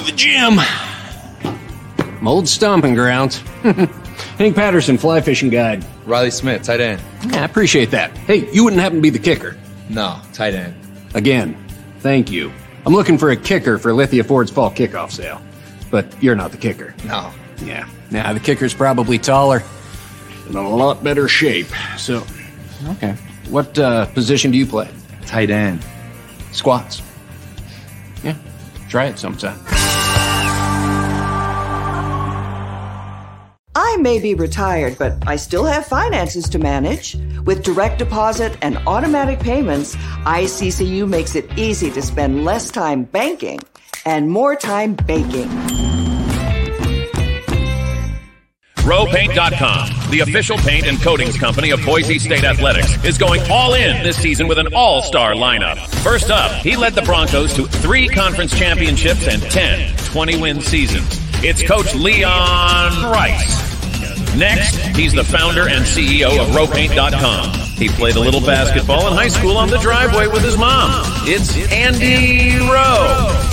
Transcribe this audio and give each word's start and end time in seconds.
to 0.00 0.10
the 0.10 0.16
gym. 0.16 0.58
Old 2.26 2.48
stomping 2.48 2.94
grounds. 2.94 3.38
Hank 4.38 4.54
Patterson, 4.54 4.98
fly 4.98 5.20
fishing 5.20 5.50
guide. 5.50 5.84
Riley 6.06 6.30
Smith, 6.30 6.62
tight 6.62 6.80
end. 6.80 7.02
Yeah, 7.28 7.42
I 7.42 7.44
appreciate 7.44 7.90
that. 7.90 8.16
Hey, 8.18 8.50
you 8.52 8.64
wouldn't 8.64 8.80
happen 8.80 8.98
to 8.98 9.02
be 9.02 9.10
the 9.10 9.18
kicker. 9.18 9.56
No, 9.88 10.20
tight 10.32 10.54
end. 10.54 10.74
Again, 11.14 11.56
thank 12.00 12.30
you. 12.30 12.52
I'm 12.86 12.92
looking 12.92 13.18
for 13.18 13.30
a 13.30 13.36
kicker 13.36 13.78
for 13.78 13.92
Lithia 13.92 14.24
Ford's 14.24 14.50
fall 14.50 14.70
kickoff 14.70 15.10
sale. 15.10 15.40
But 15.90 16.22
you're 16.22 16.36
not 16.36 16.52
the 16.52 16.56
kicker. 16.56 16.94
No. 17.04 17.32
Yeah. 17.62 17.88
Nah, 18.10 18.32
the 18.32 18.40
kicker's 18.40 18.74
probably 18.74 19.18
taller 19.18 19.62
and 20.46 20.54
in 20.54 20.64
a 20.64 20.68
lot 20.68 21.02
better 21.02 21.28
shape. 21.28 21.66
So, 21.96 22.24
okay. 22.88 23.12
What 23.48 23.78
uh, 23.78 24.06
position 24.06 24.50
do 24.50 24.58
you 24.58 24.66
play? 24.66 24.88
Tight 25.26 25.50
end. 25.50 25.84
Squats. 26.52 27.02
Yeah. 28.22 28.36
Try 28.88 29.06
it 29.06 29.18
sometime. 29.18 29.58
May 34.00 34.18
be 34.18 34.34
retired, 34.34 34.96
but 34.98 35.14
I 35.26 35.36
still 35.36 35.64
have 35.64 35.86
finances 35.86 36.48
to 36.50 36.58
manage. 36.58 37.16
With 37.44 37.62
direct 37.62 37.98
deposit 37.98 38.56
and 38.62 38.78
automatic 38.86 39.40
payments, 39.40 39.96
ICCU 39.96 41.08
makes 41.08 41.34
it 41.34 41.50
easy 41.58 41.90
to 41.90 42.02
spend 42.02 42.44
less 42.44 42.70
time 42.70 43.04
banking 43.04 43.60
and 44.04 44.28
more 44.28 44.56
time 44.56 44.94
baking. 44.94 45.48
RowPaint.com, 48.80 50.10
the 50.10 50.20
official 50.20 50.56
paint 50.56 50.86
and 50.86 51.00
coatings 51.00 51.36
company 51.36 51.70
of 51.70 51.84
Boise 51.84 52.18
State 52.18 52.44
Athletics, 52.44 53.04
is 53.04 53.18
going 53.18 53.40
all 53.50 53.74
in 53.74 54.02
this 54.02 54.16
season 54.16 54.48
with 54.48 54.58
an 54.58 54.74
all 54.74 55.02
star 55.02 55.34
lineup. 55.34 55.76
First 56.02 56.30
up, 56.30 56.50
he 56.62 56.76
led 56.76 56.94
the 56.94 57.02
Broncos 57.02 57.52
to 57.54 57.66
three 57.66 58.08
conference 58.08 58.58
championships 58.58 59.28
and 59.28 59.42
10 59.42 59.96
20 60.06 60.40
win 60.40 60.60
seasons. 60.60 61.20
It's 61.44 61.62
Coach 61.62 61.94
Leon 61.94 63.12
Rice. 63.12 63.69
Next, 64.36 64.76
he's 64.96 65.12
the 65.12 65.24
founder 65.24 65.68
and 65.68 65.84
CEO 65.84 66.38
of 66.40 66.48
RowPaint.com. 66.48 67.52
He 67.76 67.88
played 67.88 68.16
a 68.16 68.20
little 68.20 68.40
basketball 68.40 69.06
in 69.08 69.14
high 69.14 69.28
school 69.28 69.56
on 69.56 69.68
the 69.68 69.78
driveway 69.78 70.26
with 70.26 70.42
his 70.42 70.56
mom. 70.56 71.02
It's 71.26 71.56
Andy 71.72 72.58
Rowe. 72.58 73.50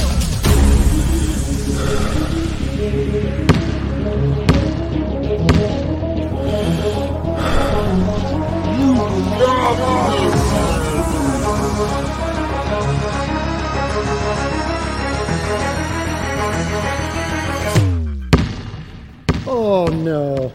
Oh 19.50 19.88
no. 19.88 20.52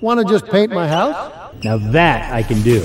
Want 0.00 0.18
to 0.18 0.24
just 0.32 0.46
paint 0.46 0.72
my 0.72 0.88
house? 0.88 1.32
Now 1.62 1.76
that 1.76 2.32
I 2.32 2.42
can 2.42 2.62
do. 2.62 2.80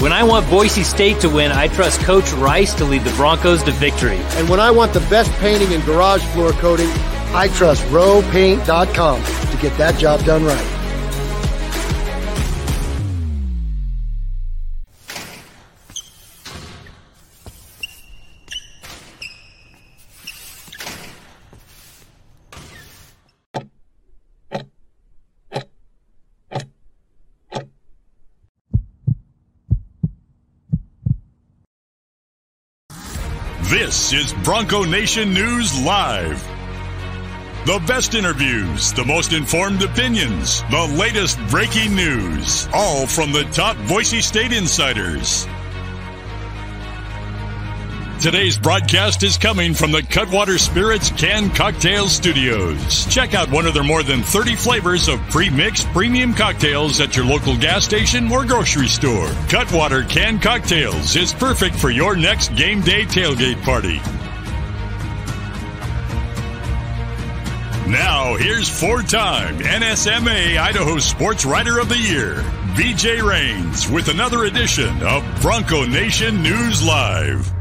When 0.00 0.12
I 0.12 0.22
want 0.22 0.48
Boise 0.50 0.84
State 0.84 1.18
to 1.22 1.28
win, 1.28 1.50
I 1.50 1.68
trust 1.68 2.00
Coach 2.00 2.30
Rice 2.34 2.74
to 2.74 2.84
lead 2.84 3.02
the 3.04 3.10
Broncos 3.12 3.62
to 3.62 3.72
victory. 3.72 4.18
And 4.36 4.48
when 4.48 4.60
I 4.60 4.70
want 4.70 4.92
the 4.92 5.00
best 5.08 5.32
painting 5.40 5.72
and 5.72 5.82
garage 5.84 6.22
floor 6.34 6.52
coating, 6.52 6.90
I 7.34 7.48
trust 7.54 7.84
rowpaint.com 7.86 9.22
to 9.22 9.56
get 9.62 9.76
that 9.78 9.98
job 9.98 10.22
done 10.24 10.44
right. 10.44 10.77
This 33.78 34.12
is 34.12 34.32
Bronco 34.42 34.82
Nation 34.82 35.32
News 35.32 35.80
Live. 35.84 36.42
The 37.64 37.80
best 37.86 38.16
interviews, 38.16 38.92
the 38.92 39.04
most 39.04 39.32
informed 39.32 39.84
opinions, 39.84 40.64
the 40.72 40.96
latest 40.98 41.38
breaking 41.46 41.94
news, 41.94 42.68
all 42.74 43.06
from 43.06 43.30
the 43.30 43.44
top 43.52 43.76
Boise 43.86 44.20
State 44.20 44.52
insiders. 44.52 45.46
Today's 48.20 48.58
broadcast 48.58 49.22
is 49.22 49.38
coming 49.38 49.74
from 49.74 49.92
the 49.92 50.02
Cutwater 50.02 50.58
Spirits 50.58 51.12
Can 51.12 51.50
Cocktail 51.50 52.08
Studios. 52.08 53.06
Check 53.06 53.32
out 53.32 53.48
one 53.48 53.64
of 53.64 53.74
their 53.74 53.84
more 53.84 54.02
than 54.02 54.24
30 54.24 54.56
flavors 54.56 55.06
of 55.06 55.20
pre-mixed 55.30 55.86
premium 55.92 56.34
cocktails 56.34 57.00
at 57.00 57.14
your 57.14 57.24
local 57.24 57.56
gas 57.56 57.84
station 57.84 58.28
or 58.32 58.44
grocery 58.44 58.88
store. 58.88 59.28
Cutwater 59.48 60.02
Can 60.02 60.40
Cocktails 60.40 61.14
is 61.14 61.32
perfect 61.32 61.76
for 61.76 61.90
your 61.90 62.16
next 62.16 62.52
game 62.56 62.80
day 62.80 63.04
tailgate 63.04 63.62
party. 63.62 63.98
Now, 67.88 68.34
here's 68.34 68.68
four-time 68.68 69.60
NSMA 69.60 70.58
Idaho 70.58 70.98
Sports 70.98 71.46
Writer 71.46 71.78
of 71.78 71.88
the 71.88 71.96
Year, 71.96 72.34
BJ 72.74 73.22
Rains, 73.22 73.88
with 73.88 74.08
another 74.08 74.42
edition 74.42 75.04
of 75.04 75.24
Bronco 75.40 75.86
Nation 75.86 76.42
News 76.42 76.84
Live. 76.84 77.57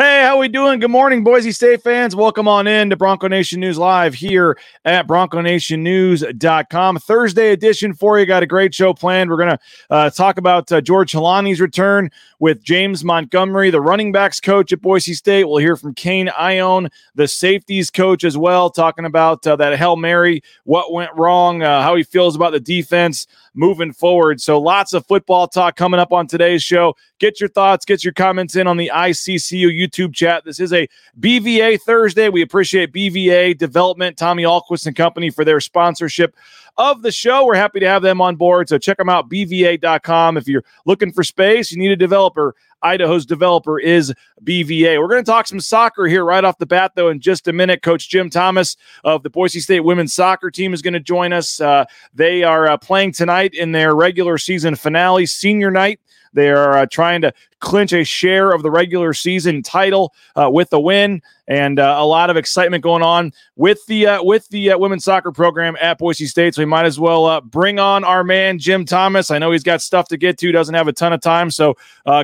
Hey, 0.00 0.22
how 0.22 0.38
we 0.38 0.46
doing? 0.46 0.78
Good 0.78 0.92
morning, 0.92 1.24
Boise 1.24 1.50
State 1.50 1.82
fans. 1.82 2.14
Welcome 2.14 2.46
on 2.46 2.68
in 2.68 2.88
to 2.90 2.96
Bronco 2.96 3.26
Nation 3.26 3.58
News 3.58 3.78
Live 3.78 4.14
here 4.14 4.56
at 4.84 5.08
BroncoNationNews.com. 5.08 6.98
Thursday 7.00 7.50
edition 7.50 7.92
for 7.92 8.16
you. 8.16 8.24
Got 8.24 8.44
a 8.44 8.46
great 8.46 8.72
show 8.72 8.94
planned. 8.94 9.28
We're 9.28 9.38
going 9.38 9.48
to 9.48 9.58
uh, 9.90 10.10
talk 10.10 10.38
about 10.38 10.70
uh, 10.70 10.80
George 10.80 11.10
Holani's 11.10 11.60
return 11.60 12.12
with 12.38 12.62
James 12.62 13.04
Montgomery, 13.04 13.70
the 13.70 13.80
running 13.80 14.12
backs 14.12 14.40
coach 14.40 14.72
at 14.72 14.80
Boise 14.80 15.14
State. 15.14 15.44
We'll 15.44 15.58
hear 15.58 15.76
from 15.76 15.94
Kane 15.94 16.28
Ioane, 16.28 16.90
the 17.14 17.26
safeties 17.26 17.90
coach 17.90 18.24
as 18.24 18.36
well, 18.36 18.70
talking 18.70 19.04
about 19.04 19.46
uh, 19.46 19.56
that 19.56 19.76
Hail 19.76 19.96
Mary, 19.96 20.42
what 20.64 20.92
went 20.92 21.10
wrong, 21.14 21.62
uh, 21.62 21.82
how 21.82 21.96
he 21.96 22.02
feels 22.02 22.36
about 22.36 22.52
the 22.52 22.60
defense 22.60 23.26
moving 23.54 23.92
forward. 23.92 24.40
So 24.40 24.60
lots 24.60 24.92
of 24.92 25.06
football 25.06 25.48
talk 25.48 25.76
coming 25.76 25.98
up 25.98 26.12
on 26.12 26.26
today's 26.26 26.62
show. 26.62 26.94
Get 27.18 27.40
your 27.40 27.48
thoughts, 27.48 27.84
get 27.84 28.04
your 28.04 28.12
comments 28.12 28.54
in 28.54 28.68
on 28.68 28.76
the 28.76 28.92
ICCU 28.94 29.68
YouTube 29.76 30.14
chat. 30.14 30.44
This 30.44 30.60
is 30.60 30.72
a 30.72 30.88
BVA 31.18 31.80
Thursday. 31.80 32.28
We 32.28 32.42
appreciate 32.42 32.92
BVA 32.92 33.58
Development, 33.58 34.16
Tommy 34.16 34.44
Ahlquist 34.44 34.86
and 34.86 34.94
Company 34.94 35.30
for 35.30 35.44
their 35.44 35.60
sponsorship 35.60 36.36
of 36.78 37.02
the 37.02 37.12
show. 37.12 37.44
We're 37.44 37.56
happy 37.56 37.80
to 37.80 37.88
have 37.88 38.02
them 38.02 38.20
on 38.20 38.36
board. 38.36 38.68
So 38.68 38.78
check 38.78 38.96
them 38.96 39.08
out, 39.08 39.28
bva.com. 39.28 40.36
If 40.36 40.48
you're 40.48 40.64
looking 40.86 41.12
for 41.12 41.24
space, 41.24 41.70
you 41.70 41.78
need 41.78 41.90
a 41.90 41.96
developer. 41.96 42.54
Idaho's 42.80 43.26
developer 43.26 43.80
is 43.80 44.14
BVA. 44.44 45.00
We're 45.00 45.08
going 45.08 45.24
to 45.24 45.30
talk 45.30 45.48
some 45.48 45.60
soccer 45.60 46.06
here 46.06 46.24
right 46.24 46.44
off 46.44 46.58
the 46.58 46.66
bat, 46.66 46.92
though, 46.94 47.08
in 47.08 47.20
just 47.20 47.48
a 47.48 47.52
minute. 47.52 47.82
Coach 47.82 48.08
Jim 48.08 48.30
Thomas 48.30 48.76
of 49.02 49.24
the 49.24 49.30
Boise 49.30 49.58
State 49.58 49.80
women's 49.80 50.14
soccer 50.14 50.50
team 50.50 50.72
is 50.72 50.80
going 50.80 50.94
to 50.94 51.00
join 51.00 51.32
us. 51.32 51.60
Uh, 51.60 51.84
they 52.14 52.44
are 52.44 52.68
uh, 52.68 52.76
playing 52.76 53.12
tonight 53.12 53.52
in 53.54 53.72
their 53.72 53.96
regular 53.96 54.38
season 54.38 54.76
finale, 54.76 55.26
senior 55.26 55.72
night. 55.72 56.00
They 56.38 56.50
are 56.50 56.78
uh, 56.78 56.86
trying 56.86 57.20
to 57.22 57.32
clinch 57.58 57.92
a 57.92 58.04
share 58.04 58.52
of 58.52 58.62
the 58.62 58.70
regular 58.70 59.12
season 59.12 59.62
title 59.62 60.14
uh, 60.36 60.48
with 60.48 60.72
a 60.72 60.78
win, 60.78 61.20
and 61.48 61.80
uh, 61.80 61.96
a 61.98 62.06
lot 62.06 62.30
of 62.30 62.36
excitement 62.36 62.84
going 62.84 63.02
on 63.02 63.32
with 63.56 63.84
the 63.86 64.20
with 64.20 64.48
the 64.50 64.72
women's 64.76 65.04
soccer 65.04 65.32
program 65.32 65.76
at 65.80 65.98
Boise 65.98 66.26
State. 66.26 66.54
So 66.54 66.62
we 66.62 66.66
might 66.66 66.86
as 66.86 67.00
well 67.00 67.40
bring 67.40 67.80
on 67.80 68.04
our 68.04 68.22
man 68.22 68.60
Jim 68.60 68.84
Thomas. 68.84 69.32
I 69.32 69.38
know 69.38 69.50
he's 69.50 69.64
got 69.64 69.82
stuff 69.82 70.06
to 70.08 70.16
get 70.16 70.38
to, 70.38 70.52
doesn't 70.52 70.74
have 70.76 70.86
a 70.86 70.92
ton 70.92 71.12
of 71.12 71.20
time. 71.20 71.50
So, 71.50 71.74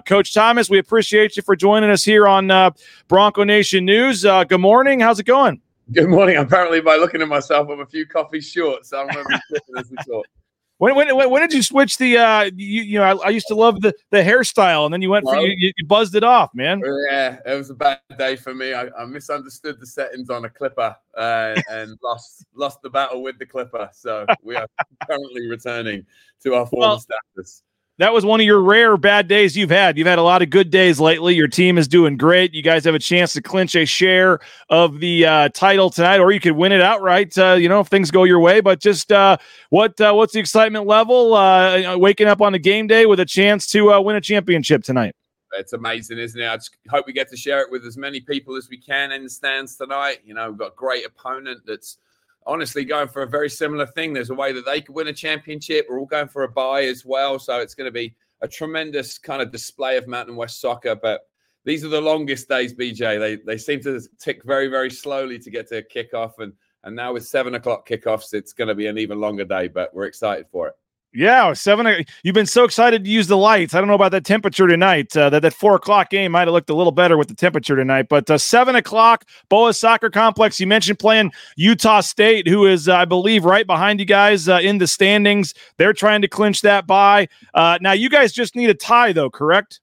Coach 0.07 0.33
Thomas, 0.33 0.71
we 0.71 0.79
appreciate 0.79 1.37
you 1.37 1.43
for 1.43 1.57
joining 1.57 1.91
us 1.91 2.05
here 2.05 2.29
on 2.29 2.73
Bronco 3.09 3.43
Nation 3.43 3.85
News. 3.85 4.23
good 4.23 4.61
morning. 4.61 5.01
How's 5.01 5.19
it 5.19 5.27
going? 5.27 5.61
Good 5.93 6.09
morning. 6.09 6.37
Apparently, 6.37 6.81
by 6.81 6.97
looking 6.97 7.21
at 7.21 7.29
myself, 7.29 7.69
I'm 7.69 7.81
a 7.81 7.87
few 7.87 8.07
coffees 8.07 8.49
short, 8.49 8.87
so 8.87 9.01
I'm 9.01 9.09
going 9.09 9.27
to 9.27 9.41
be 9.51 9.59
as 9.79 9.91
we 9.91 9.97
talk. 9.97 10.25
When, 10.79 10.97
when, 10.97 11.31
when 11.31 11.43
did 11.43 11.53
you 11.53 11.63
switch 11.63 11.99
the 11.99 12.19
uh 12.19 12.51
you, 12.55 12.83
you 12.83 12.99
know 12.99 13.05
I, 13.05 13.27
I 13.27 13.31
used 13.31 13.47
to 13.47 13.55
love 13.55 13.81
the 13.81 13.95
the 14.11 14.19
hairstyle 14.19 14.85
and 14.85 14.93
then 14.93 15.03
you 15.03 15.11
went 15.11 15.25
for 15.25 15.37
you, 15.37 15.73
you 15.77 15.87
buzzed 15.87 16.15
it 16.15 16.25
off 16.25 16.51
man. 16.55 16.83
Yeah 17.11 17.39
it 17.47 17.55
was 17.55 17.71
a 17.71 17.75
bad 17.75 18.01
day 18.19 18.37
for 18.37 18.55
me. 18.55 18.75
I, 18.75 18.89
I 18.99 19.05
misunderstood 19.05 19.81
the 19.81 19.87
settings 19.87 20.31
on 20.31 20.45
a 20.45 20.51
clipper 20.51 20.97
uh, 21.17 21.55
and 21.71 21.99
lost 22.03 22.47
lost 22.55 22.83
the 22.83 22.91
battle 22.91 23.23
with 23.23 23.39
the 23.39 23.47
clipper. 23.47 23.89
So 23.93 24.27
we 24.43 24.57
are 24.57 24.67
currently 25.09 25.49
returning 25.49 26.07
to 26.43 26.55
our 26.55 26.67
former 26.67 26.87
well, 26.87 26.99
status 26.99 27.63
that 27.99 28.13
was 28.13 28.25
one 28.25 28.41
of 28.41 28.47
your 28.47 28.61
rare 28.61 28.97
bad 28.97 29.29
days 29.29 29.57
you've 29.57 29.71
had. 29.71 29.97
You've 29.97 30.09
had 30.09 30.19
a 30.19 30.23
lot 30.23 30.43
of 30.43 30.51
good 30.51 30.71
days 30.71 30.99
lately. 30.99 31.35
Your 31.35 31.47
team 31.47 31.79
is 31.79 31.87
doing 31.87 32.17
great. 32.17 32.53
You 32.53 32.63
guys 32.63 32.85
have 32.85 32.95
a 32.95 32.99
chance 32.99 33.33
to 33.35 33.43
clinch 33.43 33.77
a 33.77 33.87
share 33.87 34.41
of 34.69 34.99
the 34.99 35.25
uh, 35.25 35.49
title 35.51 35.91
tonight, 35.91 36.19
or 36.19 36.33
you 36.33 36.41
could 36.41 36.53
win 36.57 36.73
it 36.73 36.81
outright. 36.81 37.37
Uh, 37.39 37.53
you 37.53 37.69
know, 37.69 37.81
if 37.81 37.87
things 37.87 38.11
go 38.11 38.25
your 38.25 38.41
way. 38.41 38.61
But 38.61 38.81
just 38.81 39.13
uh, 39.13 39.37
what 39.71 40.01
uh, 40.01 40.13
what's 40.13 40.33
the 40.33 40.41
excitement 40.41 40.87
level? 40.87 41.35
Uh, 41.35 41.97
waking 41.97 42.27
up 42.27 42.41
on 42.41 42.55
a 42.55 42.59
game 42.59 42.89
day 42.89 43.07
with 43.07 43.21
a 43.21 43.27
chance 43.27 43.69
to 43.69 43.93
uh, 43.93 44.01
win 44.01 44.17
a 44.17 44.21
championship 44.21 44.83
tonight. 44.83 45.15
it's 45.53 45.73
amazing, 45.73 46.19
isn't 46.19 46.41
it? 46.41 46.49
I 46.49 46.57
just 46.57 46.77
hope 46.89 47.07
we 47.07 47.13
get 47.13 47.31
to 47.31 47.37
share 47.37 47.61
it 47.61 47.71
with 47.71 47.87
as 47.87 47.97
many 47.97 48.21
people 48.21 48.57
as 48.57 48.69
we 48.69 48.77
can 48.77 49.13
in 49.13 49.23
the 49.23 49.31
stands 49.31 49.77
tonight. 49.77 50.19
You 50.25 50.35
know, 50.35 50.51
we've 50.51 50.59
got 50.59 50.73
a 50.73 50.77
great 50.77 51.07
opponent 51.07 51.61
that's 51.65 51.99
honestly 52.47 52.85
going 52.85 53.09
for 53.09 53.23
a 53.23 53.29
very 53.29 53.49
similar 53.51 53.87
thing. 53.87 54.13
There's 54.13 54.31
a 54.31 54.35
way 54.35 54.53
that 54.53 54.67
they 54.67 54.81
could 54.81 54.95
win 54.95 55.09
a 55.09 55.13
championship. 55.13 55.87
We're 55.89 55.99
all 55.99 56.07
going 56.07 56.29
for 56.29 56.43
a 56.43 56.49
bye 56.49 56.85
as 56.85 57.05
well. 57.05 57.39
So 57.39 57.59
it's 57.61 57.75
going 57.75 57.87
to 57.87 57.93
be 57.93 58.15
a 58.41 58.49
tremendous 58.49 59.19
kind 59.19 59.41
of 59.41 59.51
display 59.51 59.97
of 59.97 60.07
Mountain 60.07 60.37
West 60.37 60.61
soccer. 60.61 60.95
But 60.95 61.23
these 61.65 61.85
are 61.85 61.89
the 61.89 62.01
longest 62.01 62.49
days, 62.49 62.75
BJ. 62.75 63.19
They 63.19 63.37
they 63.37 63.59
seem 63.59 63.81
to 63.83 64.01
tick 64.19 64.45
very, 64.45 64.69
very 64.69 64.91
slowly 64.91 65.39
to 65.39 65.51
get 65.51 65.69
to 65.69 65.79
a 65.79 65.83
kickoff. 65.83 66.33
And 66.39 66.53
and 66.85 66.95
now 66.95 67.15
with 67.15 67.27
seven 67.27 67.55
o'clock 67.55 67.89
kickoffs, 67.89 68.35
it's 68.35 68.53
going 68.53 68.69
to 68.69 68.75
be 68.75 68.87
an 68.87 68.99
even 68.99 69.21
longer 69.21 69.45
day, 69.45 69.69
but 69.69 69.95
we're 69.95 70.05
excited 70.05 70.47
for 70.53 70.69
it. 70.69 70.75
Yeah, 71.17 71.53
seven. 71.53 72.05
You've 72.25 72.35
been 72.35 72.45
so 72.45 72.65
excited 72.65 73.05
to 73.05 73.11
use 73.11 73.29
the 73.29 73.37
lights. 73.37 73.73
I 73.73 73.79
don't 73.79 73.87
know 73.87 73.95
about 73.95 74.11
that 74.11 74.25
temperature 74.25 74.67
tonight. 74.67 75.17
Uh, 75.17 75.31
that 75.31 75.43
that 75.43 75.55
four 75.55 75.77
o'clock 75.77 76.11
game 76.11 76.33
might 76.33 76.49
have 76.49 76.53
looked 76.53 76.71
a 76.71 76.75
little 76.75 76.91
better 76.91 77.17
with 77.17 77.29
the 77.29 77.35
temperature 77.35 77.77
tonight. 77.77 78.09
But 78.09 78.29
uh, 78.29 78.37
seven 78.37 78.75
o'clock, 78.75 79.25
Boas 79.49 79.79
Soccer 79.79 80.11
Complex. 80.11 80.59
You 80.59 80.67
mentioned 80.67 80.99
playing 80.99 81.33
Utah 81.57 82.01
State, 82.01 82.49
who 82.49 82.67
is, 82.67 82.89
uh, 82.89 82.97
I 82.97 83.05
believe, 83.05 83.45
right 83.45 83.65
behind 83.65 84.01
you 84.01 84.07
guys 84.07 84.49
uh, 84.49 84.59
in 84.61 84.79
the 84.79 84.89
standings. 84.89 85.55
They're 85.77 85.93
trying 85.93 86.21
to 86.23 86.29
clinch 86.29 86.63
that 86.63 86.85
bye. 86.89 87.29
Uh, 87.55 87.79
now, 87.81 87.93
you 87.93 88.09
guys 88.09 88.33
just 88.33 88.57
need 88.57 88.69
a 88.69 88.75
tie, 88.75 89.13
though, 89.13 89.31
correct? 89.31 89.79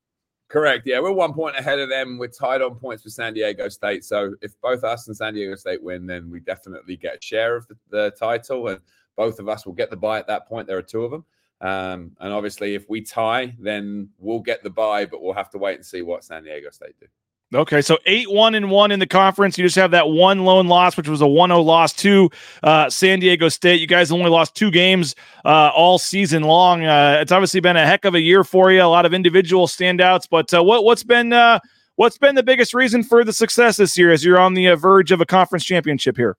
Correct. 0.50 0.86
Yeah, 0.86 1.00
we're 1.00 1.13
one 1.13 1.33
point 1.33 1.56
ahead 1.56 1.80
of 1.80 1.88
them. 1.88 2.18
We're 2.18 2.28
tied 2.28 2.61
on 2.61 2.76
points 2.76 3.06
with 3.06 3.14
San 3.14 3.33
Diego 3.33 3.69
State. 3.69 4.04
So 4.04 4.33
if 4.42 4.59
both 4.59 4.83
us 4.83 5.07
and 5.07 5.16
San 5.16 5.33
Diego 5.33 5.56
State 5.56 5.81
win, 5.81 6.06
then 6.06 6.30
we 6.30 6.42
definitely 6.42 6.97
get 6.97 7.16
a 7.16 7.21
share 7.21 7.56
of 7.56 7.69
the, 7.69 7.78
the 7.90 8.11
title, 8.19 8.68
and 8.68 8.81
both 9.15 9.39
of 9.39 9.47
us 9.47 9.65
will 9.65 9.73
get 9.73 9.89
the 9.89 9.97
bye 9.97 10.19
at 10.19 10.27
that 10.27 10.47
point. 10.47 10.68
There 10.68 10.77
are 10.77 10.83
two 10.83 11.03
of 11.03 11.11
them. 11.11 11.25
Um, 11.61 12.11
and 12.19 12.33
obviously, 12.33 12.73
if 12.73 12.89
we 12.89 13.01
tie, 13.01 13.56
then 13.59 14.09
we'll 14.18 14.39
get 14.39 14.63
the 14.63 14.69
bye, 14.69 15.06
but 15.06 15.21
we'll 15.21 15.33
have 15.33 15.51
to 15.51 15.57
wait 15.57 15.75
and 15.75 15.85
see 15.85 16.01
what 16.01 16.23
San 16.23 16.44
Diego 16.44 16.71
State 16.71 16.95
do. 16.99 17.06
Okay, 17.53 17.81
so 17.81 17.97
eight 18.06 18.31
one 18.31 18.56
and 18.56 18.71
one 18.71 18.91
in 18.91 18.99
the 18.99 19.07
conference. 19.07 19.57
You 19.57 19.65
just 19.65 19.75
have 19.75 19.91
that 19.91 20.07
one 20.07 20.45
lone 20.45 20.68
loss, 20.68 20.95
which 20.95 21.09
was 21.09 21.21
a 21.21 21.25
1-0 21.25 21.63
loss 21.65 21.91
to 21.95 22.30
uh, 22.63 22.89
San 22.89 23.19
Diego 23.19 23.49
State. 23.49 23.81
You 23.81 23.87
guys 23.87 24.09
only 24.09 24.30
lost 24.30 24.56
two 24.56 24.71
games 24.71 25.15
uh, 25.44 25.69
all 25.75 25.99
season 25.99 26.44
long. 26.44 26.85
Uh, 26.85 27.18
it's 27.19 27.33
obviously 27.33 27.59
been 27.59 27.75
a 27.75 27.85
heck 27.85 28.06
of 28.06 28.15
a 28.15 28.21
year 28.21 28.45
for 28.45 28.71
you. 28.71 28.81
A 28.81 28.85
lot 28.85 29.06
of 29.06 29.13
individual 29.13 29.68
standouts, 29.68 30.27
but 30.31 30.53
uh, 30.53 30.63
what 30.63 30.85
what's 30.85 31.03
been 31.03 31.33
uh, 31.33 31.59
what's 31.97 32.18
been 32.18 32.35
the 32.35 32.44
biggest 32.44 32.73
reason 32.73 33.03
for 33.03 33.25
the 33.25 33.33
success 33.33 33.75
this 33.75 33.97
year 33.97 34.11
as 34.11 34.23
you're 34.23 34.39
on 34.39 34.53
the 34.53 34.69
uh, 34.69 34.77
verge 34.77 35.11
of 35.11 35.19
a 35.19 35.25
conference 35.25 35.65
championship 35.65 36.15
here? 36.15 36.37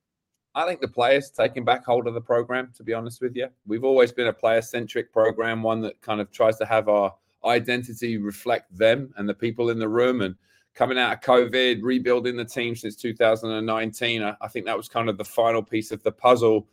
I 0.54 0.66
think 0.66 0.80
the 0.80 0.88
players 0.88 1.30
taking 1.30 1.64
back 1.64 1.84
hold 1.84 2.06
of 2.06 2.14
the 2.14 2.20
program. 2.20 2.72
To 2.76 2.82
be 2.82 2.92
honest 2.92 3.20
with 3.22 3.34
you, 3.34 3.48
we've 3.66 3.84
always 3.84 4.12
been 4.12 4.26
a 4.26 4.32
player-centric 4.32 5.12
program, 5.12 5.62
one 5.62 5.80
that 5.82 6.00
kind 6.02 6.20
of 6.20 6.30
tries 6.30 6.58
to 6.58 6.66
have 6.66 6.88
our 6.88 7.14
identity 7.44 8.18
reflect 8.18 8.76
them 8.76 9.12
and 9.16 9.28
the 9.28 9.34
people 9.34 9.70
in 9.70 9.78
the 9.78 9.88
room 9.88 10.20
and 10.20 10.34
coming 10.74 10.98
out 10.98 11.12
of 11.12 11.20
COVID, 11.20 11.80
rebuilding 11.82 12.36
the 12.36 12.44
team 12.44 12.76
since 12.76 12.96
2019. 12.96 14.22
I, 14.22 14.36
I 14.40 14.48
think 14.48 14.66
that 14.66 14.76
was 14.76 14.88
kind 14.88 15.08
of 15.08 15.18
the 15.18 15.24
final 15.24 15.62
piece 15.62 15.90
of 15.90 16.02
the 16.02 16.12
puzzle 16.12 16.68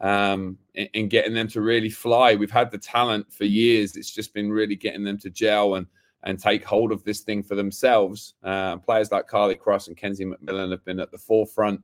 um, 0.00 0.58
in, 0.74 0.88
in, 0.94 1.08
getting 1.08 1.34
them 1.34 1.48
to 1.48 1.60
really 1.60 1.90
fly. 1.90 2.34
We've 2.34 2.50
had 2.50 2.70
the 2.70 2.78
talent 2.78 3.32
for 3.32 3.44
years. 3.44 3.96
It's 3.96 4.10
just 4.10 4.34
been 4.34 4.50
really 4.50 4.76
getting 4.76 5.04
them 5.04 5.18
to 5.18 5.30
gel 5.30 5.76
and 5.76 5.86
and 6.24 6.38
take 6.38 6.64
hold 6.64 6.92
of 6.92 7.02
this 7.02 7.20
thing 7.20 7.42
for 7.42 7.56
themselves. 7.56 8.34
Uh, 8.44 8.76
players 8.76 9.10
like 9.10 9.26
Carly 9.26 9.56
Cross 9.56 9.88
and 9.88 9.96
Kenzie 9.96 10.24
McMillan 10.24 10.70
have 10.70 10.84
been 10.84 11.00
at 11.00 11.10
the 11.10 11.18
forefront 11.18 11.80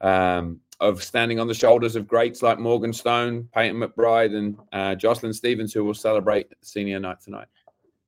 um, 0.00 0.60
of 0.80 1.02
standing 1.02 1.40
on 1.40 1.46
the 1.46 1.54
shoulders 1.54 1.96
of 1.96 2.06
greats 2.06 2.42
like 2.42 2.58
Morgan 2.58 2.92
Stone, 2.92 3.48
Peyton 3.54 3.80
McBride, 3.80 4.34
and 4.34 4.56
uh, 4.72 4.94
Jocelyn 4.94 5.32
Stevens, 5.32 5.72
who 5.72 5.84
will 5.84 5.94
celebrate 5.94 6.52
senior 6.62 7.00
night 7.00 7.20
tonight. 7.20 7.48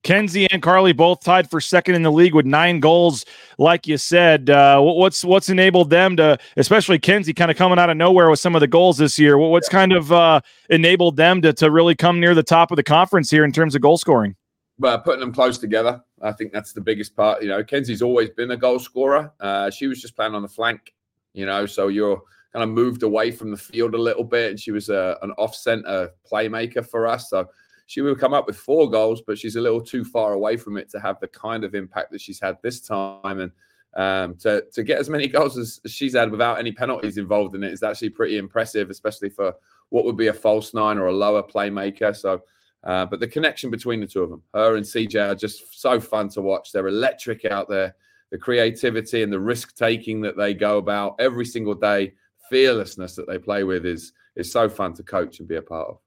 Kenzie 0.04 0.50
and 0.50 0.62
Carly 0.62 0.92
both 0.92 1.22
tied 1.22 1.50
for 1.50 1.60
second 1.60 1.94
in 1.94 2.02
the 2.02 2.12
league 2.12 2.34
with 2.34 2.46
nine 2.46 2.80
goals, 2.80 3.24
like 3.58 3.86
you 3.86 3.98
said. 3.98 4.48
Uh, 4.48 4.80
what's 4.80 5.24
what's 5.24 5.48
enabled 5.48 5.90
them 5.90 6.16
to, 6.16 6.38
especially 6.56 6.98
Kenzie, 6.98 7.34
kind 7.34 7.50
of 7.50 7.56
coming 7.56 7.78
out 7.78 7.90
of 7.90 7.96
nowhere 7.96 8.30
with 8.30 8.38
some 8.38 8.54
of 8.54 8.60
the 8.60 8.66
goals 8.66 8.98
this 8.98 9.18
year? 9.18 9.36
What's 9.36 9.68
kind 9.68 9.92
of 9.92 10.12
uh, 10.12 10.40
enabled 10.70 11.16
them 11.16 11.42
to 11.42 11.52
to 11.54 11.70
really 11.70 11.94
come 11.94 12.20
near 12.20 12.34
the 12.34 12.42
top 12.42 12.70
of 12.70 12.76
the 12.76 12.82
conference 12.82 13.30
here 13.30 13.44
in 13.44 13.52
terms 13.52 13.74
of 13.74 13.82
goal 13.82 13.98
scoring? 13.98 14.36
But 14.78 15.04
putting 15.04 15.20
them 15.20 15.32
close 15.32 15.58
together, 15.58 16.02
I 16.22 16.32
think 16.32 16.52
that's 16.52 16.72
the 16.72 16.80
biggest 16.80 17.16
part. 17.16 17.42
You 17.42 17.48
know, 17.48 17.64
Kenzie's 17.64 18.00
always 18.00 18.30
been 18.30 18.52
a 18.52 18.56
goal 18.56 18.78
scorer. 18.78 19.32
Uh, 19.40 19.70
she 19.70 19.88
was 19.88 20.00
just 20.00 20.14
playing 20.14 20.34
on 20.34 20.42
the 20.42 20.48
flank, 20.48 20.94
you 21.32 21.46
know, 21.46 21.66
so 21.66 21.88
you're 21.88 22.22
kind 22.52 22.62
of 22.62 22.70
moved 22.70 23.02
away 23.02 23.30
from 23.30 23.50
the 23.50 23.56
field 23.56 23.94
a 23.94 23.98
little 23.98 24.24
bit, 24.24 24.50
and 24.50 24.60
she 24.60 24.70
was 24.70 24.88
a, 24.88 24.98
uh, 25.00 25.18
an 25.22 25.32
off 25.32 25.54
center 25.54 26.10
playmaker 26.30 26.86
for 26.86 27.06
us. 27.06 27.30
So 27.30 27.46
she 27.86 28.00
would 28.00 28.18
come 28.18 28.34
up 28.34 28.46
with 28.46 28.56
four 28.56 28.90
goals, 28.90 29.22
but 29.26 29.38
she's 29.38 29.56
a 29.56 29.60
little 29.60 29.80
too 29.80 30.04
far 30.04 30.34
away 30.34 30.56
from 30.56 30.76
it 30.76 30.90
to 30.90 31.00
have 31.00 31.18
the 31.20 31.28
kind 31.28 31.64
of 31.64 31.74
impact 31.74 32.12
that 32.12 32.20
she's 32.20 32.40
had 32.40 32.58
this 32.62 32.80
time. 32.80 33.40
And 33.40 33.52
um, 33.96 34.34
to 34.36 34.64
to 34.72 34.82
get 34.82 34.98
as 34.98 35.08
many 35.08 35.26
goals 35.38 35.56
as 35.58 35.80
she's 35.86 36.14
had 36.14 36.30
without 36.30 36.58
any 36.58 36.72
penalties 36.72 37.18
involved 37.18 37.54
in 37.54 37.64
it 37.64 37.72
is 37.72 37.82
actually 37.82 38.10
pretty 38.10 38.38
impressive, 38.38 38.90
especially 38.90 39.30
for 39.30 39.54
what 39.88 40.04
would 40.04 40.16
be 40.16 40.26
a 40.26 40.34
false 40.34 40.74
nine 40.74 40.98
or 40.98 41.06
a 41.06 41.12
lower 41.12 41.42
playmaker. 41.42 42.14
So, 42.14 42.42
uh, 42.84 43.06
but 43.06 43.20
the 43.20 43.28
connection 43.28 43.70
between 43.70 44.00
the 44.00 44.06
two 44.06 44.22
of 44.22 44.30
them, 44.30 44.42
her 44.52 44.76
and 44.76 44.84
CJ, 44.84 45.30
are 45.30 45.34
just 45.34 45.80
so 45.80 45.98
fun 45.98 46.28
to 46.30 46.42
watch. 46.42 46.72
They're 46.72 46.88
electric 46.88 47.46
out 47.46 47.68
there. 47.68 47.96
The 48.30 48.38
creativity 48.38 49.22
and 49.22 49.32
the 49.32 49.40
risk 49.40 49.76
taking 49.76 50.20
that 50.22 50.36
they 50.36 50.54
go 50.54 50.78
about 50.78 51.16
every 51.18 51.46
single 51.46 51.74
day, 51.74 52.12
fearlessness 52.50 53.14
that 53.16 53.26
they 53.26 53.38
play 53.38 53.64
with 53.64 53.86
is 53.86 54.12
is 54.36 54.52
so 54.52 54.68
fun 54.68 54.94
to 54.94 55.02
coach 55.02 55.40
and 55.40 55.48
be 55.48 55.56
a 55.56 55.62
part 55.62 55.88
of. 55.88 55.98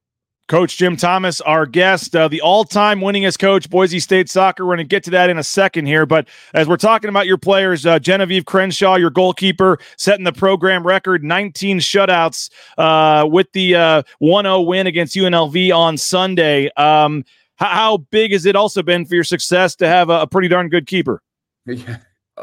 Coach 0.48 0.76
Jim 0.76 0.96
Thomas, 0.96 1.40
our 1.40 1.64
guest, 1.64 2.14
uh, 2.14 2.28
the 2.28 2.40
all 2.40 2.64
time 2.64 3.00
winningest 3.00 3.38
coach, 3.38 3.70
Boise 3.70 4.00
State 4.00 4.28
soccer. 4.28 4.66
We're 4.66 4.76
going 4.76 4.86
to 4.86 4.90
get 4.90 5.02
to 5.04 5.10
that 5.12 5.30
in 5.30 5.38
a 5.38 5.42
second 5.42 5.86
here. 5.86 6.04
But 6.04 6.28
as 6.52 6.68
we're 6.68 6.76
talking 6.76 7.08
about 7.08 7.26
your 7.26 7.38
players, 7.38 7.86
uh, 7.86 7.98
Genevieve 7.98 8.44
Crenshaw, 8.44 8.96
your 8.96 9.08
goalkeeper, 9.08 9.78
setting 9.96 10.24
the 10.24 10.32
program 10.32 10.86
record 10.86 11.24
19 11.24 11.78
shutouts 11.78 12.50
uh, 12.76 13.26
with 13.26 13.50
the 13.52 13.76
uh, 13.76 14.02
1 14.18 14.44
0 14.44 14.60
win 14.62 14.86
against 14.86 15.16
UNLV 15.16 15.74
on 15.74 15.96
Sunday. 15.96 16.70
Um, 16.76 17.24
how, 17.56 17.68
how, 17.68 17.96
big 17.96 18.32
has 18.32 18.44
it 18.44 18.56
also 18.56 18.82
been 18.82 19.06
for 19.06 19.14
your 19.14 19.24
success 19.24 19.76
to 19.76 19.88
have 19.88 20.10
a, 20.10 20.22
a 20.22 20.26
pretty 20.26 20.48
darn 20.48 20.68
good 20.68 20.86
keeper? 20.86 21.22
Yeah, 21.64 21.98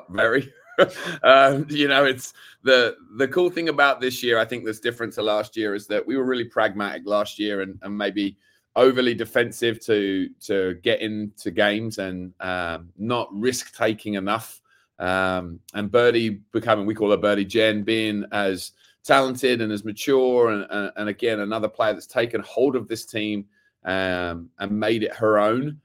very. 0.10 0.52
um, 1.24 1.66
you 1.70 1.88
know, 1.88 2.06
it's 2.06 2.34
the 2.64 2.96
the 3.18 3.28
cool 3.28 3.50
thing 3.50 3.70
about 3.70 4.00
this 4.00 4.24
year. 4.24 4.40
I 4.40 4.46
think 4.46 4.66
that's 4.66 4.80
different 4.80 5.14
to 5.14 5.22
last 5.22 5.58
year 5.58 5.76
is 5.76 5.88
that 5.88 6.06
we 6.06 6.18
were 6.18 6.24
really 6.24 6.46
pragmatic 6.46 7.04
last 7.06 7.40
year 7.40 7.62
and, 7.62 7.78
and 7.82 7.98
maybe 7.98 8.38
overly 8.76 9.14
defensive 9.14 9.80
to 9.86 10.30
to 10.46 10.76
get 10.76 11.02
into 11.02 11.52
games 11.52 11.98
and 11.98 12.34
um, 12.40 12.90
not 12.98 13.28
risk 13.34 13.76
taking 13.76 14.14
enough. 14.14 14.62
Um, 15.00 15.60
and 15.74 15.92
Birdie 15.92 16.42
becoming, 16.52 16.86
we 16.86 16.94
call 16.94 17.12
her 17.12 17.18
Birdie 17.18 17.46
Jen, 17.46 17.84
being 17.84 18.26
as 18.34 18.74
talented 19.04 19.62
and 19.62 19.72
as 19.72 19.86
mature, 19.86 20.50
and, 20.50 20.68
and, 20.70 20.92
and 20.98 21.10
again 21.10 21.40
another 21.40 21.70
player 21.70 21.94
that's 21.94 22.06
taken 22.06 22.42
hold 22.42 22.76
of 22.76 22.88
this 22.88 23.06
team 23.06 23.46
um, 23.86 24.50
and 24.60 24.72
made 24.72 25.04
it 25.04 25.16
her 25.16 25.40
own, 25.40 25.80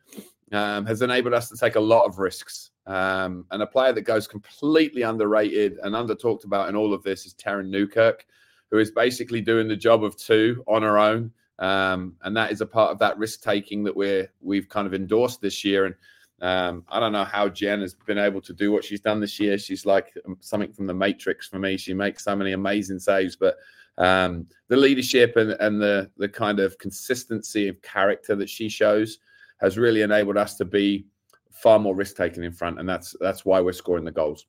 um, 0.54 0.86
has 0.86 1.02
enabled 1.02 1.34
us 1.34 1.48
to 1.48 1.56
take 1.56 1.76
a 1.76 1.80
lot 1.80 2.04
of 2.04 2.18
risks. 2.18 2.70
Um, 2.86 3.46
and 3.50 3.62
a 3.62 3.66
player 3.66 3.92
that 3.92 4.02
goes 4.02 4.26
completely 4.26 5.02
underrated 5.02 5.78
and 5.82 5.96
under 5.96 6.14
talked 6.14 6.44
about 6.44 6.68
in 6.68 6.76
all 6.76 6.92
of 6.92 7.02
this 7.02 7.24
is 7.24 7.34
Taryn 7.34 7.68
Newkirk, 7.68 8.26
who 8.70 8.78
is 8.78 8.90
basically 8.90 9.40
doing 9.40 9.68
the 9.68 9.76
job 9.76 10.04
of 10.04 10.16
two 10.16 10.62
on 10.66 10.82
her 10.82 10.98
own. 10.98 11.32
Um, 11.58 12.16
and 12.22 12.36
that 12.36 12.52
is 12.52 12.60
a 12.60 12.66
part 12.66 12.90
of 12.90 12.98
that 12.98 13.16
risk 13.16 13.42
taking 13.42 13.84
that 13.84 13.96
we're 13.96 14.30
we've 14.40 14.68
kind 14.68 14.86
of 14.86 14.94
endorsed 14.94 15.40
this 15.40 15.64
year. 15.64 15.86
And 15.86 15.94
um, 16.42 16.84
I 16.88 17.00
don't 17.00 17.12
know 17.12 17.24
how 17.24 17.48
Jen 17.48 17.80
has 17.80 17.94
been 17.94 18.18
able 18.18 18.40
to 18.42 18.52
do 18.52 18.72
what 18.72 18.84
she's 18.84 19.00
done 19.00 19.20
this 19.20 19.38
year. 19.38 19.56
She's 19.56 19.86
like 19.86 20.12
um, 20.26 20.36
something 20.40 20.72
from 20.72 20.86
the 20.86 20.94
Matrix 20.94 21.46
for 21.46 21.58
me. 21.58 21.76
She 21.76 21.94
makes 21.94 22.24
so 22.24 22.34
many 22.34 22.52
amazing 22.52 22.98
saves, 22.98 23.36
but 23.36 23.56
um, 23.98 24.48
the 24.68 24.76
leadership 24.76 25.36
and, 25.36 25.52
and 25.52 25.80
the 25.80 26.10
the 26.18 26.28
kind 26.28 26.58
of 26.58 26.76
consistency 26.78 27.68
of 27.68 27.80
character 27.82 28.34
that 28.34 28.50
she 28.50 28.68
shows 28.68 29.20
has 29.64 29.78
really 29.78 30.02
enabled 30.02 30.36
us 30.36 30.54
to 30.56 30.64
be 30.64 31.06
far 31.50 31.78
more 31.78 31.94
risk 31.94 32.16
taking 32.16 32.44
in 32.44 32.52
front, 32.52 32.78
and 32.78 32.88
that's 32.88 33.16
that's 33.20 33.44
why 33.44 33.60
we're 33.60 33.72
scoring 33.72 34.04
the 34.04 34.12
goals. 34.12 34.46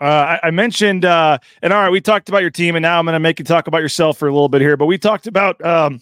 Uh, 0.00 0.38
I, 0.42 0.48
I, 0.48 0.50
mentioned, 0.50 1.04
uh, 1.04 1.36
and 1.60 1.74
all 1.74 1.82
right, 1.82 1.90
we 1.90 2.00
talked 2.00 2.30
about 2.30 2.40
your 2.40 2.50
team, 2.50 2.74
and 2.74 2.82
now 2.82 2.98
I'm 2.98 3.04
going 3.04 3.12
to 3.12 3.20
make 3.20 3.38
you 3.38 3.44
talk 3.44 3.66
about 3.66 3.82
yourself 3.82 4.16
for 4.16 4.28
a 4.28 4.32
little 4.32 4.48
bit 4.48 4.62
here. 4.62 4.78
But 4.78 4.86
we 4.86 4.96
talked 4.96 5.26
about, 5.26 5.62
um, 5.62 6.00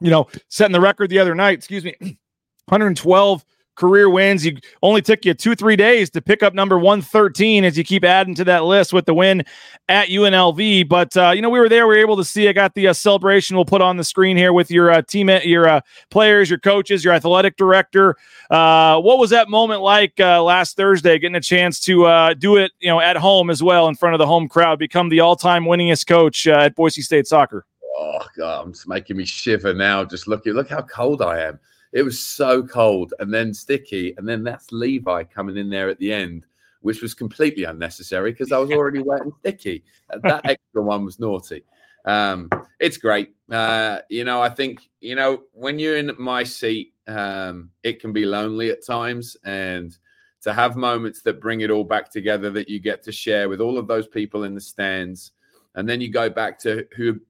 you 0.00 0.10
know, 0.10 0.28
setting 0.48 0.72
the 0.72 0.80
record 0.80 1.10
the 1.10 1.18
other 1.18 1.34
night. 1.34 1.58
Excuse 1.58 1.84
me, 1.84 1.94
112 2.00 3.44
career 3.74 4.08
wins. 4.08 4.44
You 4.44 4.56
only 4.82 5.02
took 5.02 5.24
you 5.24 5.34
two, 5.34 5.54
three 5.54 5.76
days 5.76 6.10
to 6.10 6.22
pick 6.22 6.42
up 6.42 6.54
number 6.54 6.78
113 6.78 7.64
as 7.64 7.76
you 7.76 7.84
keep 7.84 8.04
adding 8.04 8.34
to 8.36 8.44
that 8.44 8.64
list 8.64 8.92
with 8.92 9.06
the 9.06 9.14
win 9.14 9.44
at 9.88 10.08
UNLV. 10.08 10.88
But, 10.88 11.16
uh, 11.16 11.32
you 11.34 11.42
know, 11.42 11.50
we 11.50 11.58
were 11.58 11.68
there. 11.68 11.86
We 11.86 11.96
were 11.96 12.00
able 12.00 12.16
to 12.16 12.24
see. 12.24 12.48
I 12.48 12.52
got 12.52 12.74
the 12.74 12.88
uh, 12.88 12.92
celebration 12.92 13.56
we'll 13.56 13.64
put 13.64 13.82
on 13.82 13.96
the 13.96 14.04
screen 14.04 14.36
here 14.36 14.52
with 14.52 14.70
your 14.70 14.90
uh, 14.90 15.02
your 15.12 15.68
uh, 15.68 15.80
players, 16.10 16.50
your 16.50 16.58
coaches, 16.58 17.04
your 17.04 17.14
athletic 17.14 17.56
director. 17.56 18.16
Uh, 18.50 19.00
what 19.00 19.18
was 19.18 19.30
that 19.30 19.48
moment 19.48 19.80
like 19.80 20.18
uh, 20.20 20.42
last 20.42 20.76
Thursday, 20.76 21.18
getting 21.18 21.36
a 21.36 21.40
chance 21.40 21.80
to 21.80 22.34
do 22.38 22.56
it, 22.56 22.72
you 22.80 22.88
know, 22.88 23.00
at 23.00 23.16
home 23.16 23.50
as 23.50 23.62
well 23.62 23.88
in 23.88 23.94
front 23.94 24.14
of 24.14 24.18
the 24.18 24.26
home 24.26 24.48
crowd, 24.48 24.78
become 24.78 25.08
the 25.08 25.20
all 25.20 25.36
time 25.36 25.64
winningest 25.64 26.06
coach 26.06 26.46
at 26.46 26.74
Boise 26.74 27.02
State 27.02 27.26
soccer? 27.26 27.64
Oh, 27.96 28.26
God, 28.36 28.70
it's 28.70 28.86
making 28.86 29.16
me 29.16 29.24
shiver 29.24 29.72
now. 29.72 30.04
Just 30.04 30.26
looking, 30.26 30.52
look 30.52 30.68
how 30.68 30.82
cold 30.82 31.22
I 31.22 31.40
am 31.40 31.60
It 31.94 32.02
was 32.02 32.18
so 32.18 32.62
cold 32.64 33.14
and 33.20 33.32
then 33.32 33.54
sticky. 33.54 34.14
And 34.18 34.28
then 34.28 34.42
that's 34.42 34.72
Levi 34.72 35.22
coming 35.24 35.56
in 35.56 35.70
there 35.70 35.88
at 35.88 35.98
the 36.00 36.12
end, 36.12 36.44
which 36.80 37.00
was 37.00 37.14
completely 37.14 37.64
unnecessary 37.64 38.32
because 38.32 38.50
I 38.50 38.58
was 38.58 38.72
already 38.72 39.00
wet 39.00 39.22
and 39.22 39.32
sticky. 39.38 39.84
That 40.22 40.44
extra 40.44 40.82
one 40.82 41.04
was 41.04 41.20
naughty. 41.20 41.62
Um, 42.04 42.50
it's 42.80 42.96
great. 42.96 43.34
Uh, 43.48 44.00
you 44.10 44.24
know, 44.24 44.42
I 44.42 44.48
think, 44.48 44.90
you 45.00 45.14
know, 45.14 45.44
when 45.52 45.78
you're 45.78 45.96
in 45.96 46.10
my 46.18 46.42
seat, 46.42 46.92
um, 47.06 47.70
it 47.84 48.00
can 48.00 48.12
be 48.12 48.26
lonely 48.26 48.70
at 48.70 48.84
times. 48.84 49.36
And 49.44 49.96
to 50.42 50.52
have 50.52 50.74
moments 50.74 51.22
that 51.22 51.40
bring 51.40 51.60
it 51.60 51.70
all 51.70 51.84
back 51.84 52.10
together 52.10 52.50
that 52.50 52.68
you 52.68 52.80
get 52.80 53.04
to 53.04 53.12
share 53.12 53.48
with 53.48 53.60
all 53.60 53.78
of 53.78 53.86
those 53.86 54.08
people 54.08 54.42
in 54.42 54.54
the 54.54 54.60
stands. 54.60 55.30
And 55.76 55.88
then 55.88 56.00
you 56.00 56.10
go 56.10 56.28
back 56.28 56.58
to 56.60 56.86
who 56.96 57.20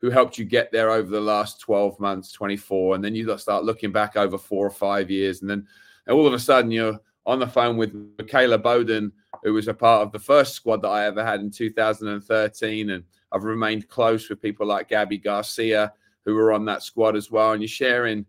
who 0.00 0.10
helped 0.10 0.38
you 0.38 0.44
get 0.44 0.70
there 0.70 0.90
over 0.90 1.10
the 1.10 1.20
last 1.20 1.60
12 1.60 1.98
months, 1.98 2.32
24. 2.32 2.94
And 2.94 3.04
then 3.04 3.14
you 3.14 3.36
start 3.38 3.64
looking 3.64 3.92
back 3.92 4.16
over 4.16 4.38
four 4.38 4.66
or 4.66 4.70
five 4.70 5.10
years. 5.10 5.40
And 5.40 5.50
then 5.50 5.66
all 6.08 6.26
of 6.26 6.32
a 6.32 6.38
sudden 6.38 6.70
you're 6.70 6.98
on 7.26 7.38
the 7.38 7.46
phone 7.46 7.76
with 7.76 7.94
Michaela 8.18 8.58
Bowden, 8.58 9.12
who 9.42 9.52
was 9.52 9.68
a 9.68 9.74
part 9.74 10.02
of 10.02 10.12
the 10.12 10.18
first 10.18 10.54
squad 10.54 10.82
that 10.82 10.88
I 10.88 11.06
ever 11.06 11.24
had 11.24 11.40
in 11.40 11.50
2013. 11.50 12.90
And 12.90 13.04
I've 13.32 13.44
remained 13.44 13.88
close 13.88 14.28
with 14.28 14.40
people 14.40 14.66
like 14.66 14.88
Gabby 14.88 15.18
Garcia, 15.18 15.92
who 16.24 16.34
were 16.34 16.52
on 16.52 16.64
that 16.66 16.82
squad 16.82 17.16
as 17.16 17.30
well. 17.30 17.52
And 17.52 17.60
you're 17.60 17.68
sharing 17.68 18.24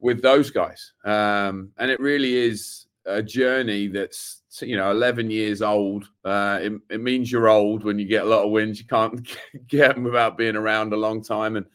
with 0.00 0.22
those 0.22 0.50
guys. 0.50 0.92
Um, 1.04 1.70
and 1.76 1.90
it 1.90 2.00
really 2.00 2.34
is 2.34 2.87
a 3.08 3.22
journey 3.22 3.88
that's 3.88 4.42
you 4.60 4.76
know 4.76 4.90
11 4.90 5.30
years 5.30 5.62
old. 5.62 6.08
Uh, 6.24 6.58
it, 6.62 6.72
it, 6.90 7.00
means 7.00 7.30
you're 7.32 7.48
old 7.48 7.84
when 7.84 7.98
you 7.98 8.06
get 8.06 8.24
a 8.24 8.28
lot 8.28 8.44
of 8.44 8.50
wins. 8.50 8.78
You 8.78 8.86
can't 8.86 9.28
get 9.66 9.94
them 9.94 10.04
without 10.04 10.38
being 10.38 10.56
around 10.56 10.92
a 10.92 10.96
long 10.96 11.22
time. 11.22 11.56
And 11.56 11.66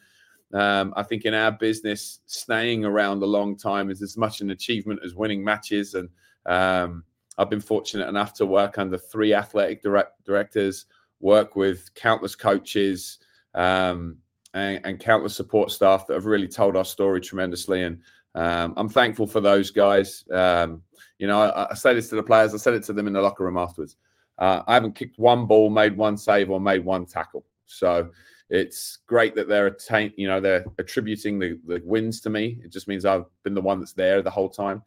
um, 0.52 0.94
i 0.96 1.02
think 1.02 1.24
in 1.24 1.34
our 1.34 1.50
business 1.50 2.20
staying 2.26 2.84
around 2.84 3.22
a 3.22 3.26
long 3.26 3.56
time 3.56 3.90
is 3.90 4.02
as 4.02 4.16
much 4.16 4.40
an 4.40 4.50
achievement 4.50 5.00
as 5.04 5.14
winning 5.14 5.42
matches. 5.42 5.94
And 5.94 6.08
um, 6.46 7.04
i've 7.38 7.50
been 7.50 7.60
fortunate 7.60 8.08
enough 8.08 8.34
to 8.34 8.46
work 8.46 8.78
under 8.78 8.96
three 8.96 9.34
athletic 9.34 9.82
direct- 9.82 10.24
directors 10.24 10.86
work 11.20 11.56
with 11.56 11.92
countless 11.94 12.36
coaches 12.36 13.18
um, 13.54 14.18
and, 14.52 14.80
and 14.84 15.00
countless 15.00 15.34
support 15.34 15.70
staff 15.70 16.06
that 16.06 16.14
have 16.14 16.26
really 16.26 16.46
told 16.46 16.76
our 16.76 16.84
story 16.84 17.20
tremendously. 17.20 17.82
And 17.82 18.00
um, 18.34 18.74
I'm 18.76 18.88
thankful 18.88 19.26
for 19.26 19.40
those 19.40 19.70
guys. 19.70 20.24
Um, 20.32 20.82
you 21.18 21.26
know, 21.26 21.40
I, 21.42 21.70
I, 21.70 21.74
say 21.74 21.94
this 21.94 22.08
to 22.08 22.16
the 22.16 22.22
players. 22.22 22.54
I 22.54 22.56
said 22.56 22.74
it 22.74 22.82
to 22.84 22.92
them 22.92 23.06
in 23.06 23.12
the 23.12 23.22
locker 23.22 23.44
room 23.44 23.56
afterwards. 23.56 23.96
Uh, 24.38 24.62
I 24.66 24.74
haven't 24.74 24.94
kicked 24.94 25.18
one 25.18 25.46
ball, 25.46 25.70
made 25.70 25.96
one 25.96 26.16
save, 26.16 26.50
or 26.50 26.60
made 26.60 26.84
one 26.84 27.06
tackle. 27.06 27.44
So 27.66 28.10
it's 28.50 28.98
great 29.06 29.34
that 29.36 29.48
they're 29.48 29.68
attain, 29.68 30.12
you 30.16 30.26
know, 30.26 30.40
they're 30.40 30.64
attributing 30.78 31.38
the, 31.38 31.58
the 31.66 31.80
wins 31.84 32.20
to 32.22 32.30
me. 32.30 32.58
It 32.62 32.72
just 32.72 32.88
means 32.88 33.04
I've 33.04 33.26
been 33.42 33.54
the 33.54 33.60
one 33.60 33.78
that's 33.78 33.92
there 33.92 34.22
the 34.22 34.30
whole 34.30 34.48
time. 34.48 34.82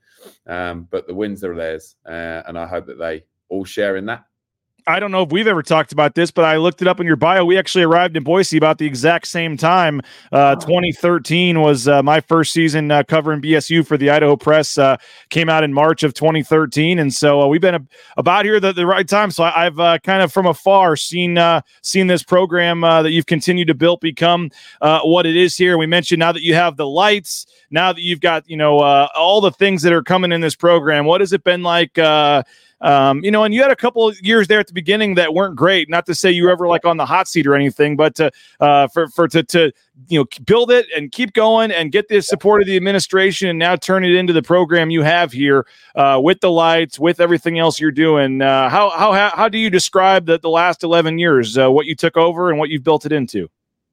Um, 0.46 0.88
but 0.92 1.08
the 1.08 1.14
wins 1.14 1.44
are 1.44 1.56
theirs, 1.56 1.96
uh, 2.06 2.44
and 2.48 2.58
I 2.58 2.68
hope 2.68 2.86
that 2.88 3.00
they 3.00 3.24
all 3.50 3.66
share 3.66 3.96
in 3.96 4.06
that. 4.08 4.26
I 4.88 5.02
don't 5.02 5.12
know 5.12 5.24
if 5.24 5.32
we've 5.32 5.48
ever 5.48 5.62
talked 5.62 5.92
about 5.92 6.16
this, 6.16 6.32
but 6.32 6.46
I 6.46 6.56
looked 6.56 6.82
it 6.82 6.88
up 6.88 7.02
in 7.02 7.06
your 7.06 7.18
bio. 7.18 7.44
We 7.44 7.58
actually 7.58 7.84
arrived 7.84 8.16
in 8.16 8.24
Boise 8.24 8.56
about 8.56 8.78
the 8.78 8.86
exact 8.86 9.28
same 9.28 9.58
time. 9.58 10.02
Uh, 10.32 10.56
2013 10.56 11.60
was 11.60 11.90
uh, 11.90 12.02
my 12.02 12.22
first 12.22 12.54
season 12.54 12.90
uh, 12.90 13.04
covering 13.04 13.42
BSU 13.42 13.86
for 13.86 13.98
the 13.98 14.10
Idaho 14.10 14.38
Press. 14.38 14.78
Uh, 14.78 14.96
came 15.30 15.50
out 15.50 15.66
in 15.66 15.74
March 15.74 16.04
of 16.04 16.14
2013, 16.14 17.00
and 17.00 17.14
so 17.14 17.42
uh, 17.42 17.48
we've 17.48 17.60
been 17.60 17.76
a, 17.76 17.86
about 18.16 18.46
here 18.46 18.62
the, 18.62 18.72
the 18.72 18.86
right 18.86 19.08
time. 19.08 19.30
So 19.30 19.44
I, 19.44 19.66
have 19.66 19.78
uh, 19.78 20.00
kind 20.00 20.22
of 20.22 20.32
from 20.32 20.46
afar 20.46 20.96
seen 20.96 21.38
seen 21.82 22.08
this 22.08 22.24
program 22.24 22.82
that 22.82 23.12
you've 23.12 23.26
continued 23.26 23.68
to 23.68 23.76
build 23.76 24.00
become 24.00 24.50
what 24.80 25.26
it 25.26 25.36
is 25.36 25.58
here. 25.58 25.78
We 25.78 25.86
mentioned 25.86 26.20
now 26.20 26.32
that 26.32 26.44
you 26.44 26.54
have 26.54 26.78
the 26.78 26.88
lights, 26.88 27.46
now 27.70 27.92
that 27.92 28.02
you've 28.02 28.22
got 28.22 28.50
you 28.50 28.56
know 28.56 28.80
all 28.80 29.42
the 29.42 29.52
things 29.52 29.82
that 29.82 29.92
are 29.92 30.04
coming 30.04 30.32
in 30.32 30.40
this 30.40 30.56
program. 30.56 31.04
What 31.04 31.20
has 31.20 31.34
it 31.34 31.44
been 31.44 31.62
like? 31.62 31.98
Um, 32.82 33.24
you 33.24 33.32
know, 33.32 33.44
and 33.44 33.54
you 33.54 33.62
had 33.62 33.72
a 33.72 33.76
couple 33.76 34.08
of 34.08 34.20
years 34.22 34.48
there 34.48 34.60
at 34.60 34.68
the 34.68 34.74
beginning 34.74 35.16
that 35.16 35.34
weren't 35.34 35.56
great. 35.56 35.90
Not 35.90 36.06
to 36.06 36.16
say 36.16 36.32
you 36.32 36.44
were 36.44 36.52
ever 36.52 36.68
like 36.68 36.86
on 36.86 36.98
the 36.98 37.06
hot 37.06 37.28
seat 37.28 37.48
or 37.48 37.56
anything, 37.56 37.96
but 37.96 38.16
to, 38.16 38.32
uh, 38.60 38.88
for 38.90 39.08
for 39.08 39.28
to 39.30 39.44
to 39.44 39.72
you 40.08 40.20
know 40.20 40.26
build 40.46 40.70
it 40.70 40.86
and 40.96 41.12
keep 41.12 41.34
going 41.34 41.72
and 41.72 41.92
get 41.92 42.08
the 42.08 42.22
support 42.22 42.62
of 42.62 42.68
the 42.68 42.76
administration 42.76 43.50
and 43.50 43.58
now 43.58 43.76
turn 43.76 44.06
it 44.06 44.14
into 44.14 44.32
the 44.32 44.44
program 44.44 44.90
you 44.90 45.02
have 45.02 45.32
here 45.32 45.66
uh, 45.96 46.20
with 46.22 46.40
the 46.42 46.52
lights, 46.52 47.00
with 47.00 47.20
everything 47.20 47.58
else 47.58 47.80
you're 47.80 47.92
doing. 47.92 48.42
Uh, 48.42 48.70
how 48.70 48.92
how 48.92 49.32
how 49.36 49.50
do 49.50 49.58
you 49.58 49.70
describe 49.70 50.28
the 50.28 50.38
the 50.38 50.50
last 50.50 50.84
eleven 50.84 51.18
years? 51.18 51.58
Uh, 51.58 51.72
what 51.72 51.88
you 51.88 51.96
took 51.96 52.16
over 52.16 52.50
and 52.50 52.60
what 52.60 52.70
you've 52.70 52.84
built 52.84 53.06
it 53.06 53.12
into? 53.12 53.50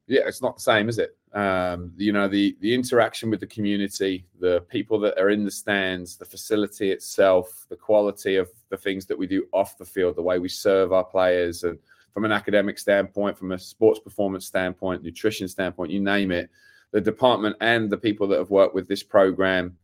Yeah, 0.06 0.22
it's 0.26 0.42
not 0.42 0.56
the 0.56 0.62
same, 0.62 0.88
is 0.88 0.98
it? 0.98 1.16
Um, 1.34 1.92
you 1.96 2.12
know 2.12 2.28
the 2.28 2.56
the 2.60 2.72
interaction 2.72 3.28
with 3.28 3.40
the 3.40 3.46
community 3.46 4.24
the 4.38 4.60
people 4.68 4.98
that 5.00 5.18
are 5.18 5.30
in 5.30 5.44
the 5.44 5.50
stands 5.50 6.16
the 6.16 6.24
facility 6.24 6.92
itself 6.92 7.66
the 7.68 7.76
quality 7.76 8.36
of 8.36 8.48
the 8.70 8.76
things 8.76 9.04
that 9.06 9.18
we 9.18 9.26
do 9.26 9.46
off 9.52 9.76
the 9.76 9.84
field 9.84 10.16
the 10.16 10.22
way 10.22 10.38
we 10.38 10.48
serve 10.48 10.92
our 10.92 11.04
players 11.04 11.64
and 11.64 11.78
from 12.12 12.24
an 12.24 12.30
academic 12.30 12.78
standpoint 12.78 13.36
from 13.36 13.50
a 13.50 13.58
sports 13.58 13.98
performance 13.98 14.46
standpoint 14.46 15.02
nutrition 15.02 15.48
standpoint 15.48 15.90
you 15.90 16.00
name 16.00 16.30
it 16.30 16.48
the 16.92 17.00
department 17.00 17.56
and 17.60 17.90
the 17.90 17.96
people 17.96 18.28
that 18.28 18.38
have 18.38 18.50
worked 18.50 18.74
with 18.74 18.86
this 18.86 19.02
program 19.02 19.76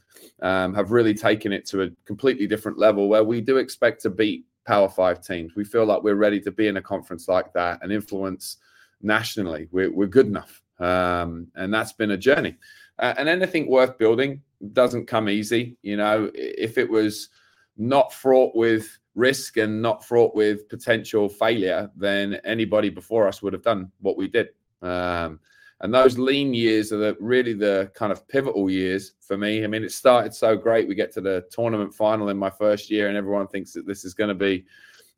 um, 0.42 0.72
have 0.74 0.92
really 0.92 1.14
taken 1.14 1.52
it 1.52 1.66
to 1.66 1.82
a 1.82 1.90
completely 2.04 2.46
different 2.46 2.78
level 2.78 3.08
where 3.08 3.24
we 3.24 3.40
do 3.40 3.56
expect 3.56 4.00
to 4.02 4.10
beat 4.10 4.44
power 4.66 4.88
five 4.88 5.20
teams. 5.20 5.54
We 5.56 5.64
feel 5.64 5.84
like 5.84 6.02
we're 6.02 6.14
ready 6.14 6.40
to 6.42 6.50
be 6.50 6.68
in 6.68 6.76
a 6.76 6.82
conference 6.82 7.26
like 7.26 7.52
that 7.54 7.80
and 7.82 7.90
influence 7.90 8.58
nationally. 9.02 9.66
We're, 9.72 9.92
we're 9.92 10.06
good 10.06 10.26
enough 10.26 10.62
um, 10.80 11.46
and 11.54 11.72
that's 11.72 11.92
been 11.92 12.12
a 12.12 12.16
journey. 12.16 12.56
Uh, 12.98 13.14
and 13.16 13.28
anything 13.28 13.70
worth 13.70 13.96
building 13.98 14.42
doesn't 14.72 15.06
come 15.06 15.28
easy. 15.28 15.76
You 15.82 15.96
know, 15.96 16.30
if 16.34 16.76
it 16.76 16.88
was 16.88 17.28
not 17.76 18.12
fraught 18.12 18.54
with 18.54 18.98
risk 19.14 19.56
and 19.56 19.80
not 19.80 20.04
fraught 20.04 20.34
with 20.34 20.68
potential 20.68 21.28
failure, 21.28 21.90
then 21.96 22.40
anybody 22.44 22.90
before 22.90 23.26
us 23.26 23.42
would 23.42 23.52
have 23.52 23.62
done 23.62 23.90
what 24.00 24.16
we 24.16 24.28
did. 24.28 24.48
Um, 24.82 25.40
and 25.82 25.94
those 25.94 26.18
lean 26.18 26.52
years 26.52 26.92
are 26.92 26.98
the, 26.98 27.16
really 27.20 27.54
the 27.54 27.90
kind 27.94 28.12
of 28.12 28.28
pivotal 28.28 28.68
years 28.70 29.12
for 29.20 29.38
me. 29.38 29.64
I 29.64 29.66
mean, 29.66 29.82
it 29.82 29.92
started 29.92 30.34
so 30.34 30.54
great. 30.56 30.86
We 30.86 30.94
get 30.94 31.12
to 31.12 31.22
the 31.22 31.46
tournament 31.50 31.94
final 31.94 32.28
in 32.28 32.36
my 32.36 32.50
first 32.50 32.90
year, 32.90 33.08
and 33.08 33.16
everyone 33.16 33.48
thinks 33.48 33.72
that 33.72 33.86
this 33.86 34.04
is 34.04 34.12
going 34.12 34.28
to 34.28 34.34
be 34.34 34.66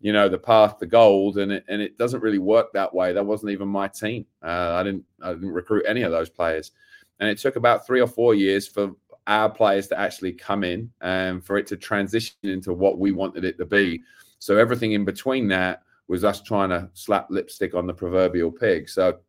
you 0.02 0.12
know 0.12 0.28
the 0.28 0.38
path 0.38 0.78
to 0.78 0.86
gold 0.86 1.38
and 1.38 1.52
it, 1.52 1.64
and 1.68 1.80
it 1.80 1.96
doesn't 1.96 2.22
really 2.22 2.40
work 2.40 2.72
that 2.72 2.92
way. 2.92 3.12
That 3.12 3.24
wasn't 3.24 3.52
even 3.52 3.68
my 3.68 3.88
team. 3.88 4.26
Uh, 4.42 4.74
i 4.74 4.82
didn't 4.82 5.04
i 5.22 5.32
didn't 5.32 5.52
recruit 5.52 5.84
any 5.86 6.02
of 6.02 6.10
those 6.10 6.28
players. 6.28 6.72
And 7.20 7.30
it 7.30 7.38
took 7.38 7.54
about 7.54 7.86
three 7.86 8.00
or 8.00 8.08
four 8.08 8.34
years 8.34 8.66
for 8.66 8.90
our 9.28 9.48
players 9.48 9.86
to 9.88 9.98
actually 9.98 10.32
come 10.32 10.64
in 10.64 10.90
and 11.00 11.44
for 11.44 11.56
it 11.56 11.68
to 11.68 11.76
transition 11.76 12.34
into 12.42 12.72
what 12.72 12.98
we 12.98 13.12
wanted 13.12 13.44
it 13.44 13.56
to 13.58 13.64
be. 13.64 14.02
So 14.40 14.58
everything 14.58 14.92
in 14.92 15.04
between 15.04 15.46
that 15.48 15.82
was 16.08 16.24
us 16.24 16.42
trying 16.42 16.70
to 16.70 16.90
slap 16.94 17.28
lipstick 17.30 17.74
on 17.74 17.86
the 17.86 17.94
proverbial 17.94 18.50
pig. 18.50 18.88
So 18.88 19.20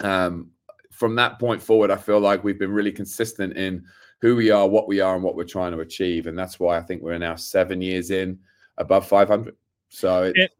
um, 0.00 0.50
from 0.90 1.14
that 1.14 1.38
point 1.38 1.62
forward 1.62 1.92
i 1.92 1.96
feel 1.96 2.18
like 2.18 2.42
we've 2.42 2.58
been 2.58 2.72
really 2.72 2.90
consistent 2.90 3.56
in 3.56 3.84
who 4.20 4.34
we 4.34 4.50
are 4.50 4.68
what 4.68 4.88
we 4.88 5.00
are 5.00 5.14
and 5.14 5.22
what 5.22 5.36
we're 5.36 5.44
trying 5.44 5.72
to 5.72 5.80
achieve. 5.80 6.26
And 6.26 6.38
that's 6.38 6.60
why 6.60 6.76
i 6.76 6.82
think 6.82 7.00
we're 7.00 7.16
now 7.16 7.36
seven 7.36 7.80
years 7.80 8.10
in 8.10 8.38
above 8.76 9.08
500 9.08 9.54
so 9.88 10.32
it, 10.34 10.52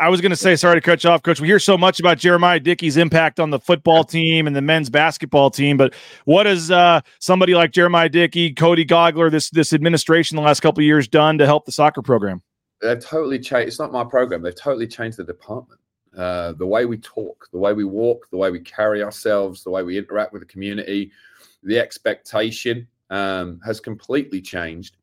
I 0.00 0.08
was 0.08 0.22
going 0.22 0.30
to 0.30 0.36
say, 0.36 0.56
sorry 0.56 0.76
to 0.76 0.80
cut 0.80 1.04
you 1.04 1.10
off, 1.10 1.22
Coach. 1.22 1.42
We 1.42 1.46
hear 1.46 1.58
so 1.58 1.76
much 1.76 2.00
about 2.00 2.16
Jeremiah 2.16 2.58
Dickey's 2.58 2.96
impact 2.96 3.38
on 3.38 3.50
the 3.50 3.58
football 3.58 4.02
team 4.02 4.46
and 4.46 4.56
the 4.56 4.62
men's 4.62 4.88
basketball 4.88 5.50
team, 5.50 5.76
but 5.76 5.92
what 6.24 6.46
has 6.46 6.70
uh, 6.70 7.02
somebody 7.18 7.54
like 7.54 7.72
Jeremiah 7.72 8.08
Dickey, 8.08 8.54
Cody 8.54 8.86
Gogler, 8.86 9.30
this 9.30 9.50
this 9.50 9.74
administration 9.74 10.36
the 10.36 10.42
last 10.42 10.60
couple 10.60 10.80
of 10.80 10.86
years 10.86 11.06
done 11.06 11.36
to 11.36 11.44
help 11.44 11.66
the 11.66 11.72
soccer 11.72 12.00
program? 12.00 12.42
They've 12.80 12.98
totally 12.98 13.38
changed. 13.38 13.68
It's 13.68 13.78
not 13.78 13.92
my 13.92 14.04
program. 14.04 14.40
They've 14.40 14.54
totally 14.54 14.86
changed 14.86 15.18
the 15.18 15.24
department. 15.24 15.80
Uh, 16.16 16.52
the 16.52 16.66
way 16.66 16.86
we 16.86 16.96
talk, 16.96 17.48
the 17.52 17.58
way 17.58 17.74
we 17.74 17.84
walk, 17.84 18.26
the 18.30 18.38
way 18.38 18.50
we 18.50 18.60
carry 18.60 19.02
ourselves, 19.02 19.62
the 19.62 19.70
way 19.70 19.82
we 19.82 19.98
interact 19.98 20.32
with 20.32 20.40
the 20.40 20.46
community, 20.46 21.12
the 21.62 21.78
expectation 21.78 22.88
um, 23.10 23.60
has 23.66 23.80
completely 23.80 24.40
changed 24.40 24.96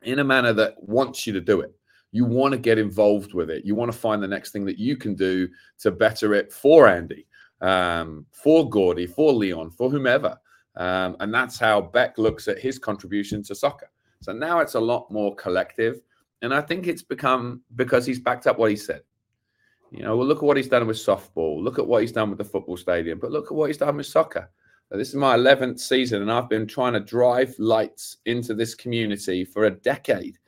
in 0.00 0.20
a 0.20 0.24
manner 0.24 0.54
that 0.54 0.82
wants 0.82 1.26
you 1.26 1.34
to 1.34 1.40
do 1.40 1.60
it 1.60 1.74
you 2.12 2.26
want 2.26 2.52
to 2.52 2.58
get 2.58 2.78
involved 2.78 3.32
with 3.34 3.50
it. 3.50 3.64
You 3.64 3.74
want 3.74 3.90
to 3.90 3.98
find 3.98 4.22
the 4.22 4.28
next 4.28 4.52
thing 4.52 4.64
that 4.66 4.78
you 4.78 4.96
can 4.96 5.14
do 5.14 5.48
to 5.80 5.90
better 5.90 6.34
it 6.34 6.52
for 6.52 6.86
Andy, 6.86 7.26
um, 7.62 8.26
for 8.30 8.68
Gordy, 8.68 9.06
for 9.06 9.32
Leon, 9.32 9.70
for 9.70 9.90
whomever. 9.90 10.38
Um, 10.76 11.16
and 11.20 11.32
that's 11.32 11.58
how 11.58 11.80
Beck 11.80 12.18
looks 12.18 12.48
at 12.48 12.58
his 12.58 12.78
contribution 12.78 13.42
to 13.44 13.54
soccer. 13.54 13.90
So 14.20 14.32
now 14.32 14.60
it's 14.60 14.74
a 14.74 14.80
lot 14.80 15.10
more 15.10 15.34
collective. 15.34 16.00
And 16.42 16.54
I 16.54 16.60
think 16.60 16.86
it's 16.86 17.02
become 17.02 17.62
because 17.76 18.04
he's 18.04 18.20
backed 18.20 18.46
up 18.46 18.58
what 18.58 18.70
he 18.70 18.76
said. 18.76 19.02
You 19.90 20.02
know, 20.02 20.16
well, 20.16 20.26
look 20.26 20.38
at 20.38 20.44
what 20.44 20.56
he's 20.56 20.68
done 20.68 20.86
with 20.86 20.96
softball. 20.96 21.62
Look 21.62 21.78
at 21.78 21.86
what 21.86 22.02
he's 22.02 22.12
done 22.12 22.30
with 22.30 22.38
the 22.38 22.44
football 22.44 22.76
stadium. 22.76 23.18
But 23.18 23.30
look 23.30 23.46
at 23.46 23.52
what 23.52 23.68
he's 23.68 23.76
done 23.76 23.96
with 23.96 24.06
soccer. 24.06 24.50
this 24.90 25.10
is 25.10 25.14
my 25.14 25.36
11th 25.36 25.78
season, 25.78 26.22
and 26.22 26.32
I've 26.32 26.48
been 26.48 26.66
trying 26.66 26.94
to 26.94 27.00
drive 27.00 27.54
lights 27.58 28.18
into 28.24 28.54
this 28.54 28.74
community 28.74 29.44
for 29.44 29.64
a 29.64 29.70
decade. 29.70 30.38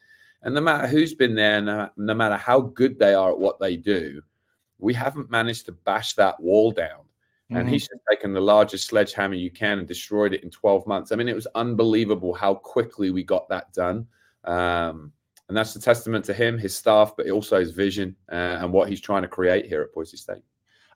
And 0.44 0.54
no 0.54 0.60
matter 0.60 0.86
who's 0.86 1.14
been 1.14 1.34
there, 1.34 1.60
no, 1.60 1.88
no 1.96 2.14
matter 2.14 2.36
how 2.36 2.60
good 2.60 2.98
they 2.98 3.14
are 3.14 3.30
at 3.30 3.38
what 3.38 3.58
they 3.58 3.76
do, 3.76 4.22
we 4.78 4.92
haven't 4.92 5.30
managed 5.30 5.66
to 5.66 5.72
bash 5.72 6.14
that 6.14 6.38
wall 6.38 6.70
down. 6.70 7.00
And 7.50 7.66
Mhm. 7.66 7.70
he's 7.70 7.88
just 7.88 8.00
taken 8.10 8.32
the 8.32 8.40
largest 8.40 8.86
sledgehammer 8.88 9.34
you 9.34 9.50
can 9.50 9.78
and 9.78 9.88
destroyed 9.88 10.34
it 10.34 10.42
in 10.42 10.50
12 10.50 10.86
months. 10.86 11.12
I 11.12 11.16
mean, 11.16 11.28
it 11.28 11.34
was 11.34 11.46
unbelievable 11.54 12.34
how 12.34 12.54
quickly 12.54 13.10
we 13.10 13.22
got 13.22 13.48
that 13.48 13.72
done. 13.72 14.06
Um, 14.44 15.12
and 15.48 15.56
that's 15.56 15.76
a 15.76 15.80
testament 15.80 16.24
to 16.26 16.34
him, 16.34 16.58
his 16.58 16.74
staff, 16.74 17.14
but 17.16 17.28
also 17.30 17.60
his 17.60 17.70
vision 17.70 18.16
uh, 18.30 18.58
and 18.60 18.72
what 18.72 18.88
he's 18.88 19.00
trying 19.00 19.22
to 19.22 19.28
create 19.28 19.66
here 19.66 19.82
at 19.82 19.92
Boise 19.92 20.16
State. 20.16 20.42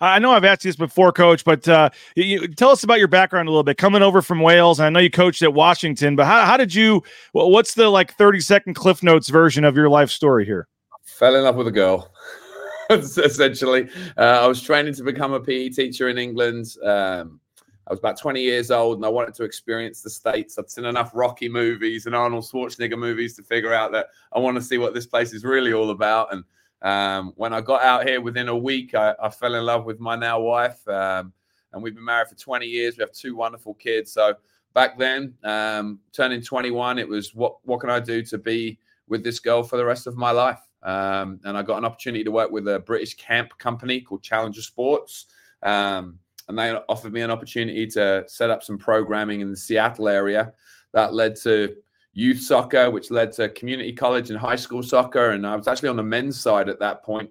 I 0.01 0.19
know 0.19 0.33
I've 0.33 0.45
asked 0.45 0.65
you 0.65 0.69
this 0.71 0.77
before, 0.77 1.13
Coach, 1.13 1.45
but 1.45 1.67
uh, 1.69 1.91
you, 2.15 2.49
tell 2.49 2.71
us 2.71 2.85
about 2.85 2.99
your 2.99 3.09
background 3.09 3.49
a 3.49 3.51
little 3.51 3.65
bit. 3.65 3.79
Coming 3.79 4.03
over 4.03 4.23
from 4.23 4.41
Wales, 4.41 4.79
and 4.79 4.87
I 4.87 4.91
know 4.91 5.01
you 5.01 5.11
coached 5.11 5.43
at 5.43 5.55
Washington, 5.55 6.17
but 6.17 6.27
how, 6.27 6.45
how 6.45 6.57
did 6.57 6.75
you? 6.75 7.03
What's 7.33 7.75
the 7.75 7.89
like 7.89 8.15
thirty 8.15 8.41
second 8.41 8.75
Cliff 8.75 9.03
Notes 9.03 9.29
version 9.29 9.65
of 9.65 9.77
your 9.77 9.89
life 9.89 10.11
story 10.11 10.45
here? 10.45 10.69
fell 11.09 11.35
in 11.35 11.43
love 11.43 11.57
with 11.57 11.67
a 11.67 11.73
girl 11.73 12.13
essentially 12.91 13.89
uh, 14.19 14.41
i 14.43 14.47
was 14.47 14.63
training 14.63 14.95
to 14.95 15.03
become 15.03 15.33
a 15.33 15.41
pe 15.41 15.69
teacher 15.69 16.09
in 16.09 16.19
england 16.19 16.77
um, 16.85 17.41
i 17.87 17.91
was 17.91 17.99
about 17.99 18.19
20 18.19 18.41
years 18.41 18.71
old 18.71 18.99
and 18.99 19.07
i 19.07 19.09
wanted 19.09 19.35
to 19.35 19.43
experience 19.43 20.03
the 20.03 20.11
states 20.11 20.59
i'd 20.59 20.71
seen 20.71 20.85
enough 20.85 21.11
rocky 21.15 21.49
movies 21.49 22.07
and 22.07 22.15
arnold 22.15 22.45
schwarzenegger 22.45 22.99
movies 22.99 23.35
to 23.35 23.43
figure 23.43 23.73
out 23.73 23.91
that 23.91 24.09
i 24.33 24.39
want 24.39 24.55
to 24.55 24.63
see 24.63 24.79
what 24.79 24.95
this 24.95 25.07
place 25.07 25.33
is 25.33 25.45
really 25.45 25.73
all 25.73 25.91
about 25.91 26.33
and 26.33 26.45
um, 26.83 27.33
when 27.37 27.53
i 27.53 27.61
got 27.61 27.83
out 27.83 28.07
here 28.07 28.21
within 28.21 28.49
a 28.49 28.57
week 28.57 28.95
i, 28.95 29.15
I 29.23 29.31
fell 29.31 29.55
in 29.55 29.65
love 29.65 29.85
with 29.85 30.01
my 30.01 30.17
now 30.17 30.41
wife 30.41 30.87
um, 30.89 31.33
and 31.73 31.83
we've 31.83 31.95
been 31.95 32.05
married 32.05 32.29
for 32.29 32.35
20 32.35 32.67
years 32.67 32.97
we 32.97 33.03
have 33.03 33.13
two 33.13 33.37
wonderful 33.37 33.75
kids 33.75 34.13
so 34.13 34.35
back 34.75 34.99
then 34.99 35.35
um, 35.45 35.99
turning 36.13 36.43
21 36.43 36.99
it 36.99 37.09
was 37.09 37.35
what 37.35 37.57
what 37.65 37.81
can 37.81 37.91
i 37.91 38.01
do 38.01 38.23
to 38.23 38.39
be 38.39 38.79
with 39.09 39.25
this 39.25 39.41
girl 39.41 39.63
for 39.63 39.77
the 39.77 39.85
rest 39.85 40.07
of 40.07 40.17
my 40.17 40.31
life. 40.31 40.61
Um, 40.83 41.41
and 41.45 41.57
I 41.57 41.63
got 41.63 41.79
an 41.79 41.85
opportunity 41.85 42.25
to 42.25 42.31
work 42.31 42.51
with 42.51 42.69
a 42.69 42.79
British 42.81 43.15
camp 43.15 43.57
company 43.59 44.01
called 44.01 44.23
Challenger 44.23 44.63
Sports. 44.63 45.27
Um, 45.63 46.19
and 46.49 46.59
they 46.59 46.73
offered 46.89 47.13
me 47.13 47.21
an 47.23 47.31
opportunity 47.31 47.87
to 47.89 48.25
set 48.27 48.51
up 48.51 48.63
some 48.63 48.79
programming 48.79 49.41
in 49.41 49.51
the 49.51 49.57
Seattle 49.57 50.09
area 50.09 50.53
that 50.93 51.13
led 51.13 51.37
to 51.43 51.75
youth 52.19 52.41
soccer, 52.41 52.91
which 52.91 53.13
led 53.13 53.31
to 53.31 53.49
community 53.51 53.93
college 53.93 54.31
and 54.31 54.39
high 54.39 54.57
school 54.57 54.83
soccer. 54.83 55.31
And 55.31 55.47
I 55.47 55.55
was 55.55 55.69
actually 55.69 55.91
on 55.91 55.97
the 55.97 56.03
men's 56.03 56.41
side 56.41 56.69
at 56.69 56.81
that 56.81 57.05
point. 57.05 57.31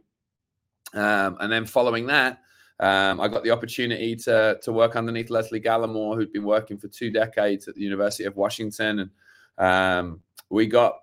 Um, 0.93 1.35
and 1.41 1.51
then 1.51 1.65
following 1.65 2.07
that, 2.07 2.39
um, 2.79 3.19
I 3.19 3.27
got 3.27 3.43
the 3.43 3.51
opportunity 3.51 4.15
to 4.15 4.57
to 4.61 4.71
work 4.71 4.95
underneath 4.95 5.29
Leslie 5.29 5.59
Gallimore, 5.59 6.15
who'd 6.15 6.31
been 6.31 6.45
working 6.45 6.77
for 6.77 6.87
two 6.87 7.11
decades 7.11 7.67
at 7.67 7.75
the 7.75 7.81
University 7.81 8.23
of 8.23 8.37
Washington, 8.37 8.99
and 8.99 9.09
um, 9.57 10.21
we 10.49 10.67
got 10.67 10.99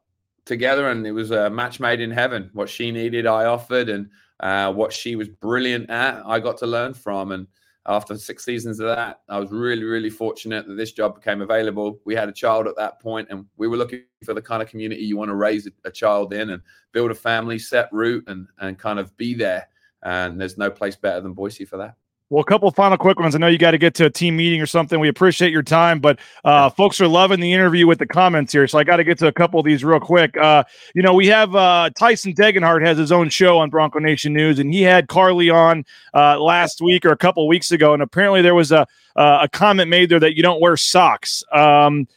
together, 0.47 0.88
and 0.90 1.07
it 1.07 1.12
was 1.12 1.33
a 1.33 1.51
match 1.51 1.81
made 1.81 2.01
in 2.01 2.11
heaven. 2.11 2.49
What 2.55 2.70
she 2.70 2.90
needed, 2.90 3.27
I 3.27 3.44
offered, 3.47 3.88
and 3.88 4.09
uh, 4.40 4.73
what 4.73 4.92
she 4.92 5.16
was 5.16 5.29
brilliant 5.29 5.90
at, 5.90 6.23
I 6.25 6.38
got 6.38 6.57
to 6.59 6.66
learn 6.66 6.94
from. 6.94 7.33
And 7.33 7.49
after 7.87 8.16
six 8.16 8.44
seasons 8.44 8.81
of 8.81 8.87
that, 8.87 9.20
I 9.29 9.38
was 9.38 9.51
really, 9.51 9.85
really 9.85 10.09
fortunate 10.09 10.66
that 10.66 10.75
this 10.75 10.92
job 10.92 11.16
became 11.16 11.42
available. 11.42 12.01
We 12.05 12.14
had 12.14 12.29
a 12.29 12.33
child 12.33 12.66
at 12.66 12.77
that 12.77 12.99
point, 13.01 13.29
and 13.31 13.44
we 13.57 13.68
were 13.68 13.77
looking 13.77 14.05
for 14.25 14.33
the 14.33 14.40
kind 14.40 14.62
of 14.62 14.68
community 14.68 15.03
you 15.03 15.18
want 15.18 15.29
to 15.29 15.35
raise 15.35 15.68
a, 15.85 15.90
child 15.90 16.33
in 16.33 16.51
and 16.51 16.62
build 16.92 17.11
a 17.11 17.14
family, 17.14 17.59
set 17.59 17.92
root, 17.92 18.25
and 18.27 18.47
and 18.59 18.79
kind 18.79 18.99
of 18.99 19.14
be 19.16 19.35
there. 19.35 19.68
And 20.03 20.40
there's 20.40 20.57
no 20.57 20.70
place 20.70 20.97
better 20.97 21.20
than 21.20 21.35
Boise 21.35 21.64
for 21.64 21.77
that. 21.77 21.97
Well, 22.30 22.40
a 22.40 22.44
couple 22.44 22.66
of 22.66 22.74
final 22.74 22.96
quick 22.96 23.20
ones. 23.20 23.34
I 23.34 23.38
know 23.38 23.48
you 23.48 23.58
got 23.58 23.72
to 23.72 23.78
get 23.78 23.94
to 23.96 24.06
a 24.06 24.10
team 24.10 24.37
meeting 24.37 24.60
or 24.60 24.66
something. 24.66 24.98
We 24.98 25.08
appreciate 25.08 25.52
your 25.52 25.62
time, 25.62 26.00
but 26.00 26.18
uh, 26.44 26.70
folks 26.70 26.98
are 27.00 27.06
loving 27.06 27.38
the 27.38 27.52
interview 27.52 27.87
with 27.87 27.98
the 27.98 28.06
comments 28.06 28.50
here, 28.52 28.66
so 28.66 28.78
I 28.78 28.84
got 28.84 28.96
to 28.96 29.04
get 29.04 29.18
to 29.18 29.26
a 29.26 29.32
couple 29.32 29.60
of 29.60 29.66
these 29.66 29.84
real 29.84 30.00
quick. 30.00 30.34
Uh, 30.37 30.64
you 30.94 31.02
know, 31.02 31.12
we 31.12 31.26
have 31.26 31.54
uh, 31.54 31.90
Tyson 31.98 32.32
Degenhart 32.32 32.84
has 32.84 32.96
his 32.96 33.12
own 33.12 33.28
show 33.28 33.58
on 33.58 33.68
Bronco 33.68 33.98
Nation 33.98 34.32
News, 34.32 34.58
and 34.58 34.72
he 34.72 34.80
had 34.80 35.08
Carly 35.08 35.50
on 35.50 35.84
uh, 36.14 36.40
last 36.40 36.80
week 36.80 37.04
or 37.04 37.10
a 37.10 37.16
couple 37.16 37.46
weeks 37.46 37.70
ago, 37.70 37.92
and 37.92 38.02
apparently 38.02 38.40
there 38.40 38.54
was 38.54 38.72
a 38.72 38.87
uh, 39.16 39.40
a 39.42 39.48
comment 39.48 39.88
made 39.90 40.08
there 40.08 40.18
that 40.18 40.34
you 40.34 40.42
don't 40.42 40.60
wear 40.60 40.76
socks. 40.76 41.44
Um, 41.52 42.08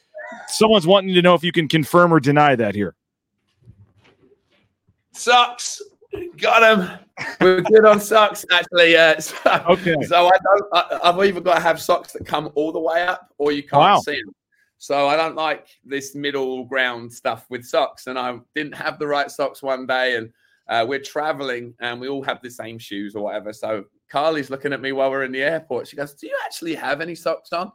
someone's 0.47 0.87
wanting 0.87 1.13
to 1.13 1.21
know 1.21 1.35
if 1.35 1.43
you 1.43 1.51
can 1.51 1.67
confirm 1.67 2.13
or 2.13 2.19
deny 2.19 2.55
that 2.55 2.73
here. 2.73 2.95
Socks, 5.11 5.81
got 6.37 6.79
him. 6.79 6.99
We're 7.41 7.61
good 7.61 7.85
on 7.85 7.99
socks, 7.99 8.45
actually. 8.51 8.95
Uh, 8.95 9.19
so, 9.19 9.35
Okay. 9.69 9.95
So 10.03 10.27
I 10.27 10.31
don't. 10.43 10.65
I, 10.73 10.99
I've 11.03 11.17
either 11.23 11.41
got 11.41 11.55
to 11.55 11.59
have 11.61 11.81
socks 11.81 12.13
that 12.13 12.25
come 12.25 12.51
all 12.55 12.71
the 12.71 12.79
way 12.79 13.03
up, 13.05 13.33
or 13.37 13.51
you 13.51 13.63
can't 13.63 13.79
Wow. 13.81 13.99
see 13.99 14.21
them. 14.21 14.33
So 14.77 15.07
I 15.07 15.15
don't 15.15 15.35
like 15.35 15.67
this 15.83 16.13
middle 16.13 16.63
ground 16.65 17.11
stuff 17.11 17.45
with 17.49 17.65
socks. 17.65 18.05
And 18.07 18.17
I 18.19 18.37
didn't 18.53 18.75
have 18.75 18.99
the 18.99 19.07
right 19.07 19.31
socks 19.31 19.63
one 19.63 19.87
day, 19.87 20.15
and 20.17 20.31
uh, 20.69 20.85
we're 20.87 20.99
traveling, 21.01 21.73
and 21.79 21.99
we 21.99 22.07
all 22.07 22.21
have 22.23 22.41
the 22.41 22.49
same 22.51 22.77
shoes 22.77 23.15
or 23.15 23.23
whatever. 23.23 23.53
So 23.53 23.85
Carly's 24.09 24.49
looking 24.49 24.73
at 24.73 24.81
me 24.81 24.91
while 24.91 25.09
we're 25.09 25.23
in 25.23 25.31
the 25.31 25.41
airport. 25.41 25.87
She 25.87 25.95
goes, 25.95 26.13
"Do 26.13 26.27
you 26.27 26.37
actually 26.45 26.75
have 26.75 27.01
any 27.01 27.15
socks 27.15 27.51
on?" 27.53 27.71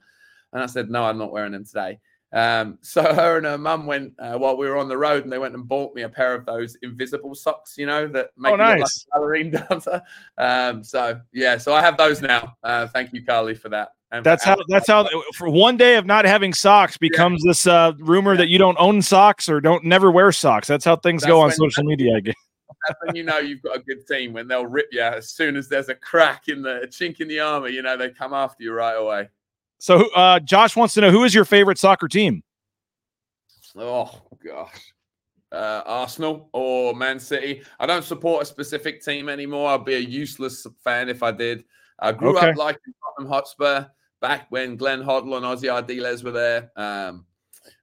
And 0.52 0.62
I 0.62 0.66
said, 0.66 0.90
"No, 0.90 1.02
I'm 1.04 1.18
not 1.18 1.32
wearing 1.32 1.52
them 1.52 1.64
today." 1.64 1.98
Um, 2.32 2.78
so 2.82 3.02
her 3.02 3.36
and 3.36 3.46
her 3.46 3.58
mum 3.58 3.86
went 3.86 4.14
uh, 4.18 4.36
while 4.38 4.56
we 4.56 4.68
were 4.68 4.78
on 4.78 4.88
the 4.88 4.98
road, 4.98 5.24
and 5.24 5.32
they 5.32 5.38
went 5.38 5.54
and 5.54 5.66
bought 5.66 5.94
me 5.94 6.02
a 6.02 6.08
pair 6.08 6.34
of 6.34 6.46
those 6.46 6.76
invisible 6.82 7.34
socks, 7.34 7.76
you 7.76 7.86
know, 7.86 8.06
that 8.08 8.30
make 8.36 8.52
Oh, 8.52 8.56
you 8.56 8.62
look 8.62 8.80
like 8.80 8.90
a 9.14 9.18
ballerine 9.18 9.50
dancer. 9.68 10.02
Um, 10.38 10.82
so 10.84 11.20
yeah, 11.32 11.58
so 11.58 11.74
I 11.74 11.80
have 11.80 11.96
those 11.96 12.20
now. 12.20 12.56
Uh, 12.62 12.86
thank 12.86 13.12
you, 13.12 13.24
Carly, 13.24 13.54
for 13.54 13.68
that. 13.70 13.90
And 14.10 14.24
That's 14.24 14.44
how. 14.44 14.56
That's 14.68 14.88
how. 14.88 15.08
For 15.34 15.48
one 15.48 15.78
day 15.78 15.96
of 15.96 16.04
not 16.04 16.26
having 16.26 16.52
socks 16.52 16.98
becomes 16.98 17.42
this 17.44 17.66
uh, 17.66 17.92
rumor 17.98 18.36
that 18.36 18.48
you 18.48 18.58
don't 18.58 18.76
own 18.78 19.00
socks 19.00 19.48
or 19.48 19.58
don't 19.58 19.84
never 19.84 20.10
wear 20.10 20.30
socks. 20.32 20.68
That's 20.68 20.84
how 20.84 20.96
things 20.96 21.24
go 21.24 21.40
on 21.40 21.50
social 21.50 21.82
media. 21.84 22.16
I 22.16 22.20
guess. 22.20 22.34
That's 22.88 23.00
when 23.06 23.16
you 23.16 23.22
know 23.22 23.38
you've 23.38 23.62
got 23.62 23.76
a 23.76 23.80
good 23.80 24.06
team 24.06 24.34
when 24.34 24.48
they'll 24.48 24.66
rip 24.66 24.88
you 24.92 25.00
as 25.00 25.30
soon 25.30 25.56
as 25.56 25.68
there's 25.68 25.88
a 25.88 25.94
crack 25.94 26.48
in 26.48 26.62
the 26.62 26.82
a 26.82 26.86
chink 26.86 27.20
in 27.20 27.28
the 27.28 27.40
armor. 27.40 27.68
You 27.68 27.80
know 27.80 27.96
they 27.96 28.10
come 28.10 28.34
after 28.34 28.62
you 28.62 28.72
right 28.72 28.94
away. 28.94 29.30
So, 29.82 30.08
uh, 30.14 30.38
Josh 30.38 30.76
wants 30.76 30.94
to 30.94 31.00
know 31.00 31.10
who 31.10 31.24
is 31.24 31.34
your 31.34 31.44
favorite 31.44 31.76
soccer 31.76 32.06
team? 32.06 32.44
Oh 33.74 34.22
gosh. 34.46 34.92
Uh, 35.50 35.82
Arsenal 35.84 36.48
or 36.52 36.94
Man 36.94 37.18
City. 37.18 37.62
I 37.80 37.86
don't 37.86 38.04
support 38.04 38.44
a 38.44 38.46
specific 38.46 39.04
team 39.04 39.28
anymore. 39.28 39.70
I'd 39.70 39.84
be 39.84 39.94
a 39.94 39.98
useless 39.98 40.64
fan 40.84 41.08
if 41.08 41.24
I 41.24 41.32
did. 41.32 41.64
I 41.98 42.12
grew 42.12 42.38
Okay. 42.38 42.50
up 42.50 42.56
liking 42.56 42.94
Tottenham 43.02 43.32
Hotspur 43.32 43.86
back 44.20 44.46
when 44.50 44.76
Glenn 44.76 45.02
Hoddle 45.02 45.36
and 45.36 45.44
Ossie 45.44 45.68
Ardiles 45.68 46.22
were 46.22 46.30
there. 46.30 46.70
Um, 46.76 47.26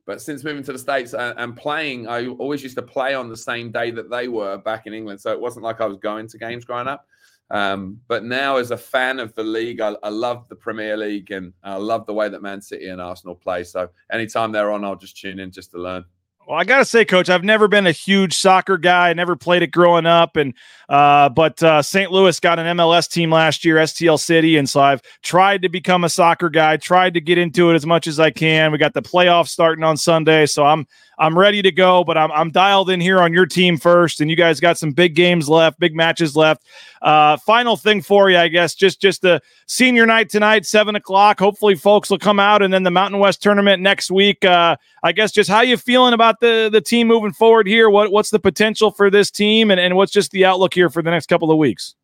but 0.05 0.21
since 0.21 0.45
moving 0.45 0.63
to 0.63 0.71
the 0.71 0.79
States 0.79 1.13
and, 1.13 1.38
and 1.38 1.57
playing, 1.57 2.07
I 2.07 2.27
always 2.27 2.63
used 2.63 2.77
to 2.77 2.81
play 2.81 3.13
on 3.13 3.27
the 3.27 3.35
same 3.35 3.73
day 3.73 3.91
that 3.91 4.09
they 4.09 4.29
were 4.29 4.57
back 4.57 4.88
in 4.88 4.93
England. 4.93 5.19
So 5.19 5.33
it 5.33 5.39
wasn't 5.41 5.65
like 5.65 5.81
I 5.81 5.85
was 5.85 5.97
going 5.97 6.29
to 6.29 6.38
games 6.38 6.63
growing 6.63 6.88
up. 6.88 7.05
Um, 7.51 7.99
but 8.07 8.23
now, 8.23 8.57
as 8.57 8.71
a 8.71 8.77
fan 8.77 9.19
of 9.19 9.33
the 9.35 9.43
league, 9.43 9.81
I, 9.81 9.95
I 10.03 10.09
love 10.09 10.47
the 10.49 10.55
Premier 10.55 10.95
League 10.95 11.31
and 11.31 11.53
I 11.63 11.75
love 11.77 12.05
the 12.05 12.13
way 12.13 12.29
that 12.29 12.41
Man 12.41 12.62
City 12.62 12.88
and 12.88 13.01
Arsenal 13.01 13.35
play. 13.35 13.63
So 13.63 13.89
anytime 14.12 14.51
they're 14.51 14.71
on, 14.71 14.85
I'll 14.85 14.95
just 14.95 15.17
tune 15.17 15.39
in 15.39 15.51
just 15.51 15.71
to 15.71 15.77
learn. 15.77 16.05
Well, 16.49 16.57
I 16.57 16.63
gotta 16.63 16.83
say, 16.83 17.05
Coach, 17.05 17.29
I've 17.29 17.43
never 17.43 17.67
been 17.67 17.85
a 17.85 17.91
huge 17.91 18.35
soccer 18.35 18.79
guy. 18.79 19.09
I 19.09 19.13
never 19.13 19.35
played 19.35 19.62
it 19.62 19.67
growing 19.67 20.07
up, 20.07 20.35
and 20.35 20.55
uh, 20.89 21.29
but 21.29 21.62
uh, 21.62 21.83
St. 21.83 22.12
Louis 22.12 22.39
got 22.39 22.57
an 22.57 22.75
MLS 22.75 23.07
team 23.07 23.31
last 23.31 23.63
year, 23.63 23.75
STL 23.75 24.19
City, 24.19 24.57
and 24.57 24.67
so 24.67 24.81
I've 24.81 25.03
tried 25.21 25.62
to 25.62 25.69
become 25.69 26.03
a 26.03 26.09
soccer 26.09 26.49
guy. 26.49 26.77
Tried 26.77 27.13
to 27.13 27.21
get 27.21 27.38
into 27.38 27.69
it 27.69 27.75
as 27.75 27.85
much 27.85 28.07
as 28.07 28.19
I 28.19 28.31
can. 28.31 28.71
We 28.71 28.79
got 28.79 28.95
the 28.95 29.03
playoffs 29.03 29.49
starting 29.49 29.83
on 29.83 29.95
Sunday, 29.95 30.47
so 30.47 30.65
I'm 30.65 30.88
I'm 31.19 31.38
ready 31.38 31.62
to 31.62 31.71
go. 31.71 32.03
But 32.03 32.17
I'm 32.17 32.32
I'm 32.32 32.49
dialed 32.49 32.89
in 32.89 32.99
here 33.01 33.19
on 33.19 33.34
your 33.34 33.45
team 33.45 33.77
first, 33.77 34.21
and 34.21 34.29
you 34.29 34.36
guys 34.36 34.60
got 34.60 34.77
some 34.77 34.91
big 34.91 35.15
games 35.15 35.49
left, 35.49 35.79
big 35.79 35.95
matches 35.95 36.36
left. 36.36 36.63
Uh, 37.01 37.38
final 37.38 37.75
thing 37.75 38.01
for 38.01 38.29
you, 38.29 38.38
I 38.38 38.47
guess, 38.47 38.73
just 38.73 39.01
just 39.01 39.21
the 39.21 39.41
senior 39.67 40.05
night 40.05 40.29
tonight, 40.29 40.65
seven 40.65 40.95
o'clock. 40.95 41.39
Hopefully, 41.39 41.75
folks 41.75 42.10
will 42.10 42.17
come 42.17 42.39
out, 42.39 42.62
and 42.62 42.73
then 42.73 42.84
the 42.84 42.91
Mountain 42.91 43.19
West 43.19 43.43
tournament 43.43 43.82
next 43.82 44.10
week. 44.10 44.43
Uh, 44.43 44.75
I 45.03 45.12
guess 45.12 45.32
just 45.32 45.49
how 45.49 45.62
you 45.62 45.77
feeling 45.77 46.13
about 46.13 46.39
the 46.39 46.69
the 46.71 46.82
team 46.82 47.08
moving 47.08 47.34
forward 47.34 47.67
here? 47.67 47.89
What 47.89 48.12
what's 48.12 48.29
the 48.29 48.39
potential 48.39 48.91
for 48.91 49.10
this 49.10 49.29
team, 49.29 49.71
and, 49.71 49.79
and 49.79 49.95
what's 49.95 50.12
just 50.12 50.32
the 50.32 50.45
outlook 50.45 50.73
here 50.73 50.89
for 50.89 51.01
the 51.01 51.12
next 51.12 51.27
couple 51.27 51.51
of 51.51 51.58
weeks? 51.58 51.95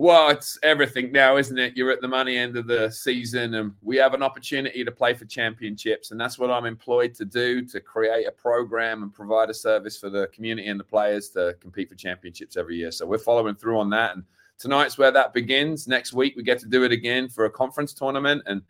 Well, 0.00 0.30
it's 0.30 0.58
everything 0.62 1.12
now, 1.12 1.36
isn't 1.36 1.58
it? 1.58 1.76
You're 1.76 1.90
at 1.90 2.00
the 2.00 2.08
money 2.08 2.38
end 2.38 2.56
of 2.56 2.66
the 2.66 2.90
season, 2.90 3.52
and 3.52 3.74
we 3.82 3.98
have 3.98 4.14
an 4.14 4.22
opportunity 4.22 4.82
to 4.82 4.90
play 4.90 5.12
for 5.12 5.26
championships. 5.26 6.10
And 6.10 6.18
that's 6.18 6.38
what 6.38 6.50
I'm 6.50 6.64
employed 6.64 7.12
to 7.16 7.26
do 7.26 7.66
to 7.66 7.80
create 7.82 8.26
a 8.26 8.32
program 8.32 9.02
and 9.02 9.12
provide 9.12 9.50
a 9.50 9.54
service 9.54 9.98
for 9.98 10.08
the 10.08 10.28
community 10.28 10.68
and 10.68 10.80
the 10.80 10.84
players 10.84 11.28
to 11.32 11.54
compete 11.60 11.90
for 11.90 11.96
championships 11.96 12.56
every 12.56 12.76
year. 12.76 12.90
So 12.90 13.04
we're 13.04 13.18
following 13.18 13.56
through 13.56 13.78
on 13.78 13.90
that. 13.90 14.14
And 14.14 14.24
tonight's 14.58 14.96
where 14.96 15.10
that 15.10 15.34
begins. 15.34 15.86
Next 15.86 16.14
week, 16.14 16.32
we 16.34 16.44
get 16.44 16.60
to 16.60 16.66
do 16.66 16.82
it 16.84 16.92
again 16.92 17.28
for 17.28 17.44
a 17.44 17.50
conference 17.50 17.92
tournament. 17.92 18.42
And 18.46 18.62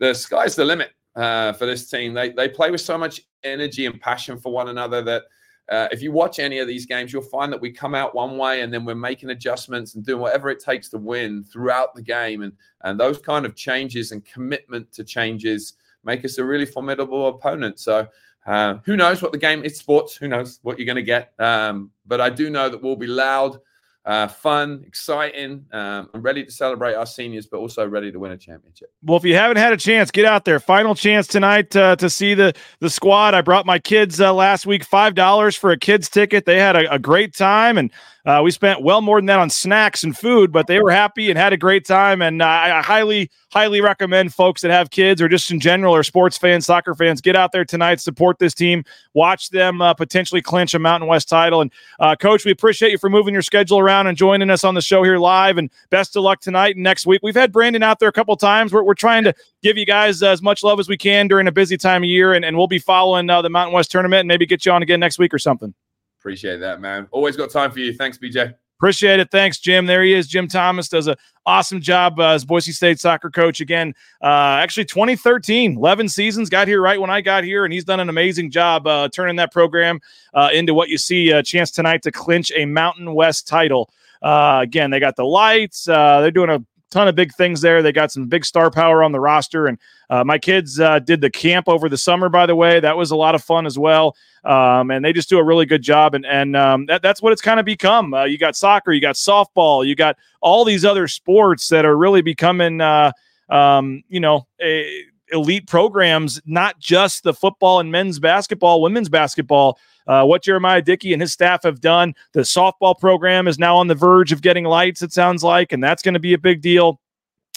the 0.00 0.12
sky's 0.14 0.54
the 0.54 0.66
limit 0.66 0.90
uh, 1.16 1.54
for 1.54 1.64
this 1.64 1.88
team. 1.88 2.12
They, 2.12 2.28
they 2.28 2.50
play 2.50 2.70
with 2.70 2.82
so 2.82 2.98
much 2.98 3.22
energy 3.42 3.86
and 3.86 3.98
passion 3.98 4.38
for 4.38 4.52
one 4.52 4.68
another 4.68 5.00
that 5.00 5.22
uh, 5.70 5.88
if 5.90 6.02
you 6.02 6.12
watch 6.12 6.38
any 6.38 6.58
of 6.58 6.68
these 6.68 6.84
games, 6.84 7.12
you'll 7.12 7.22
find 7.22 7.52
that 7.52 7.60
we 7.60 7.70
come 7.70 7.94
out 7.94 8.14
one 8.14 8.36
way 8.36 8.60
and 8.60 8.72
then 8.72 8.84
we're 8.84 8.94
making 8.94 9.30
adjustments 9.30 9.94
and 9.94 10.04
doing 10.04 10.20
whatever 10.20 10.50
it 10.50 10.60
takes 10.60 10.88
to 10.90 10.98
win 10.98 11.42
throughout 11.42 11.94
the 11.94 12.02
game. 12.02 12.42
And, 12.42 12.52
and 12.82 13.00
those 13.00 13.18
kind 13.18 13.46
of 13.46 13.54
changes 13.54 14.12
and 14.12 14.24
commitment 14.24 14.92
to 14.92 15.04
changes 15.04 15.74
make 16.04 16.24
us 16.24 16.38
a 16.38 16.44
really 16.44 16.66
formidable 16.66 17.28
opponent. 17.28 17.80
So 17.80 18.06
uh, 18.46 18.74
who 18.84 18.96
knows 18.96 19.22
what 19.22 19.32
the 19.32 19.38
game 19.38 19.64
is 19.64 19.78
sports? 19.78 20.14
Who 20.16 20.28
knows 20.28 20.60
what 20.62 20.78
you're 20.78 20.86
going 20.86 20.96
to 20.96 21.02
get? 21.02 21.32
Um, 21.38 21.90
but 22.06 22.20
I 22.20 22.28
do 22.28 22.50
know 22.50 22.68
that 22.68 22.82
we'll 22.82 22.96
be 22.96 23.06
loud. 23.06 23.58
Uh, 24.04 24.28
fun, 24.28 24.84
exciting. 24.86 25.64
Um, 25.72 26.10
I'm 26.12 26.20
ready 26.20 26.44
to 26.44 26.50
celebrate 26.50 26.94
our 26.94 27.06
seniors, 27.06 27.46
but 27.46 27.56
also 27.56 27.88
ready 27.88 28.12
to 28.12 28.18
win 28.18 28.32
a 28.32 28.36
championship. 28.36 28.92
Well, 29.02 29.16
if 29.16 29.24
you 29.24 29.34
haven't 29.34 29.56
had 29.56 29.72
a 29.72 29.78
chance, 29.78 30.10
get 30.10 30.26
out 30.26 30.44
there. 30.44 30.60
Final 30.60 30.94
chance 30.94 31.26
tonight 31.26 31.74
uh, 31.74 31.96
to 31.96 32.10
see 32.10 32.34
the 32.34 32.52
the 32.80 32.90
squad. 32.90 33.32
I 33.32 33.40
brought 33.40 33.64
my 33.64 33.78
kids 33.78 34.20
uh, 34.20 34.34
last 34.34 34.66
week, 34.66 34.84
five 34.84 35.14
dollars 35.14 35.56
for 35.56 35.70
a 35.70 35.78
kids 35.78 36.10
ticket. 36.10 36.44
They 36.44 36.58
had 36.58 36.76
a, 36.76 36.92
a 36.92 36.98
great 36.98 37.34
time, 37.34 37.78
and 37.78 37.90
uh, 38.26 38.40
we 38.42 38.50
spent 38.50 38.82
well 38.82 39.00
more 39.00 39.18
than 39.18 39.26
that 39.26 39.38
on 39.38 39.48
snacks 39.48 40.02
and 40.02 40.16
food, 40.16 40.50
but 40.52 40.66
they 40.66 40.80
were 40.80 40.90
happy 40.90 41.30
and 41.30 41.38
had 41.38 41.52
a 41.52 41.58
great 41.58 41.86
time. 41.86 42.22
And 42.22 42.40
uh, 42.40 42.46
I, 42.46 42.82
highly, 42.82 43.30
highly 43.52 43.82
recommend 43.82 44.32
folks 44.32 44.62
that 44.62 44.70
have 44.70 44.90
kids 44.90 45.20
or 45.20 45.28
just 45.28 45.50
in 45.50 45.60
general 45.60 45.94
or 45.94 46.02
sports 46.02 46.38
fans, 46.38 46.64
soccer 46.64 46.94
fans, 46.94 47.20
get 47.20 47.36
out 47.36 47.52
there 47.52 47.66
tonight, 47.66 48.00
support 48.00 48.38
this 48.38 48.54
team, 48.54 48.82
watch 49.12 49.50
them 49.50 49.82
uh, 49.82 49.92
potentially 49.92 50.40
clinch 50.40 50.72
a 50.72 50.78
Mountain 50.78 51.06
West 51.06 51.28
title. 51.28 51.60
And 51.60 51.70
coach, 52.18 52.46
we 52.46 52.50
appreciate 52.50 52.92
you 52.92 52.98
for 52.98 53.10
moving 53.10 53.34
your 53.34 53.42
schedule 53.42 53.78
around 53.78 53.93
and 54.02 54.16
joining 54.16 54.50
us 54.50 54.64
on 54.64 54.74
the 54.74 54.82
show 54.82 55.02
here 55.02 55.18
live. 55.18 55.58
And 55.58 55.70
best 55.90 56.16
of 56.16 56.22
luck 56.22 56.40
tonight 56.40 56.76
and 56.76 56.82
next 56.82 57.06
week. 57.06 57.20
We've 57.22 57.34
had 57.34 57.52
Brandon 57.52 57.82
out 57.82 57.98
there 57.98 58.08
a 58.08 58.12
couple 58.12 58.36
times. 58.36 58.72
We're, 58.72 58.82
we're 58.82 58.94
trying 58.94 59.24
to 59.24 59.34
give 59.62 59.76
you 59.76 59.86
guys 59.86 60.22
as 60.22 60.42
much 60.42 60.62
love 60.62 60.80
as 60.80 60.88
we 60.88 60.96
can 60.96 61.28
during 61.28 61.46
a 61.46 61.52
busy 61.52 61.76
time 61.76 62.02
of 62.02 62.08
year, 62.08 62.34
and, 62.34 62.44
and 62.44 62.56
we'll 62.56 62.66
be 62.66 62.78
following 62.78 63.30
uh, 63.30 63.42
the 63.42 63.50
Mountain 63.50 63.74
West 63.74 63.90
tournament 63.90 64.20
and 64.20 64.28
maybe 64.28 64.46
get 64.46 64.66
you 64.66 64.72
on 64.72 64.82
again 64.82 65.00
next 65.00 65.18
week 65.18 65.32
or 65.32 65.38
something. 65.38 65.74
Appreciate 66.20 66.58
that, 66.58 66.80
man. 66.80 67.06
Always 67.10 67.36
got 67.36 67.50
time 67.50 67.70
for 67.70 67.80
you. 67.80 67.92
Thanks, 67.92 68.18
BJ. 68.18 68.54
Appreciate 68.78 69.20
it. 69.20 69.30
Thanks, 69.30 69.58
Jim. 69.58 69.86
There 69.86 70.02
he 70.02 70.12
is. 70.12 70.26
Jim 70.26 70.48
Thomas 70.48 70.88
does 70.88 71.06
an 71.06 71.14
awesome 71.46 71.80
job 71.80 72.18
uh, 72.18 72.30
as 72.30 72.44
Boise 72.44 72.72
State 72.72 72.98
soccer 72.98 73.30
coach 73.30 73.60
again. 73.60 73.94
Uh, 74.22 74.58
actually, 74.60 74.84
2013, 74.84 75.76
11 75.76 76.08
seasons, 76.08 76.50
got 76.50 76.66
here 76.66 76.82
right 76.82 77.00
when 77.00 77.10
I 77.10 77.20
got 77.20 77.44
here, 77.44 77.64
and 77.64 77.72
he's 77.72 77.84
done 77.84 78.00
an 78.00 78.08
amazing 78.08 78.50
job 78.50 78.86
uh, 78.86 79.08
turning 79.08 79.36
that 79.36 79.52
program 79.52 80.00
uh, 80.34 80.50
into 80.52 80.74
what 80.74 80.88
you 80.88 80.98
see 80.98 81.30
a 81.30 81.42
chance 81.42 81.70
tonight 81.70 82.02
to 82.02 82.10
clinch 82.10 82.50
a 82.56 82.64
Mountain 82.64 83.14
West 83.14 83.46
title. 83.46 83.90
Uh, 84.20 84.60
again, 84.62 84.90
they 84.90 85.00
got 85.00 85.16
the 85.16 85.24
lights. 85.24 85.86
Uh, 85.88 86.20
they're 86.20 86.30
doing 86.30 86.50
a 86.50 86.62
ton 86.94 87.08
of 87.08 87.14
big 87.14 87.34
things 87.34 87.60
there. 87.60 87.82
They 87.82 87.92
got 87.92 88.12
some 88.12 88.26
big 88.26 88.44
star 88.44 88.70
power 88.70 89.02
on 89.02 89.12
the 89.12 89.20
roster. 89.20 89.66
And 89.66 89.78
uh, 90.08 90.22
my 90.24 90.38
kids 90.38 90.78
uh, 90.78 91.00
did 91.00 91.20
the 91.20 91.28
camp 91.28 91.68
over 91.68 91.88
the 91.88 91.98
summer, 91.98 92.28
by 92.28 92.46
the 92.46 92.54
way. 92.54 92.78
That 92.78 92.96
was 92.96 93.10
a 93.10 93.16
lot 93.16 93.34
of 93.34 93.42
fun 93.42 93.66
as 93.66 93.78
well. 93.78 94.16
Um, 94.44 94.90
and 94.90 95.04
they 95.04 95.12
just 95.12 95.28
do 95.28 95.38
a 95.38 95.44
really 95.44 95.66
good 95.66 95.82
job. 95.82 96.14
And, 96.14 96.24
and 96.24 96.56
um, 96.56 96.86
that, 96.86 97.02
that's 97.02 97.20
what 97.20 97.32
it's 97.32 97.42
kind 97.42 97.58
of 97.58 97.66
become. 97.66 98.14
Uh, 98.14 98.24
you 98.24 98.38
got 98.38 98.54
soccer, 98.56 98.92
you 98.92 99.00
got 99.00 99.16
softball, 99.16 99.84
you 99.86 99.96
got 99.96 100.16
all 100.40 100.64
these 100.64 100.84
other 100.84 101.08
sports 101.08 101.68
that 101.68 101.84
are 101.84 101.96
really 101.96 102.22
becoming, 102.22 102.80
uh, 102.80 103.10
um, 103.48 104.04
you 104.08 104.20
know, 104.20 104.46
a, 104.62 105.04
elite 105.32 105.66
programs, 105.66 106.40
not 106.46 106.78
just 106.78 107.24
the 107.24 107.34
football 107.34 107.80
and 107.80 107.90
men's 107.90 108.18
basketball, 108.20 108.80
women's 108.80 109.08
basketball. 109.08 109.78
Uh, 110.06 110.24
what 110.24 110.42
Jeremiah 110.42 110.82
Dickey 110.82 111.12
and 111.12 111.22
his 111.22 111.32
staff 111.32 111.62
have 111.62 111.80
done. 111.80 112.14
The 112.32 112.40
softball 112.40 112.98
program 112.98 113.48
is 113.48 113.58
now 113.58 113.76
on 113.76 113.86
the 113.86 113.94
verge 113.94 114.32
of 114.32 114.42
getting 114.42 114.64
lights, 114.64 115.02
it 115.02 115.12
sounds 115.12 115.42
like, 115.42 115.72
and 115.72 115.82
that's 115.82 116.02
going 116.02 116.14
to 116.14 116.20
be 116.20 116.34
a 116.34 116.38
big 116.38 116.60
deal. 116.60 117.00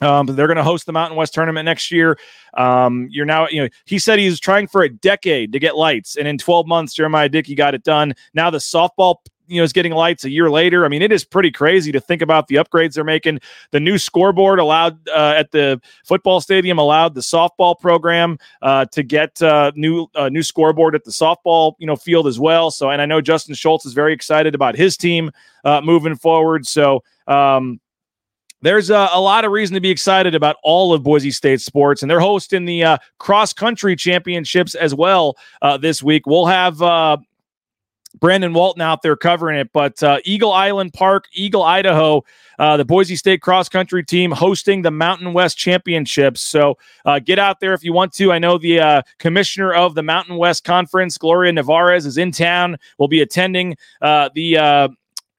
Um, 0.02 0.28
they're 0.28 0.48
going 0.48 0.58
to 0.58 0.64
host 0.64 0.86
the 0.86 0.94
Mountain 0.94 1.18
West 1.18 1.34
tournament 1.34 1.66
next 1.66 1.92
year. 1.92 2.20
Um, 2.56 3.08
you're 3.10 3.26
now, 3.26 3.48
you 3.48 3.64
know, 3.64 3.70
he 3.86 3.98
said 3.98 4.20
he's 4.20 4.40
trying 4.40 4.68
for 4.68 4.84
a 4.84 4.90
decade 4.90 5.52
to 5.54 5.60
get 5.60 5.76
lights, 5.76 6.18
and 6.18 6.28
in 6.28 6.38
12 6.38 6.68
months, 6.68 6.94
Jeremiah 6.94 7.30
Dickey 7.30 7.56
got 7.56 7.74
it 7.74 7.84
done. 7.84 8.14
Now 8.34 8.50
the 8.50 8.60
softball 8.60 9.18
you 9.48 9.58
know 9.58 9.64
is 9.64 9.74
getting 9.74 9.94
lights 9.94 10.24
a 10.26 10.30
year 10.30 10.50
later. 10.50 10.86
I 10.86 10.88
mean, 10.88 11.02
it 11.02 11.12
is 11.12 11.24
pretty 11.24 11.52
crazy 11.52 11.92
to 11.92 12.00
think 12.00 12.22
about 12.22 12.48
the 12.48 12.56
upgrades 12.56 12.94
they're 12.94 13.04
making. 13.04 13.40
The 13.72 13.80
new 13.80 13.98
scoreboard 13.98 14.60
allowed 14.60 15.08
uh, 15.10 15.34
at 15.38 15.52
the 15.52 15.82
football 16.06 16.42
stadium 16.42 16.78
allowed 16.78 17.16
the 17.16 17.22
softball 17.22 17.80
program 17.80 18.38
uh, 18.62 18.86
to 18.86 19.04
get 19.04 19.42
uh, 19.42 19.72
new 19.76 20.08
uh, 20.16 20.30
new 20.30 20.44
scoreboard 20.44 20.96
at 20.96 21.04
the 21.04 21.12
softball 21.12 21.74
you 21.80 21.88
know 21.88 21.96
field 21.96 22.28
as 22.28 22.40
well. 22.40 22.72
So, 22.72 22.90
and 22.90 23.02
I 23.02 23.06
know 23.06 23.22
Justin 23.22 23.56
Schultz 23.56 23.86
is 23.86 23.94
very 23.94 24.14
excited 24.14 24.56
about 24.56 24.76
his 24.76 24.98
team 24.98 25.32
uh, 25.64 25.82
moving 25.82 26.16
forward. 26.16 26.66
So. 26.66 27.04
Um, 27.28 27.80
there's 28.62 28.90
a, 28.90 29.10
a, 29.14 29.22
lot 29.22 29.46
of 29.46 29.52
reason 29.52 29.76
to 29.76 29.82
be 29.82 29.92
excited 29.92 30.34
about 30.34 30.56
all 30.64 30.94
of 30.94 31.04
Boise 31.04 31.32
State 31.32 31.62
sports, 31.62 32.02
and 32.02 32.10
they're 32.10 32.20
hosting 32.20 32.66
the 32.66 32.84
uh, 32.84 32.98
cross 33.20 33.54
country 33.54 33.96
championships 33.96 34.74
as 34.74 34.96
well 34.96 35.38
uh, 35.62 35.78
this 35.78 36.02
week. 36.02 36.26
We'll 36.26 36.48
have 36.48 36.82
uh, 36.82 37.18
Brandon 38.20 38.54
Walton 38.54 38.82
out 38.82 39.02
there 39.02 39.16
covering 39.16 39.60
it. 39.60 39.72
But 39.74 40.02
uh, 40.02 40.20
Eagle 40.26 40.52
Island 40.52 40.94
Park, 40.94 41.26
Eagle, 41.34 41.64
Idaho, 41.64 42.24
uh, 42.60 42.78
the 42.78 42.86
Boise 42.86 43.16
State 43.16 43.42
cross 43.42 43.70
country 43.70 44.04
team 44.04 44.32
hosting 44.32 44.82
the 44.82 44.92
Mountain 44.92 45.34
West 45.34 45.58
Championships. 45.58 46.42
So 46.42 46.78
uh, 47.06 47.20
get 47.20 47.40
out 47.40 47.60
there 47.60 47.74
if 47.74 47.84
you 47.84 47.94
want 47.94 48.14
to. 48.14 48.32
I 48.32 48.40
know 48.40 48.58
the 48.58 48.80
uh, 48.80 49.02
commissioner 49.20 49.74
of 49.74 49.96
the 49.96 50.04
Mountain 50.04 50.38
West 50.38 50.64
Conference, 50.64 51.18
Gloria 51.18 51.52
Nevarez, 51.52 52.06
is 52.06 52.18
in 52.18 52.32
town. 52.32 52.78
Will 52.98 53.08
be 53.08 53.22
attending 53.22 53.78
uh, 54.02 54.30
the 54.34 54.58
uh, 54.58 54.88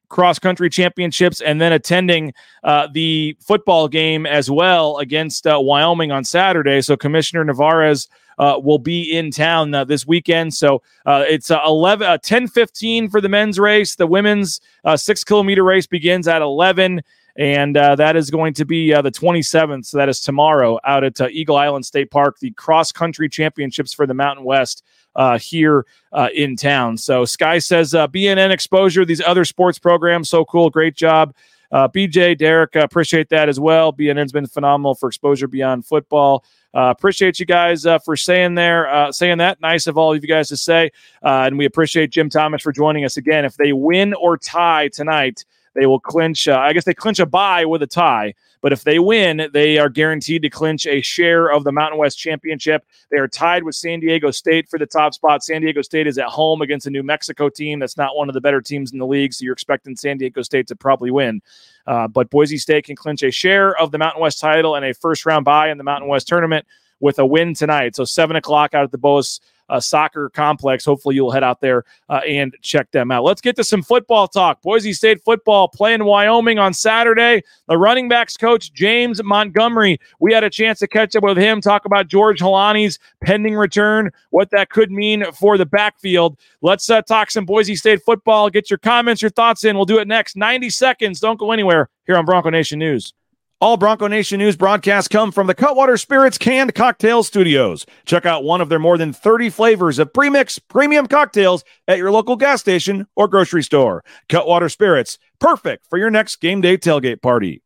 cross 0.09 0.38
country 0.38 0.70
championships 0.70 1.40
and 1.40 1.61
then 1.61 1.72
attending 1.72 2.33
uh, 2.64 2.88
the 2.92 3.37
football 3.40 3.88
game 3.88 4.26
as 4.26 4.50
well 4.50 4.98
against 4.98 5.46
uh, 5.46 5.59
Wyoming 5.61 6.12
on 6.12 6.24
Saturday. 6.24 6.81
So 6.81 6.96
Commissioner 6.96 7.44
Nevarez 7.44 8.09
uh, 8.09 8.27
will 8.38 8.79
be 8.79 9.16
in 9.16 9.31
town 9.31 9.74
uh, 9.74 9.85
this 9.85 10.07
weekend. 10.07 10.55
So 10.55 10.83
uh, 11.07 11.24
it's 11.29 11.51
uh, 11.51 11.61
11, 11.64 12.07
uh, 12.07 12.18
10 12.18 12.48
15 12.48 13.11
for 13.11 13.20
the 13.20 13.29
men's 13.29 13.59
race. 13.59 13.96
The 13.96 14.07
women's 14.07 14.61
uh, 14.85 14.96
six 14.96 15.24
kilometer 15.24 15.64
race 15.64 15.87
begins 15.87 16.29
at 16.29 16.42
11. 16.42 17.03
And 17.37 17.77
that 17.77 18.16
is 18.16 18.33
going 18.33 18.55
to 18.55 18.64
be 18.64 18.90
the 18.90 19.12
27th. 19.12 19.87
So 19.87 19.98
that 19.98 20.09
is 20.09 20.20
tomorrow 20.20 20.81
out 20.83 21.05
at 21.05 21.20
Eagle 21.31 21.57
Island 21.57 21.87
State 21.87 22.11
Park, 22.11 22.40
the 22.40 22.51
cross 22.51 22.90
country 22.90 23.29
championships 23.29 23.92
for 23.92 24.09
the 24.09 24.14
Mountain 24.14 24.44
West 24.44 24.83
uh, 25.18 25.38
here 25.38 25.85
uh, 26.12 26.29
in 26.35 26.57
town. 26.57 26.96
So 26.96 27.24
Sky 27.24 27.59
says 27.59 27.94
uh, 27.94 28.09
BNN 28.09 28.51
exposure, 28.51 29.05
these 29.05 29.20
other 29.20 29.44
sports 29.44 29.79
programs, 29.79 30.31
so 30.31 30.44
cool, 30.44 30.70
great 30.70 30.94
job. 30.94 31.35
Uh, 31.70 31.88
BJ, 31.88 32.37
Derek, 32.37 32.76
uh, 32.76 32.81
appreciate 32.81 33.28
that 33.28 33.48
as 33.48 33.61
well. 33.61 33.92
BNN's 33.92 34.33
been 34.33 34.46
phenomenal 34.46 34.94
for 34.94 35.09
exposure 35.09 35.48
beyond 35.48 35.85
football. 35.85 36.44
Uh, 36.74 36.92
appreciate 36.96 37.40
you 37.40 37.46
guys 37.46 37.87
uh, 37.87 37.98
for 37.98 38.16
saying 38.16 38.54
there, 38.54 38.92
uh, 38.92 39.11
saying 39.11 39.38
that. 39.38 39.61
Nice 39.61 39.87
of 39.87 39.96
all 39.96 40.12
of 40.12 40.22
you 40.22 40.28
guys 40.28 40.48
to 40.48 40.57
say, 40.57 40.90
uh, 41.22 41.44
and 41.46 41.59
we 41.59 41.64
appreciate 41.64 42.11
Jim 42.11 42.28
Thomas 42.28 42.62
for 42.62 42.72
joining 42.72 43.04
us 43.04 43.16
again. 43.16 43.44
If 43.44 43.57
they 43.57 43.72
win 43.72 44.14
or 44.14 44.37
tie 44.37 44.88
tonight, 44.88 45.44
they 45.74 45.87
will 45.87 46.00
clinch. 46.00 46.46
Uh, 46.48 46.59
I 46.59 46.72
guess 46.72 46.85
they 46.85 46.94
clinch 46.94 47.20
a 47.20 47.26
bye 47.26 47.64
with 47.64 47.83
a 47.83 47.87
tie, 47.87 48.35
but 48.60 48.72
if 48.72 48.84
they 48.84 48.98
win, 48.98 49.48
they 49.52 49.78
are 49.78 49.88
guaranteed 49.88 50.42
to 50.42 50.50
clinch 50.50 50.86
a 50.86 51.00
share 51.00 51.50
of 51.50 51.64
the 51.64 51.72
Mountain 51.72 51.98
West 51.98 52.18
Championship. 52.18 52.84
They 53.10 53.18
are 53.18 53.28
tied 53.28 53.62
with 53.64 53.74
San 53.74 54.00
Diego 54.00 54.30
State 54.30 54.68
for 54.68 54.78
the 54.78 54.86
top 54.86 55.14
spot. 55.14 55.42
San 55.42 55.62
Diego 55.62 55.82
State 55.82 56.06
is 56.06 56.18
at 56.18 56.26
home 56.26 56.62
against 56.62 56.86
a 56.86 56.90
New 56.90 57.02
Mexico 57.02 57.48
team 57.48 57.78
that's 57.78 57.96
not 57.96 58.16
one 58.16 58.28
of 58.28 58.34
the 58.34 58.40
better 58.40 58.60
teams 58.60 58.92
in 58.92 58.98
the 58.98 59.06
league, 59.06 59.32
so 59.32 59.44
you're 59.44 59.52
expecting 59.52 59.96
San 59.96 60.18
Diego 60.18 60.42
State 60.42 60.66
to 60.68 60.76
probably 60.76 61.10
win. 61.10 61.40
Uh, 61.86 62.08
but 62.08 62.30
Boise 62.30 62.58
State 62.58 62.84
can 62.84 62.96
clinch 62.96 63.22
a 63.22 63.30
share 63.30 63.76
of 63.76 63.90
the 63.90 63.98
Mountain 63.98 64.20
West 64.20 64.40
title 64.40 64.74
and 64.74 64.84
a 64.84 64.92
first 64.94 65.24
round 65.24 65.44
bye 65.44 65.70
in 65.70 65.78
the 65.78 65.84
Mountain 65.84 66.08
West 66.08 66.28
tournament 66.28 66.66
with 67.00 67.18
a 67.18 67.26
win 67.26 67.54
tonight. 67.54 67.96
So 67.96 68.04
seven 68.04 68.37
o'clock 68.37 68.74
out 68.74 68.84
at 68.84 68.90
the 68.90 68.98
Boas 68.98 69.40
uh, 69.68 69.80
soccer 69.80 70.30
complex. 70.30 70.84
Hopefully, 70.84 71.14
you'll 71.14 71.30
head 71.30 71.44
out 71.44 71.61
there 71.61 71.84
uh, 72.08 72.20
and 72.26 72.54
check 72.62 72.90
them 72.90 73.11
out. 73.11 73.24
Let's 73.24 73.40
get 73.40 73.56
to 73.56 73.64
some 73.64 73.82
football 73.82 74.28
talk. 74.28 74.62
Boise 74.62 74.92
State 74.92 75.22
football 75.22 75.68
playing 75.68 76.04
Wyoming 76.04 76.58
on 76.58 76.72
Saturday. 76.72 77.42
The 77.66 77.76
running 77.76 78.08
backs 78.08 78.37
coach, 78.37 78.72
James 78.72 79.22
Montgomery, 79.22 80.00
we 80.20 80.32
had 80.32 80.44
a 80.44 80.50
chance 80.50 80.78
to 80.80 80.87
catch 80.87 81.14
up 81.16 81.22
with 81.22 81.37
him, 81.37 81.61
talk 81.61 81.84
about 81.84 82.08
George 82.08 82.40
Holani's 82.40 82.98
pending 83.22 83.56
return, 83.56 84.11
what 84.30 84.50
that 84.50 84.70
could 84.70 84.90
mean 84.90 85.24
for 85.32 85.58
the 85.58 85.66
backfield. 85.66 86.38
Let's 86.62 86.88
uh, 86.88 87.02
talk 87.02 87.30
some 87.30 87.44
Boise 87.44 87.76
State 87.76 88.02
football. 88.02 88.50
Get 88.50 88.70
your 88.70 88.78
comments, 88.78 89.22
your 89.22 89.30
thoughts 89.30 89.64
in. 89.64 89.76
We'll 89.76 89.84
do 89.84 89.98
it 89.98 90.08
next. 90.08 90.37
90 90.37 90.70
seconds. 90.70 91.20
Don't 91.20 91.38
go 91.38 91.52
anywhere 91.52 91.90
here 92.06 92.16
on 92.16 92.24
Bronco 92.24 92.50
Nation 92.50 92.78
News. 92.78 93.12
All 93.60 93.76
Bronco 93.76 94.06
Nation 94.06 94.38
news 94.38 94.54
broadcasts 94.54 95.08
come 95.08 95.32
from 95.32 95.48
the 95.48 95.54
Cutwater 95.54 95.96
Spirits 95.96 96.38
Canned 96.38 96.76
Cocktail 96.76 97.24
Studios. 97.24 97.86
Check 98.06 98.24
out 98.24 98.44
one 98.44 98.60
of 98.60 98.68
their 98.68 98.78
more 98.78 98.96
than 98.96 99.12
30 99.12 99.50
flavors 99.50 99.98
of 99.98 100.12
premix 100.12 100.60
premium 100.60 101.08
cocktails 101.08 101.64
at 101.88 101.98
your 101.98 102.12
local 102.12 102.36
gas 102.36 102.60
station 102.60 103.08
or 103.16 103.26
grocery 103.26 103.64
store. 103.64 104.04
Cutwater 104.28 104.68
Spirits, 104.68 105.18
perfect 105.40 105.88
for 105.90 105.98
your 105.98 106.08
next 106.08 106.36
game 106.36 106.60
day 106.60 106.76
tailgate 106.76 107.20
party. 107.20 107.60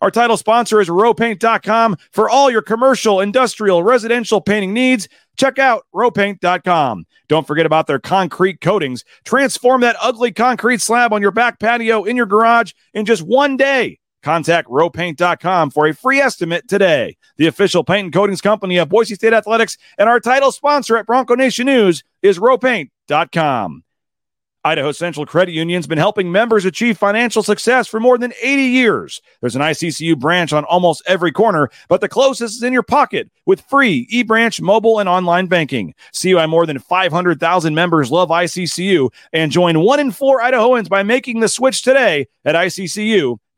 Our 0.00 0.12
title 0.12 0.36
sponsor 0.36 0.80
is 0.80 0.88
rowpaint.com 0.88 1.96
for 2.12 2.30
all 2.30 2.48
your 2.48 2.62
commercial, 2.62 3.20
industrial, 3.20 3.82
residential 3.82 4.40
painting 4.40 4.72
needs. 4.72 5.08
Check 5.36 5.58
out 5.58 5.84
rowpaint.com. 5.92 7.06
Don't 7.26 7.44
forget 7.44 7.66
about 7.66 7.88
their 7.88 7.98
concrete 7.98 8.60
coatings. 8.60 9.02
Transform 9.24 9.80
that 9.80 9.96
ugly 10.00 10.30
concrete 10.30 10.80
slab 10.80 11.12
on 11.12 11.22
your 11.22 11.32
back 11.32 11.58
patio 11.58 12.04
in 12.04 12.14
your 12.14 12.26
garage 12.26 12.70
in 12.94 13.04
just 13.04 13.22
one 13.22 13.56
day. 13.56 13.98
Contact 14.28 14.68
rowpaint.com 14.68 15.70
for 15.70 15.86
a 15.86 15.94
free 15.94 16.20
estimate 16.20 16.68
today. 16.68 17.16
The 17.38 17.46
official 17.46 17.82
paint 17.82 18.04
and 18.04 18.12
coatings 18.12 18.42
company 18.42 18.76
of 18.76 18.90
Boise 18.90 19.14
State 19.14 19.32
Athletics 19.32 19.78
and 19.96 20.06
our 20.06 20.20
title 20.20 20.52
sponsor 20.52 20.98
at 20.98 21.06
Bronco 21.06 21.34
Nation 21.34 21.64
News 21.64 22.04
is 22.20 22.38
rowpaint.com. 22.38 23.84
Idaho 24.64 24.92
Central 24.92 25.24
Credit 25.24 25.52
Union's 25.52 25.86
been 25.86 25.96
helping 25.96 26.30
members 26.30 26.66
achieve 26.66 26.98
financial 26.98 27.42
success 27.42 27.88
for 27.88 28.00
more 28.00 28.18
than 28.18 28.34
80 28.42 28.62
years. 28.64 29.22
There's 29.40 29.56
an 29.56 29.62
ICCU 29.62 30.18
branch 30.18 30.52
on 30.52 30.64
almost 30.64 31.02
every 31.06 31.32
corner, 31.32 31.70
but 31.88 32.02
the 32.02 32.08
closest 32.10 32.56
is 32.56 32.62
in 32.62 32.74
your 32.74 32.82
pocket 32.82 33.30
with 33.46 33.62
free 33.62 34.06
e-branch 34.10 34.60
mobile 34.60 34.98
and 34.98 35.08
online 35.08 35.46
banking. 35.46 35.94
See 36.12 36.34
why 36.34 36.44
more 36.44 36.66
than 36.66 36.80
500,000 36.80 37.74
members 37.74 38.10
love 38.10 38.28
ICCU 38.28 39.08
and 39.32 39.50
join 39.50 39.80
one 39.80 40.00
in 40.00 40.10
four 40.10 40.40
Idahoans 40.40 40.90
by 40.90 41.02
making 41.02 41.40
the 41.40 41.48
switch 41.48 41.80
today 41.80 42.26
at 42.44 42.54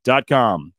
ICCU.com. 0.04 0.72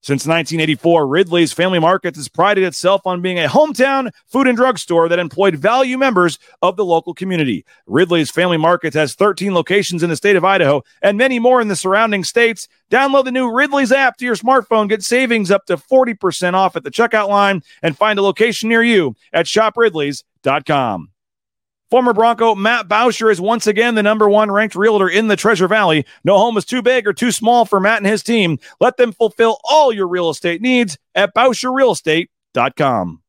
Since 0.00 0.26
1984, 0.26 1.06
Ridley's 1.06 1.54
Family 1.54 1.78
Markets 1.78 2.18
has 2.18 2.28
prided 2.28 2.62
itself 2.62 3.06
on 3.06 3.22
being 3.22 3.38
a 3.38 3.48
hometown 3.48 4.10
food 4.26 4.46
and 4.46 4.54
drug 4.54 4.78
store 4.78 5.08
that 5.08 5.18
employed 5.18 5.56
value 5.56 5.96
members 5.96 6.38
of 6.60 6.76
the 6.76 6.84
local 6.84 7.14
community. 7.14 7.64
Ridley's 7.86 8.30
Family 8.30 8.58
Markets 8.58 8.94
has 8.96 9.14
13 9.14 9.54
locations 9.54 10.02
in 10.02 10.10
the 10.10 10.16
state 10.16 10.36
of 10.36 10.44
Idaho 10.44 10.82
and 11.00 11.16
many 11.16 11.38
more 11.38 11.62
in 11.62 11.68
the 11.68 11.74
surrounding 11.74 12.22
states. 12.22 12.68
Download 12.90 13.24
the 13.24 13.32
new 13.32 13.50
Ridley's 13.50 13.92
app 13.92 14.18
to 14.18 14.26
your 14.26 14.36
smartphone, 14.36 14.90
get 14.90 15.02
savings 15.02 15.50
up 15.50 15.64
to 15.66 15.78
40% 15.78 16.52
off 16.52 16.76
at 16.76 16.84
the 16.84 16.90
checkout 16.90 17.30
line, 17.30 17.62
and 17.82 17.96
find 17.96 18.18
a 18.18 18.22
location 18.22 18.68
near 18.68 18.82
you 18.82 19.16
at 19.32 19.46
shopridleys.com. 19.46 21.13
Former 21.94 22.12
Bronco 22.12 22.56
Matt 22.56 22.88
Bauscher 22.88 23.30
is 23.30 23.40
once 23.40 23.68
again 23.68 23.94
the 23.94 24.02
number 24.02 24.28
one 24.28 24.50
ranked 24.50 24.74
realtor 24.74 25.08
in 25.08 25.28
the 25.28 25.36
Treasure 25.36 25.68
Valley. 25.68 26.04
No 26.24 26.36
home 26.38 26.56
is 26.56 26.64
too 26.64 26.82
big 26.82 27.06
or 27.06 27.12
too 27.12 27.30
small 27.30 27.64
for 27.64 27.78
Matt 27.78 27.98
and 27.98 28.06
his 28.08 28.24
team. 28.24 28.58
Let 28.80 28.96
them 28.96 29.12
fulfill 29.12 29.60
all 29.62 29.92
your 29.92 30.08
real 30.08 30.28
estate 30.28 30.60
needs 30.60 30.98
at 31.14 31.32
BauscherRealEstate.com. 31.36 33.22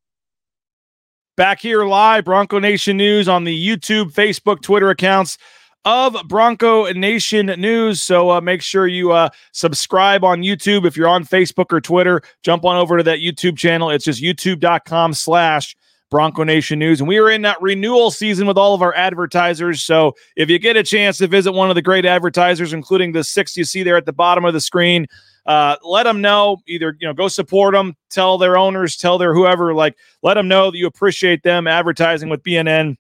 Back 1.38 1.60
here 1.60 1.86
live, 1.86 2.26
Bronco 2.26 2.58
Nation 2.58 2.98
News 2.98 3.28
on 3.28 3.44
the 3.44 3.56
YouTube, 3.56 4.12
Facebook, 4.12 4.64
Twitter 4.64 4.90
accounts 4.90 5.38
of 5.86 6.18
Bronco 6.28 6.92
Nation 6.92 7.46
News. 7.46 8.02
So 8.02 8.32
uh, 8.32 8.42
make 8.42 8.64
sure 8.64 8.88
you 8.88 9.12
uh, 9.12 9.30
subscribe 9.52 10.24
on 10.24 10.42
YouTube. 10.42 10.88
If 10.88 10.98
you're 10.98 11.08
on 11.08 11.24
Facebook 11.24 11.72
or 11.72 11.82
Twitter, 11.82 12.24
jump 12.42 12.66
on 12.66 12.78
over 12.78 12.98
to 12.98 13.04
that 13.04 13.20
YouTube 13.20 13.60
channel. 13.60 13.92
It's 13.92 14.06
just 14.06 14.24
youtube.com 14.24 15.14
slash 15.14 15.76
Bronco 16.12 16.44
Nation 16.44 16.80
News. 16.80 17.00
And 17.00 17.08
we 17.08 17.18
are 17.18 17.30
in 17.30 17.42
that 17.42 17.62
renewal 17.62 18.12
season 18.12 18.48
with 18.48 18.58
all 18.58 18.74
of 18.74 18.82
our 18.82 18.94
advertisers. 18.94 19.84
So 19.84 20.14
if 20.36 20.50
you 20.50 20.60
get 20.60 20.78
a 20.78 20.84
chance 20.84 21.18
to 21.18 21.28
visit 21.28 21.52
one 21.52 21.70
of 21.70 21.76
the 21.76 21.82
great 21.82 22.06
advertisers, 22.06 22.74
including 22.74 23.12
the 23.12 23.24
six 23.24 23.58
you 23.58 23.64
see 23.64 23.84
there 23.84 23.98
at 23.98 24.06
the 24.06 24.14
bottom 24.14 24.46
of 24.46 24.54
the 24.54 24.62
screen, 24.62 25.08
uh, 25.46 25.76
let 25.84 26.04
them 26.04 26.22
know 26.22 26.58
either, 26.68 26.96
you 27.00 27.08
know, 27.08 27.14
go 27.14 27.28
support 27.28 27.74
them, 27.74 27.96
tell 28.10 28.38
their 28.38 28.58
owners, 28.58 28.98
tell 28.98 29.18
their 29.18 29.34
whoever, 29.34 29.74
like, 29.74 29.96
let 30.24 30.36
them 30.36 30.48
know 30.48 30.72
that 30.72 30.78
you 30.78 30.88
appreciate 30.88 31.44
them 31.44 31.68
advertising 31.68 32.30
with 32.30 32.42
BNN. 32.44 32.96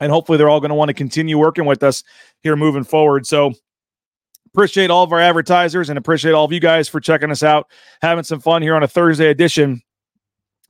And 0.00 0.12
hopefully 0.12 0.38
they're 0.38 0.48
all 0.48 0.60
going 0.60 0.70
to 0.70 0.76
want 0.76 0.88
to 0.88 0.94
continue 0.94 1.38
working 1.38 1.64
with 1.64 1.82
us 1.82 2.02
here 2.42 2.56
moving 2.56 2.84
forward. 2.84 3.26
So, 3.26 3.52
appreciate 4.46 4.88
all 4.88 5.02
of 5.02 5.12
our 5.12 5.18
advertisers 5.18 5.88
and 5.88 5.98
appreciate 5.98 6.32
all 6.32 6.44
of 6.44 6.52
you 6.52 6.60
guys 6.60 6.88
for 6.88 7.00
checking 7.00 7.30
us 7.32 7.42
out, 7.42 7.68
having 8.02 8.22
some 8.22 8.38
fun 8.38 8.62
here 8.62 8.76
on 8.76 8.84
a 8.84 8.88
Thursday 8.88 9.28
edition 9.28 9.82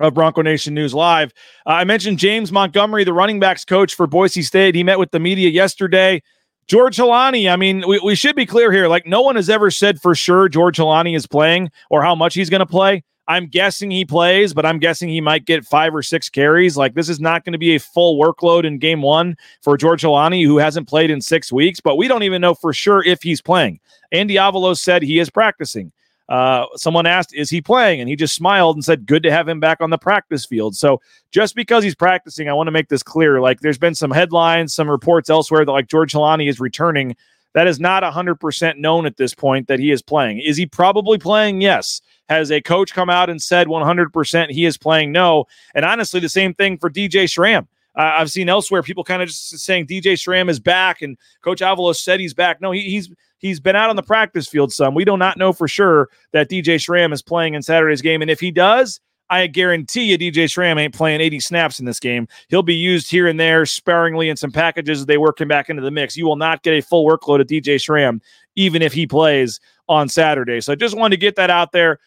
of 0.00 0.14
Bronco 0.14 0.42
Nation 0.42 0.74
News 0.74 0.94
Live. 0.94 1.32
Uh, 1.66 1.70
I 1.70 1.84
mentioned 1.84 2.18
James 2.18 2.50
Montgomery, 2.50 3.04
the 3.04 3.12
running 3.12 3.40
backs 3.40 3.64
coach 3.64 3.94
for 3.94 4.06
Boise 4.06 4.42
State. 4.42 4.74
He 4.74 4.82
met 4.82 4.98
with 4.98 5.10
the 5.10 5.20
media 5.20 5.48
yesterday. 5.48 6.22
George 6.66 6.96
Holani, 6.96 7.52
I 7.52 7.56
mean, 7.56 7.84
we, 7.86 8.00
we 8.00 8.14
should 8.14 8.36
be 8.36 8.46
clear 8.46 8.72
here. 8.72 8.88
Like, 8.88 9.06
no 9.06 9.20
one 9.20 9.36
has 9.36 9.50
ever 9.50 9.70
said 9.70 10.00
for 10.00 10.14
sure 10.14 10.48
George 10.48 10.78
Holani 10.78 11.14
is 11.14 11.26
playing 11.26 11.70
or 11.90 12.02
how 12.02 12.14
much 12.14 12.34
he's 12.34 12.48
going 12.48 12.60
to 12.60 12.66
play. 12.66 13.04
I'm 13.26 13.46
guessing 13.46 13.90
he 13.90 14.04
plays, 14.04 14.52
but 14.52 14.66
I'm 14.66 14.78
guessing 14.78 15.08
he 15.08 15.20
might 15.20 15.46
get 15.46 15.64
five 15.64 15.94
or 15.94 16.02
six 16.02 16.28
carries. 16.28 16.76
Like, 16.76 16.94
this 16.94 17.08
is 17.08 17.20
not 17.20 17.44
going 17.44 17.52
to 17.52 17.58
be 17.58 17.74
a 17.74 17.80
full 17.80 18.20
workload 18.20 18.64
in 18.64 18.78
game 18.78 19.00
one 19.00 19.36
for 19.62 19.76
George 19.76 20.02
Holani, 20.02 20.44
who 20.44 20.58
hasn't 20.58 20.88
played 20.88 21.10
in 21.10 21.20
six 21.20 21.50
weeks, 21.50 21.80
but 21.80 21.96
we 21.96 22.08
don't 22.08 22.22
even 22.22 22.42
know 22.42 22.54
for 22.54 22.72
sure 22.72 23.02
if 23.02 23.22
he's 23.22 23.40
playing. 23.40 23.80
Andy 24.12 24.34
Avalos 24.34 24.78
said 24.78 25.02
he 25.02 25.18
is 25.18 25.30
practicing 25.30 25.90
uh, 26.28 26.66
someone 26.76 27.06
asked, 27.06 27.34
Is 27.34 27.50
he 27.50 27.60
playing? 27.60 28.00
And 28.00 28.08
he 28.08 28.16
just 28.16 28.34
smiled 28.34 28.76
and 28.76 28.84
said, 28.84 29.06
Good 29.06 29.22
to 29.24 29.30
have 29.30 29.48
him 29.48 29.60
back 29.60 29.80
on 29.80 29.90
the 29.90 29.98
practice 29.98 30.46
field. 30.46 30.76
So 30.76 31.00
just 31.30 31.54
because 31.54 31.84
he's 31.84 31.94
practicing, 31.94 32.48
I 32.48 32.54
want 32.54 32.66
to 32.68 32.72
make 32.72 32.88
this 32.88 33.02
clear. 33.02 33.40
Like 33.40 33.60
there's 33.60 33.78
been 33.78 33.94
some 33.94 34.10
headlines, 34.10 34.74
some 34.74 34.90
reports 34.90 35.28
elsewhere 35.28 35.64
that 35.64 35.72
like 35.72 35.88
George 35.88 36.12
Holani 36.12 36.48
is 36.48 36.60
returning. 36.60 37.16
That 37.52 37.68
is 37.68 37.78
not 37.78 38.02
100% 38.02 38.78
known 38.78 39.06
at 39.06 39.16
this 39.16 39.32
point 39.32 39.68
that 39.68 39.78
he 39.78 39.92
is 39.92 40.02
playing. 40.02 40.40
Is 40.40 40.56
he 40.56 40.66
probably 40.66 41.18
playing? 41.18 41.60
Yes. 41.60 42.00
Has 42.28 42.50
a 42.50 42.60
coach 42.60 42.92
come 42.92 43.10
out 43.10 43.30
and 43.30 43.40
said 43.40 43.68
100% 43.68 44.50
he 44.50 44.64
is 44.64 44.76
playing? 44.76 45.12
No. 45.12 45.44
And 45.74 45.84
honestly, 45.84 46.18
the 46.18 46.28
same 46.28 46.54
thing 46.54 46.78
for 46.78 46.90
DJ 46.90 47.30
Schramm. 47.30 47.68
Uh, 47.96 48.14
I've 48.16 48.30
seen 48.30 48.48
elsewhere 48.48 48.82
people 48.82 49.04
kind 49.04 49.22
of 49.22 49.28
just 49.28 49.56
saying 49.58 49.86
DJ 49.86 50.18
Schramm 50.18 50.48
is 50.48 50.58
back 50.58 51.02
and 51.02 51.16
Coach 51.42 51.60
Avalos 51.60 51.96
said 51.96 52.18
he's 52.18 52.34
back. 52.34 52.60
No, 52.60 52.72
he, 52.72 52.80
he's 52.80 53.08
he's 53.44 53.60
been 53.60 53.76
out 53.76 53.90
on 53.90 53.96
the 53.96 54.02
practice 54.02 54.48
field 54.48 54.72
some. 54.72 54.94
We 54.94 55.04
do 55.04 55.18
not 55.18 55.36
know 55.36 55.52
for 55.52 55.68
sure 55.68 56.08
that 56.32 56.48
DJ 56.48 56.80
Schramm 56.80 57.12
is 57.12 57.20
playing 57.20 57.52
in 57.52 57.62
Saturday's 57.62 58.00
game. 58.00 58.22
And 58.22 58.30
if 58.30 58.40
he 58.40 58.50
does, 58.50 59.00
I 59.28 59.46
guarantee 59.48 60.04
you 60.04 60.16
DJ 60.16 60.50
Schramm 60.50 60.78
ain't 60.78 60.94
playing 60.94 61.20
80 61.20 61.40
snaps 61.40 61.78
in 61.78 61.84
this 61.84 62.00
game. 62.00 62.26
He'll 62.48 62.62
be 62.62 62.74
used 62.74 63.10
here 63.10 63.26
and 63.26 63.38
there 63.38 63.66
sparingly 63.66 64.30
in 64.30 64.38
some 64.38 64.50
packages 64.50 65.00
as 65.00 65.06
they 65.06 65.18
work 65.18 65.42
him 65.42 65.48
back 65.48 65.68
into 65.68 65.82
the 65.82 65.90
mix. 65.90 66.16
You 66.16 66.24
will 66.24 66.36
not 66.36 66.62
get 66.62 66.72
a 66.72 66.80
full 66.80 67.06
workload 67.06 67.42
of 67.42 67.46
DJ 67.46 67.78
Schramm, 67.78 68.22
even 68.56 68.80
if 68.80 68.94
he 68.94 69.06
plays 69.06 69.60
on 69.90 70.08
Saturday. 70.08 70.62
So 70.62 70.72
I 70.72 70.76
just 70.76 70.96
wanted 70.96 71.16
to 71.16 71.20
get 71.20 71.36
that 71.36 71.50
out 71.50 71.72
there. 71.72 71.98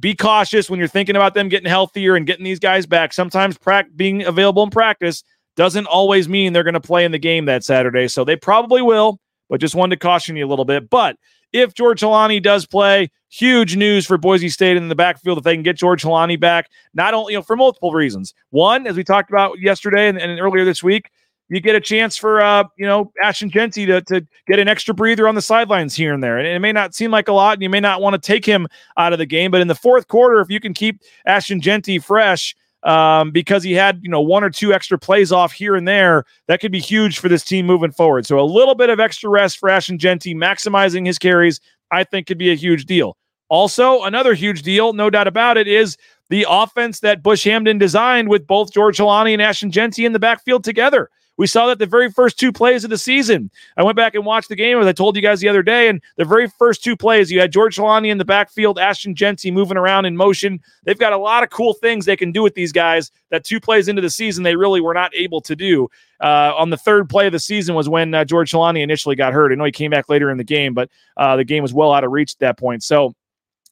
Be 0.00 0.14
cautious 0.14 0.70
when 0.70 0.78
you're 0.78 0.88
thinking 0.88 1.16
about 1.16 1.34
them 1.34 1.50
getting 1.50 1.68
healthier 1.68 2.16
and 2.16 2.26
getting 2.26 2.44
these 2.44 2.58
guys 2.58 2.86
back. 2.86 3.12
Sometimes 3.12 3.58
pra- 3.58 3.84
being 3.96 4.24
available 4.24 4.62
in 4.62 4.70
practice 4.70 5.24
doesn't 5.56 5.86
always 5.86 6.26
mean 6.26 6.54
they're 6.54 6.62
going 6.62 6.74
to 6.74 6.80
play 6.80 7.04
in 7.04 7.12
the 7.12 7.18
game 7.18 7.44
that 7.46 7.64
Saturday. 7.64 8.08
So 8.08 8.24
they 8.24 8.36
probably 8.36 8.80
will 8.80 9.20
but 9.48 9.60
just 9.60 9.74
wanted 9.74 9.96
to 9.96 10.00
caution 10.00 10.36
you 10.36 10.46
a 10.46 10.48
little 10.48 10.64
bit. 10.64 10.90
But 10.90 11.16
if 11.52 11.74
George 11.74 12.00
Holani 12.00 12.42
does 12.42 12.66
play, 12.66 13.10
huge 13.30 13.76
news 13.76 14.06
for 14.06 14.18
Boise 14.18 14.48
State 14.48 14.76
in 14.76 14.88
the 14.88 14.94
backfield 14.94 15.38
if 15.38 15.44
they 15.44 15.54
can 15.54 15.62
get 15.62 15.76
George 15.76 16.02
Holani 16.02 16.38
back. 16.38 16.68
Not 16.94 17.14
only 17.14 17.32
you 17.32 17.38
know 17.38 17.42
for 17.42 17.56
multiple 17.56 17.92
reasons. 17.92 18.34
One, 18.50 18.86
as 18.86 18.96
we 18.96 19.04
talked 19.04 19.30
about 19.30 19.60
yesterday 19.60 20.08
and, 20.08 20.18
and 20.18 20.40
earlier 20.40 20.64
this 20.64 20.82
week, 20.82 21.10
you 21.48 21.60
get 21.60 21.76
a 21.76 21.80
chance 21.80 22.16
for 22.16 22.40
uh, 22.40 22.64
you 22.76 22.86
know 22.86 23.12
Ashton 23.22 23.50
Jeanty 23.50 23.86
to, 23.86 24.00
to 24.02 24.26
get 24.46 24.58
an 24.58 24.68
extra 24.68 24.94
breather 24.94 25.28
on 25.28 25.34
the 25.34 25.42
sidelines 25.42 25.94
here 25.94 26.12
and 26.12 26.22
there. 26.22 26.38
And 26.38 26.46
it 26.46 26.58
may 26.58 26.72
not 26.72 26.94
seem 26.94 27.10
like 27.10 27.28
a 27.28 27.32
lot, 27.32 27.54
and 27.54 27.62
you 27.62 27.70
may 27.70 27.80
not 27.80 28.00
want 28.00 28.14
to 28.14 28.20
take 28.20 28.44
him 28.44 28.66
out 28.96 29.12
of 29.12 29.18
the 29.18 29.26
game, 29.26 29.50
but 29.50 29.60
in 29.60 29.68
the 29.68 29.74
fourth 29.74 30.08
quarter, 30.08 30.40
if 30.40 30.50
you 30.50 30.60
can 30.60 30.74
keep 30.74 31.00
Ashton 31.26 31.60
Jeanty 31.60 31.98
fresh 31.98 32.54
um, 32.82 33.30
because 33.30 33.62
he 33.62 33.72
had 33.72 34.00
you 34.02 34.10
know 34.10 34.20
one 34.20 34.44
or 34.44 34.50
two 34.50 34.72
extra 34.72 34.98
plays 34.98 35.32
off 35.32 35.52
here 35.52 35.74
and 35.74 35.86
there. 35.86 36.24
That 36.48 36.60
could 36.60 36.72
be 36.72 36.80
huge 36.80 37.18
for 37.18 37.28
this 37.28 37.44
team 37.44 37.66
moving 37.66 37.92
forward. 37.92 38.26
So 38.26 38.38
a 38.38 38.42
little 38.42 38.74
bit 38.74 38.90
of 38.90 39.00
extra 39.00 39.30
rest 39.30 39.58
for 39.58 39.68
Ashton 39.68 39.98
Jeanty, 39.98 40.34
maximizing 40.34 41.06
his 41.06 41.18
carries, 41.18 41.60
I 41.90 42.04
think 42.04 42.26
could 42.26 42.38
be 42.38 42.50
a 42.50 42.56
huge 42.56 42.84
deal. 42.86 43.16
Also, 43.48 44.02
another 44.02 44.34
huge 44.34 44.62
deal, 44.62 44.92
no 44.92 45.08
doubt 45.08 45.28
about 45.28 45.56
it, 45.56 45.68
is 45.68 45.96
the 46.30 46.46
offense 46.48 47.00
that 47.00 47.22
Bush 47.22 47.46
Hamdan 47.46 47.78
designed 47.78 48.28
with 48.28 48.46
both 48.46 48.72
George 48.72 48.98
Holani 48.98 49.32
and 49.32 49.42
Ashton 49.42 49.70
Jeanty 49.70 50.04
in 50.04 50.12
the 50.12 50.18
backfield 50.18 50.64
together. 50.64 51.10
We 51.36 51.46
saw 51.46 51.66
that 51.66 51.78
the 51.78 51.86
very 51.86 52.10
first 52.10 52.38
two 52.38 52.52
plays 52.52 52.84
of 52.84 52.90
the 52.90 52.98
season. 52.98 53.50
I 53.76 53.82
went 53.82 53.96
back 53.96 54.14
and 54.14 54.24
watched 54.24 54.48
the 54.48 54.56
game, 54.56 54.78
as 54.78 54.86
I 54.86 54.92
told 54.92 55.16
you 55.16 55.22
guys 55.22 55.40
the 55.40 55.48
other 55.48 55.62
day, 55.62 55.88
and 55.88 56.00
the 56.16 56.24
very 56.24 56.48
first 56.48 56.82
two 56.82 56.96
plays, 56.96 57.30
you 57.30 57.40
had 57.40 57.52
George 57.52 57.76
Holani 57.76 58.10
in 58.10 58.18
the 58.18 58.24
backfield, 58.24 58.78
Ashton 58.78 59.14
Jeanty 59.14 59.50
moving 59.50 59.76
around 59.76 60.06
in 60.06 60.16
motion. 60.16 60.60
They've 60.84 60.98
got 60.98 61.12
a 61.12 61.18
lot 61.18 61.42
of 61.42 61.50
cool 61.50 61.74
things 61.74 62.04
they 62.04 62.16
can 62.16 62.32
do 62.32 62.42
with 62.42 62.54
these 62.54 62.72
guys 62.72 63.10
that 63.30 63.44
two 63.44 63.60
plays 63.60 63.88
into 63.88 64.02
the 64.02 64.10
season 64.10 64.44
they 64.44 64.56
really 64.56 64.80
were 64.80 64.94
not 64.94 65.14
able 65.14 65.40
to 65.42 65.54
do. 65.54 65.88
Uh, 66.20 66.52
on 66.56 66.70
the 66.70 66.76
third 66.78 67.10
play 67.10 67.26
of 67.26 67.32
the 67.32 67.38
season 67.38 67.74
was 67.74 67.88
when 67.88 68.14
uh, 68.14 68.24
George 68.24 68.50
Holani 68.50 68.82
initially 68.82 69.16
got 69.16 69.34
hurt. 69.34 69.52
I 69.52 69.54
know 69.56 69.64
he 69.64 69.72
came 69.72 69.90
back 69.90 70.08
later 70.08 70.30
in 70.30 70.38
the 70.38 70.44
game, 70.44 70.72
but 70.72 70.88
uh, 71.18 71.36
the 71.36 71.44
game 71.44 71.62
was 71.62 71.74
well 71.74 71.92
out 71.92 72.04
of 72.04 72.12
reach 72.12 72.32
at 72.32 72.38
that 72.38 72.58
point. 72.58 72.82
So 72.82 73.14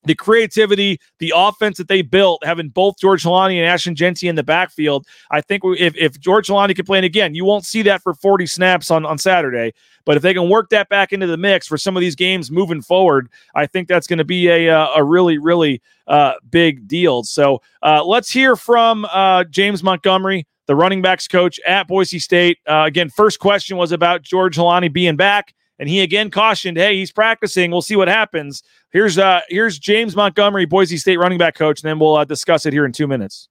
the 0.05 0.14
creativity, 0.14 0.99
the 1.19 1.33
offense 1.35 1.79
that 1.79 1.88
they 1.88 2.03
built, 2.03 2.45
having 2.45 2.69
both 2.69 2.99
George 2.99 3.25
Holani 3.25 3.57
and 3.57 3.67
Ashton 3.67 3.95
Jeanty 3.95 4.29
in 4.29 4.37
the 4.37 4.43
backfield. 4.43 5.07
I 5.31 5.40
think 5.40 5.62
if, 5.64 5.97
if 5.97 6.19
George 6.21 6.49
Holani 6.49 6.75
can 6.77 6.85
play, 6.85 6.99
and 6.99 7.05
again, 7.05 7.35
you 7.35 7.45
won't 7.45 7.64
see 7.64 7.83
that 7.83 8.03
for 8.03 8.14
40 8.14 8.47
snaps 8.47 8.90
on, 8.90 9.05
on 9.05 9.19
Saturday, 9.19 9.73
but 10.05 10.17
if 10.17 10.23
they 10.23 10.35
can 10.35 10.49
work 10.49 10.71
that 10.71 10.88
back 10.88 11.12
into 11.12 11.27
the 11.27 11.37
mix 11.37 11.67
for 11.67 11.79
some 11.79 11.97
of 11.97 12.01
these 12.01 12.14
games 12.14 12.51
moving 12.51 12.83
forward, 12.83 13.29
I 13.55 13.67
think 13.67 13.88
that's 13.88 14.07
going 14.07 14.19
to 14.19 14.25
be 14.25 14.49
a, 14.49 14.69
uh, 14.69 14.88
a 14.97 15.05
really, 15.05 15.38
really 15.38 15.81
uh, 16.07 16.35
big 16.51 16.87
deal. 16.87 17.23
So 17.23 17.62
uh, 17.83 18.05
let's 18.05 18.31
hear 18.31 18.57
from 18.57 19.07
uh, 19.07 19.45
James 19.45 19.83
Montgomery, 19.83 20.47
the 20.67 20.77
running 20.77 21.03
backs 21.03 21.29
coach 21.29 21.59
at 21.67 21.88
Boise 21.88 22.19
State. 22.19 22.59
Uh, 22.67 22.85
again, 22.87 23.09
first 23.11 23.38
question 23.38 23.77
was 23.77 23.93
about 23.93 24.23
George 24.23 24.57
Holani 24.57 24.93
being 24.93 25.17
back. 25.17 25.55
And 25.78 25.88
he 25.88 26.02
again 26.02 26.30
cautioned, 26.30 26.76
"Hey, 26.76 26.96
he's 26.96 27.12
practicing. 27.12 27.70
We'll 27.70 27.82
see 27.82 27.96
what 27.96 28.08
happens." 28.08 28.62
Here's 28.90 29.18
uh 29.18 29.40
here's 29.48 29.78
James 29.78 30.14
Montgomery, 30.14 30.66
Boise 30.66 30.96
State 30.96 31.18
running 31.18 31.38
back 31.38 31.54
coach, 31.54 31.82
and 31.82 31.88
then 31.88 31.98
we'll 31.98 32.16
uh, 32.16 32.24
discuss 32.24 32.66
it 32.66 32.72
here 32.72 32.84
in 32.84 32.92
two 32.92 33.06
minutes. 33.06 33.48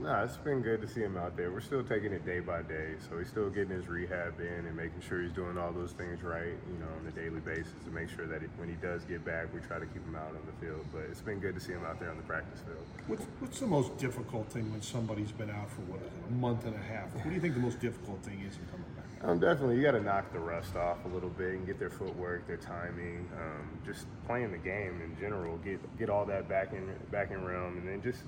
Nah, 0.00 0.22
it's 0.22 0.36
been 0.36 0.62
good 0.62 0.80
to 0.80 0.86
see 0.86 1.00
him 1.00 1.16
out 1.16 1.36
there. 1.36 1.50
We're 1.50 1.60
still 1.60 1.82
taking 1.82 2.12
it 2.12 2.24
day 2.24 2.38
by 2.38 2.62
day, 2.62 2.94
so 3.10 3.18
he's 3.18 3.26
still 3.26 3.50
getting 3.50 3.70
his 3.70 3.88
rehab 3.88 4.38
in 4.38 4.64
and 4.64 4.76
making 4.76 5.00
sure 5.00 5.20
he's 5.20 5.32
doing 5.32 5.58
all 5.58 5.72
those 5.72 5.90
things 5.90 6.22
right, 6.22 6.54
you 6.70 6.78
know, 6.78 6.86
on 7.00 7.06
a 7.08 7.10
daily 7.10 7.40
basis 7.40 7.74
to 7.84 7.90
make 7.90 8.08
sure 8.08 8.24
that 8.26 8.40
when 8.58 8.68
he 8.68 8.76
does 8.76 9.02
get 9.04 9.24
back, 9.24 9.52
we 9.52 9.58
try 9.60 9.80
to 9.80 9.86
keep 9.86 10.04
him 10.06 10.14
out 10.14 10.28
on 10.28 10.38
the 10.46 10.64
field. 10.64 10.86
But 10.92 11.02
it's 11.10 11.20
been 11.20 11.40
good 11.40 11.56
to 11.56 11.60
see 11.60 11.72
him 11.72 11.84
out 11.84 11.98
there 11.98 12.10
on 12.10 12.16
the 12.16 12.22
practice 12.22 12.60
field. 12.60 12.86
What's, 13.08 13.24
what's 13.40 13.58
the 13.58 13.66
most 13.66 13.98
difficult 13.98 14.48
thing 14.52 14.70
when 14.70 14.82
somebody's 14.82 15.32
been 15.32 15.50
out 15.50 15.68
for 15.68 15.80
what 15.82 16.00
is 16.00 16.06
it, 16.06 16.30
a 16.30 16.32
month 16.32 16.64
and 16.64 16.76
a 16.76 16.78
half? 16.78 17.12
What 17.16 17.24
do 17.24 17.32
you 17.32 17.40
think 17.40 17.54
the 17.54 17.60
most 17.60 17.80
difficult 17.80 18.22
thing 18.22 18.38
is 18.48 18.54
in 18.54 18.66
coming 18.70 18.86
back? 18.94 18.97
Um, 19.22 19.40
definitely, 19.40 19.76
you 19.76 19.82
got 19.82 19.92
to 19.92 20.00
knock 20.00 20.32
the 20.32 20.38
rust 20.38 20.76
off 20.76 21.04
a 21.04 21.08
little 21.08 21.30
bit 21.30 21.54
and 21.54 21.66
get 21.66 21.78
their 21.78 21.90
footwork, 21.90 22.46
their 22.46 22.56
timing, 22.56 23.28
um, 23.36 23.68
just 23.84 24.06
playing 24.26 24.52
the 24.52 24.58
game 24.58 25.00
in 25.02 25.16
general. 25.18 25.56
Get 25.58 25.98
get 25.98 26.08
all 26.08 26.24
that 26.26 26.48
back 26.48 26.72
in 26.72 26.88
back 27.10 27.32
in 27.32 27.44
realm, 27.44 27.78
and 27.78 27.88
then 27.88 28.00
just 28.00 28.22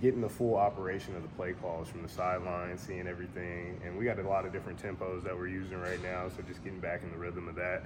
getting 0.00 0.20
the 0.20 0.28
full 0.28 0.54
operation 0.54 1.16
of 1.16 1.22
the 1.22 1.28
play 1.30 1.52
calls 1.54 1.88
from 1.88 2.02
the 2.02 2.08
sideline, 2.08 2.78
seeing 2.78 3.08
everything. 3.08 3.80
And 3.84 3.98
we 3.98 4.04
got 4.04 4.20
a 4.20 4.28
lot 4.28 4.46
of 4.46 4.52
different 4.52 4.80
tempos 4.80 5.24
that 5.24 5.36
we're 5.36 5.48
using 5.48 5.80
right 5.80 6.00
now, 6.02 6.28
so 6.28 6.42
just 6.46 6.62
getting 6.62 6.80
back 6.80 7.02
in 7.02 7.10
the 7.10 7.16
rhythm 7.16 7.48
of 7.48 7.56
that. 7.56 7.84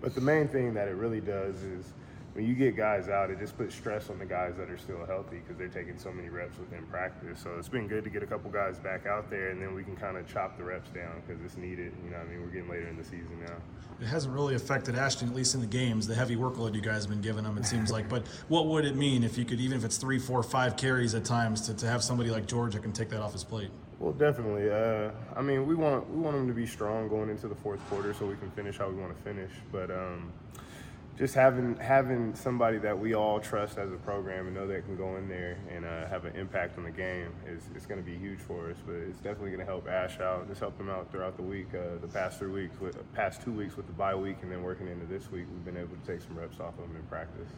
But 0.00 0.14
the 0.14 0.20
main 0.20 0.46
thing 0.46 0.74
that 0.74 0.86
it 0.86 0.94
really 0.94 1.20
does 1.20 1.62
is 1.62 1.92
when 2.38 2.46
you 2.46 2.54
get 2.54 2.76
guys 2.76 3.08
out, 3.08 3.32
it 3.32 3.40
just 3.40 3.58
puts 3.58 3.74
stress 3.74 4.10
on 4.10 4.18
the 4.20 4.24
guys 4.24 4.54
that 4.58 4.70
are 4.70 4.78
still 4.78 5.04
healthy 5.06 5.38
because 5.38 5.58
they're 5.58 5.66
taking 5.66 5.98
so 5.98 6.12
many 6.12 6.28
reps 6.28 6.56
within 6.56 6.86
practice. 6.86 7.40
So 7.42 7.50
it's 7.58 7.68
been 7.68 7.88
good 7.88 8.04
to 8.04 8.10
get 8.10 8.22
a 8.22 8.28
couple 8.28 8.48
guys 8.48 8.78
back 8.78 9.06
out 9.06 9.28
there, 9.28 9.48
and 9.48 9.60
then 9.60 9.74
we 9.74 9.82
can 9.82 9.96
kind 9.96 10.16
of 10.16 10.32
chop 10.32 10.56
the 10.56 10.62
reps 10.62 10.88
down 10.90 11.20
because 11.26 11.42
it's 11.44 11.56
needed. 11.56 11.92
You 12.04 12.12
know, 12.12 12.18
I 12.18 12.24
mean, 12.26 12.40
we're 12.40 12.46
getting 12.46 12.70
later 12.70 12.86
in 12.86 12.96
the 12.96 13.02
season 13.02 13.40
now. 13.44 13.56
It 14.00 14.06
hasn't 14.06 14.32
really 14.32 14.54
affected 14.54 14.94
Ashton, 14.94 15.28
at 15.28 15.34
least 15.34 15.56
in 15.56 15.60
the 15.60 15.66
games, 15.66 16.06
the 16.06 16.14
heavy 16.14 16.36
workload 16.36 16.76
you 16.76 16.80
guys 16.80 17.02
have 17.02 17.10
been 17.10 17.20
giving 17.20 17.44
him, 17.44 17.58
it 17.58 17.66
seems 17.66 17.90
like. 17.90 18.08
But 18.08 18.24
what 18.46 18.66
would 18.66 18.84
it 18.84 18.94
mean 18.94 19.24
if 19.24 19.36
you 19.36 19.44
could, 19.44 19.58
even 19.58 19.76
if 19.76 19.84
it's 19.84 19.96
three, 19.96 20.20
four, 20.20 20.44
five 20.44 20.76
carries 20.76 21.16
at 21.16 21.24
times, 21.24 21.62
to, 21.62 21.74
to 21.74 21.88
have 21.88 22.04
somebody 22.04 22.30
like 22.30 22.46
George 22.46 22.74
that 22.74 22.84
can 22.84 22.92
take 22.92 23.08
that 23.08 23.20
off 23.20 23.32
his 23.32 23.42
plate? 23.42 23.70
Well, 23.98 24.12
definitely. 24.12 24.70
Uh, 24.70 25.10
I 25.34 25.42
mean, 25.42 25.66
we 25.66 25.74
want 25.74 26.08
we 26.08 26.20
want 26.20 26.36
him 26.36 26.46
to 26.46 26.54
be 26.54 26.68
strong 26.68 27.08
going 27.08 27.30
into 27.30 27.48
the 27.48 27.56
fourth 27.56 27.80
quarter 27.90 28.14
so 28.14 28.26
we 28.26 28.36
can 28.36 28.48
finish 28.52 28.78
how 28.78 28.88
we 28.88 28.94
want 28.94 29.16
to 29.16 29.22
finish. 29.24 29.50
But 29.72 29.90
um, 29.90 30.32
just 31.18 31.34
having 31.34 31.76
having 31.76 32.32
somebody 32.36 32.78
that 32.78 32.96
we 32.96 33.14
all 33.14 33.40
trust 33.40 33.76
as 33.76 33.90
a 33.90 33.96
program 33.96 34.46
and 34.46 34.54
know 34.54 34.68
that 34.68 34.84
can 34.84 34.96
go 34.96 35.16
in 35.16 35.28
there 35.28 35.58
and 35.68 35.84
uh, 35.84 36.06
have 36.06 36.24
an 36.24 36.36
impact 36.36 36.78
on 36.78 36.84
the 36.84 36.90
game 36.92 37.32
is, 37.44 37.64
is 37.74 37.86
going 37.86 37.98
to 37.98 38.08
be 38.08 38.16
huge 38.16 38.38
for 38.38 38.70
us. 38.70 38.76
But 38.86 38.94
it's 38.94 39.18
definitely 39.18 39.50
going 39.50 39.60
to 39.60 39.66
help 39.66 39.88
Ash 39.88 40.20
out. 40.20 40.46
Just 40.48 40.60
help 40.60 40.78
him 40.80 40.88
out 40.88 41.10
throughout 41.10 41.36
the 41.36 41.42
week. 41.42 41.66
Uh, 41.74 42.00
the 42.00 42.06
past 42.06 42.38
three 42.38 42.52
weeks, 42.52 42.80
with 42.80 42.96
past 43.14 43.42
two 43.42 43.52
weeks 43.52 43.76
with 43.76 43.86
the 43.88 43.92
bye 43.92 44.14
week, 44.14 44.36
and 44.42 44.52
then 44.52 44.62
working 44.62 44.86
into 44.86 45.06
this 45.06 45.30
week, 45.32 45.46
we've 45.52 45.64
been 45.64 45.76
able 45.76 45.96
to 45.96 46.06
take 46.06 46.22
some 46.22 46.38
reps 46.38 46.60
off 46.60 46.78
of 46.78 46.84
him 46.84 46.94
in 46.94 47.02
practice. 47.02 47.50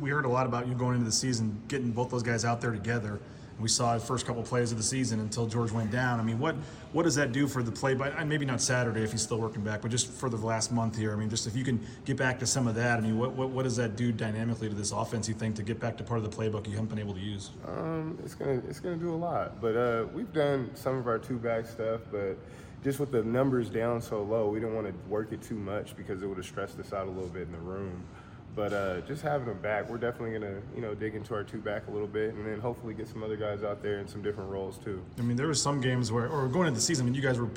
We 0.00 0.10
heard 0.10 0.26
a 0.26 0.28
lot 0.28 0.46
about 0.46 0.68
you 0.68 0.74
going 0.74 0.94
into 0.94 1.06
the 1.06 1.12
season, 1.12 1.60
getting 1.68 1.90
both 1.90 2.10
those 2.10 2.22
guys 2.22 2.44
out 2.44 2.60
there 2.60 2.70
together. 2.70 3.18
We 3.60 3.68
saw 3.68 3.98
first 3.98 4.24
couple 4.24 4.42
plays 4.42 4.70
of 4.70 4.78
the 4.78 4.84
season 4.84 5.20
until 5.20 5.46
George 5.46 5.72
went 5.72 5.90
down. 5.90 6.20
I 6.20 6.22
mean, 6.22 6.38
what 6.38 6.54
what 6.92 7.02
does 7.02 7.16
that 7.16 7.32
do 7.32 7.48
for 7.48 7.62
the 7.62 7.72
play? 7.72 7.94
But 7.94 8.26
maybe 8.26 8.46
not 8.46 8.60
Saturday 8.60 9.02
if 9.02 9.10
he's 9.10 9.22
still 9.22 9.38
working 9.38 9.62
back, 9.62 9.82
but 9.82 9.90
just 9.90 10.10
for 10.10 10.30
the 10.30 10.36
last 10.36 10.70
month 10.70 10.96
here. 10.96 11.12
I 11.12 11.16
mean, 11.16 11.28
just 11.28 11.46
if 11.46 11.56
you 11.56 11.64
can 11.64 11.84
get 12.04 12.16
back 12.16 12.38
to 12.38 12.46
some 12.46 12.68
of 12.68 12.74
that. 12.76 12.98
I 12.98 13.00
mean, 13.00 13.18
what 13.18 13.32
what, 13.32 13.50
what 13.50 13.64
does 13.64 13.76
that 13.76 13.96
do 13.96 14.12
dynamically 14.12 14.68
to 14.68 14.74
this 14.74 14.92
offense? 14.92 15.28
You 15.28 15.34
think 15.34 15.56
to 15.56 15.62
get 15.62 15.80
back 15.80 15.96
to 15.98 16.04
part 16.04 16.22
of 16.22 16.30
the 16.30 16.36
playbook 16.36 16.66
you 16.66 16.72
haven't 16.72 16.88
been 16.88 17.00
able 17.00 17.14
to 17.14 17.20
use? 17.20 17.50
Um, 17.66 18.18
it's 18.24 18.34
gonna 18.34 18.62
it's 18.68 18.80
gonna 18.80 18.96
do 18.96 19.12
a 19.12 19.16
lot. 19.16 19.60
But 19.60 19.76
uh, 19.76 20.06
we've 20.12 20.32
done 20.32 20.70
some 20.74 20.96
of 20.96 21.08
our 21.08 21.18
two 21.18 21.38
back 21.38 21.66
stuff, 21.66 22.02
but 22.12 22.38
just 22.84 23.00
with 23.00 23.10
the 23.10 23.24
numbers 23.24 23.70
down 23.70 24.00
so 24.00 24.22
low, 24.22 24.48
we 24.48 24.60
didn't 24.60 24.74
want 24.74 24.86
to 24.86 24.94
work 25.08 25.32
it 25.32 25.42
too 25.42 25.56
much 25.56 25.96
because 25.96 26.22
it 26.22 26.26
would 26.26 26.36
have 26.36 26.46
stressed 26.46 26.78
us 26.78 26.92
out 26.92 27.08
a 27.08 27.10
little 27.10 27.28
bit 27.28 27.42
in 27.42 27.52
the 27.52 27.58
room. 27.58 28.04
But 28.58 28.72
uh, 28.72 29.00
just 29.02 29.22
having 29.22 29.46
them 29.46 29.60
back, 29.60 29.88
we're 29.88 29.98
definitely 29.98 30.36
gonna 30.36 30.60
you 30.74 30.82
know 30.82 30.92
dig 30.92 31.14
into 31.14 31.32
our 31.32 31.44
two 31.44 31.58
back 31.58 31.86
a 31.86 31.92
little 31.92 32.08
bit, 32.08 32.34
and 32.34 32.44
then 32.44 32.58
hopefully 32.58 32.92
get 32.92 33.06
some 33.06 33.22
other 33.22 33.36
guys 33.36 33.62
out 33.62 33.84
there 33.84 34.00
in 34.00 34.08
some 34.08 34.20
different 34.20 34.50
roles 34.50 34.78
too. 34.78 35.00
I 35.16 35.22
mean, 35.22 35.36
there 35.36 35.46
were 35.46 35.54
some 35.54 35.80
games 35.80 36.10
where, 36.10 36.26
or 36.26 36.48
going 36.48 36.66
into 36.66 36.80
the 36.80 36.84
season, 36.84 37.04
I 37.04 37.06
mean, 37.06 37.14
you 37.14 37.22
guys 37.22 37.38
were 37.38 37.48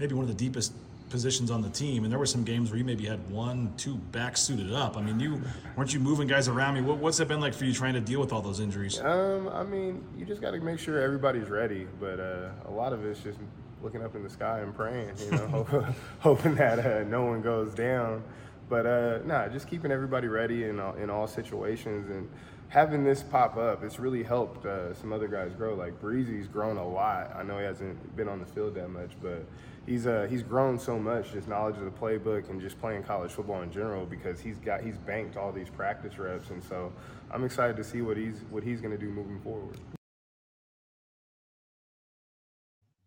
maybe 0.00 0.16
one 0.16 0.24
of 0.24 0.28
the 0.28 0.34
deepest 0.34 0.72
positions 1.08 1.52
on 1.52 1.62
the 1.62 1.68
team, 1.68 2.02
and 2.02 2.10
there 2.10 2.18
were 2.18 2.26
some 2.26 2.42
games 2.42 2.70
where 2.70 2.78
you 2.78 2.84
maybe 2.84 3.06
had 3.06 3.30
one, 3.30 3.72
two 3.76 3.94
backs 3.94 4.40
suited 4.40 4.72
up. 4.72 4.96
I 4.96 5.02
mean, 5.02 5.20
you 5.20 5.40
weren't 5.76 5.94
you 5.94 6.00
moving 6.00 6.26
guys 6.26 6.48
around? 6.48 6.74
me. 6.74 6.80
what, 6.80 6.96
what's 6.96 7.20
it 7.20 7.28
been 7.28 7.40
like 7.40 7.54
for 7.54 7.64
you 7.64 7.72
trying 7.72 7.94
to 7.94 8.00
deal 8.00 8.18
with 8.18 8.32
all 8.32 8.42
those 8.42 8.58
injuries? 8.58 8.98
Um, 8.98 9.48
I 9.50 9.62
mean, 9.62 10.02
you 10.18 10.24
just 10.24 10.40
got 10.40 10.50
to 10.50 10.58
make 10.58 10.80
sure 10.80 11.00
everybody's 11.00 11.48
ready, 11.48 11.86
but 12.00 12.18
uh, 12.18 12.48
a 12.66 12.72
lot 12.72 12.92
of 12.92 13.04
it's 13.06 13.20
just 13.20 13.38
looking 13.84 14.02
up 14.02 14.16
in 14.16 14.24
the 14.24 14.30
sky 14.30 14.58
and 14.58 14.74
praying, 14.74 15.12
you 15.24 15.30
know, 15.30 15.94
hoping 16.18 16.56
that 16.56 16.80
uh, 16.80 17.04
no 17.04 17.24
one 17.24 17.40
goes 17.40 17.72
down. 17.72 18.24
But 18.70 18.86
uh, 18.86 19.18
nah, 19.26 19.48
just 19.48 19.68
keeping 19.68 19.90
everybody 19.90 20.28
ready 20.28 20.64
in 20.64 20.78
all, 20.78 20.94
in 20.94 21.10
all 21.10 21.26
situations 21.26 22.08
and 22.08 22.30
having 22.68 23.02
this 23.02 23.20
pop 23.20 23.56
up, 23.56 23.82
it's 23.82 23.98
really 23.98 24.22
helped 24.22 24.64
uh, 24.64 24.94
some 24.94 25.12
other 25.12 25.26
guys 25.26 25.52
grow. 25.54 25.74
Like 25.74 26.00
Breezy's 26.00 26.46
grown 26.46 26.76
a 26.76 26.88
lot. 26.88 27.34
I 27.36 27.42
know 27.42 27.58
he 27.58 27.64
hasn't 27.64 28.16
been 28.16 28.28
on 28.28 28.38
the 28.38 28.46
field 28.46 28.76
that 28.76 28.88
much, 28.88 29.10
but 29.20 29.44
he's 29.86 30.06
uh, 30.06 30.28
he's 30.30 30.44
grown 30.44 30.78
so 30.78 31.00
much, 31.00 31.32
just 31.32 31.48
knowledge 31.48 31.76
of 31.78 31.84
the 31.84 31.90
playbook 31.90 32.48
and 32.48 32.60
just 32.60 32.80
playing 32.80 33.02
college 33.02 33.32
football 33.32 33.60
in 33.62 33.72
general 33.72 34.06
because 34.06 34.38
he's 34.40 34.58
got 34.58 34.82
he's 34.82 34.96
banked 34.98 35.36
all 35.36 35.50
these 35.50 35.68
practice 35.68 36.16
reps, 36.16 36.50
and 36.50 36.62
so 36.62 36.92
I'm 37.32 37.42
excited 37.42 37.76
to 37.76 37.84
see 37.84 38.02
what 38.02 38.16
he's 38.16 38.44
what 38.50 38.62
he's 38.62 38.80
going 38.80 38.96
to 38.96 39.04
do 39.04 39.10
moving 39.10 39.40
forward. 39.40 39.78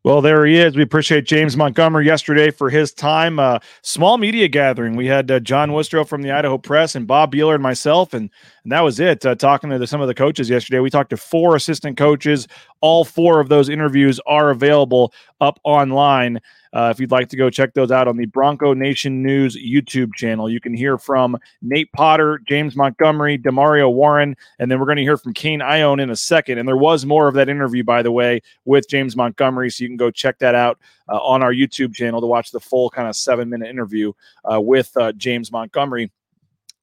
Well, 0.04 0.20
there 0.20 0.46
he 0.46 0.58
is. 0.58 0.76
We 0.76 0.82
appreciate 0.82 1.26
James 1.26 1.56
Montgomery 1.56 2.06
yesterday 2.06 2.52
for 2.52 2.70
his 2.70 2.92
time. 2.92 3.40
Uh, 3.40 3.60
small 3.84 4.18
media 4.18 4.50
gathering. 4.50 4.98
We 4.98 5.08
had 5.08 5.32
uh, 5.32 5.40
John 5.40 5.72
Wustrow 5.72 6.06
from 6.06 6.22
the 6.22 6.32
Idaho 6.32 6.58
Press 6.58 6.96
and 6.96 7.08
Bob 7.08 7.32
Beeler 7.32 7.54
and 7.54 7.64
myself, 7.64 8.14
and, 8.14 8.30
and 8.64 8.72
that 8.74 8.82
was 8.82 9.00
it. 9.00 9.26
Uh, 9.26 9.36
talking 9.36 9.70
to 9.70 9.80
the, 9.80 9.88
some 9.88 10.02
of 10.02 10.08
the 10.08 10.14
coaches 10.14 10.50
yesterday. 10.50 10.80
We 10.80 10.90
talked 10.90 11.12
to 11.12 11.18
four 11.18 11.56
assistant 11.56 11.96
coaches. 11.96 12.50
All 12.82 13.06
four 13.06 13.40
of 13.40 13.48
those 13.48 13.70
interviews 13.70 14.20
are 14.28 14.50
available 14.50 15.14
up 15.40 15.58
online. 15.64 16.42
Uh, 16.74 16.90
if 16.90 17.00
you'd 17.00 17.12
like 17.12 17.30
to 17.30 17.38
go 17.38 17.50
check 17.50 17.74
those 17.74 17.92
out 17.92 18.08
on 18.08 18.18
the 18.18 18.26
Bronco 18.26 18.74
Nation 18.74 19.22
News 19.22 19.56
YouTube 19.56 20.14
channel, 20.16 20.50
you 20.50 20.60
can 20.60 20.74
hear 20.74 20.98
from 20.98 21.38
Nate 21.62 21.92
Potter, 21.94 22.42
James 22.48 22.76
Montgomery, 22.76 23.38
Demario 23.38 23.94
Warren, 23.94 24.36
and 24.60 24.72
then 24.72 24.80
we're 24.80 24.86
going 24.86 24.98
to 24.98 25.04
hear 25.04 25.18
from 25.18 25.34
Kane 25.34 25.60
Ioane 25.60 26.02
in 26.02 26.10
a 26.10 26.16
second. 26.16 26.58
And 26.58 26.68
there 26.68 26.78
was 26.78 27.06
more 27.06 27.28
of 27.28 27.36
that 27.36 27.48
interview, 27.48 27.84
by 27.84 28.02
the 28.02 28.12
way, 28.12 28.42
with 28.66 28.90
James 28.90 29.16
Montgomery, 29.16 29.70
so 29.70 29.84
you 29.84 29.90
can 29.90 29.98
go 29.98 30.10
check 30.10 30.40
that 30.40 30.56
out 30.56 30.80
uh, 31.10 31.18
on 31.18 31.44
our 31.44 31.54
YouTube 31.54 31.94
channel 31.94 32.22
to 32.22 32.28
watch 32.28 32.52
the 32.52 32.60
full 32.60 32.90
kind 32.90 33.08
of 33.08 33.16
seven 33.16 33.50
minute 33.50 33.70
interview 33.70 34.12
uh, 34.52 34.60
with 34.60 34.96
uh, 34.98 35.12
James 35.14 35.52
Montgomery 35.52 36.12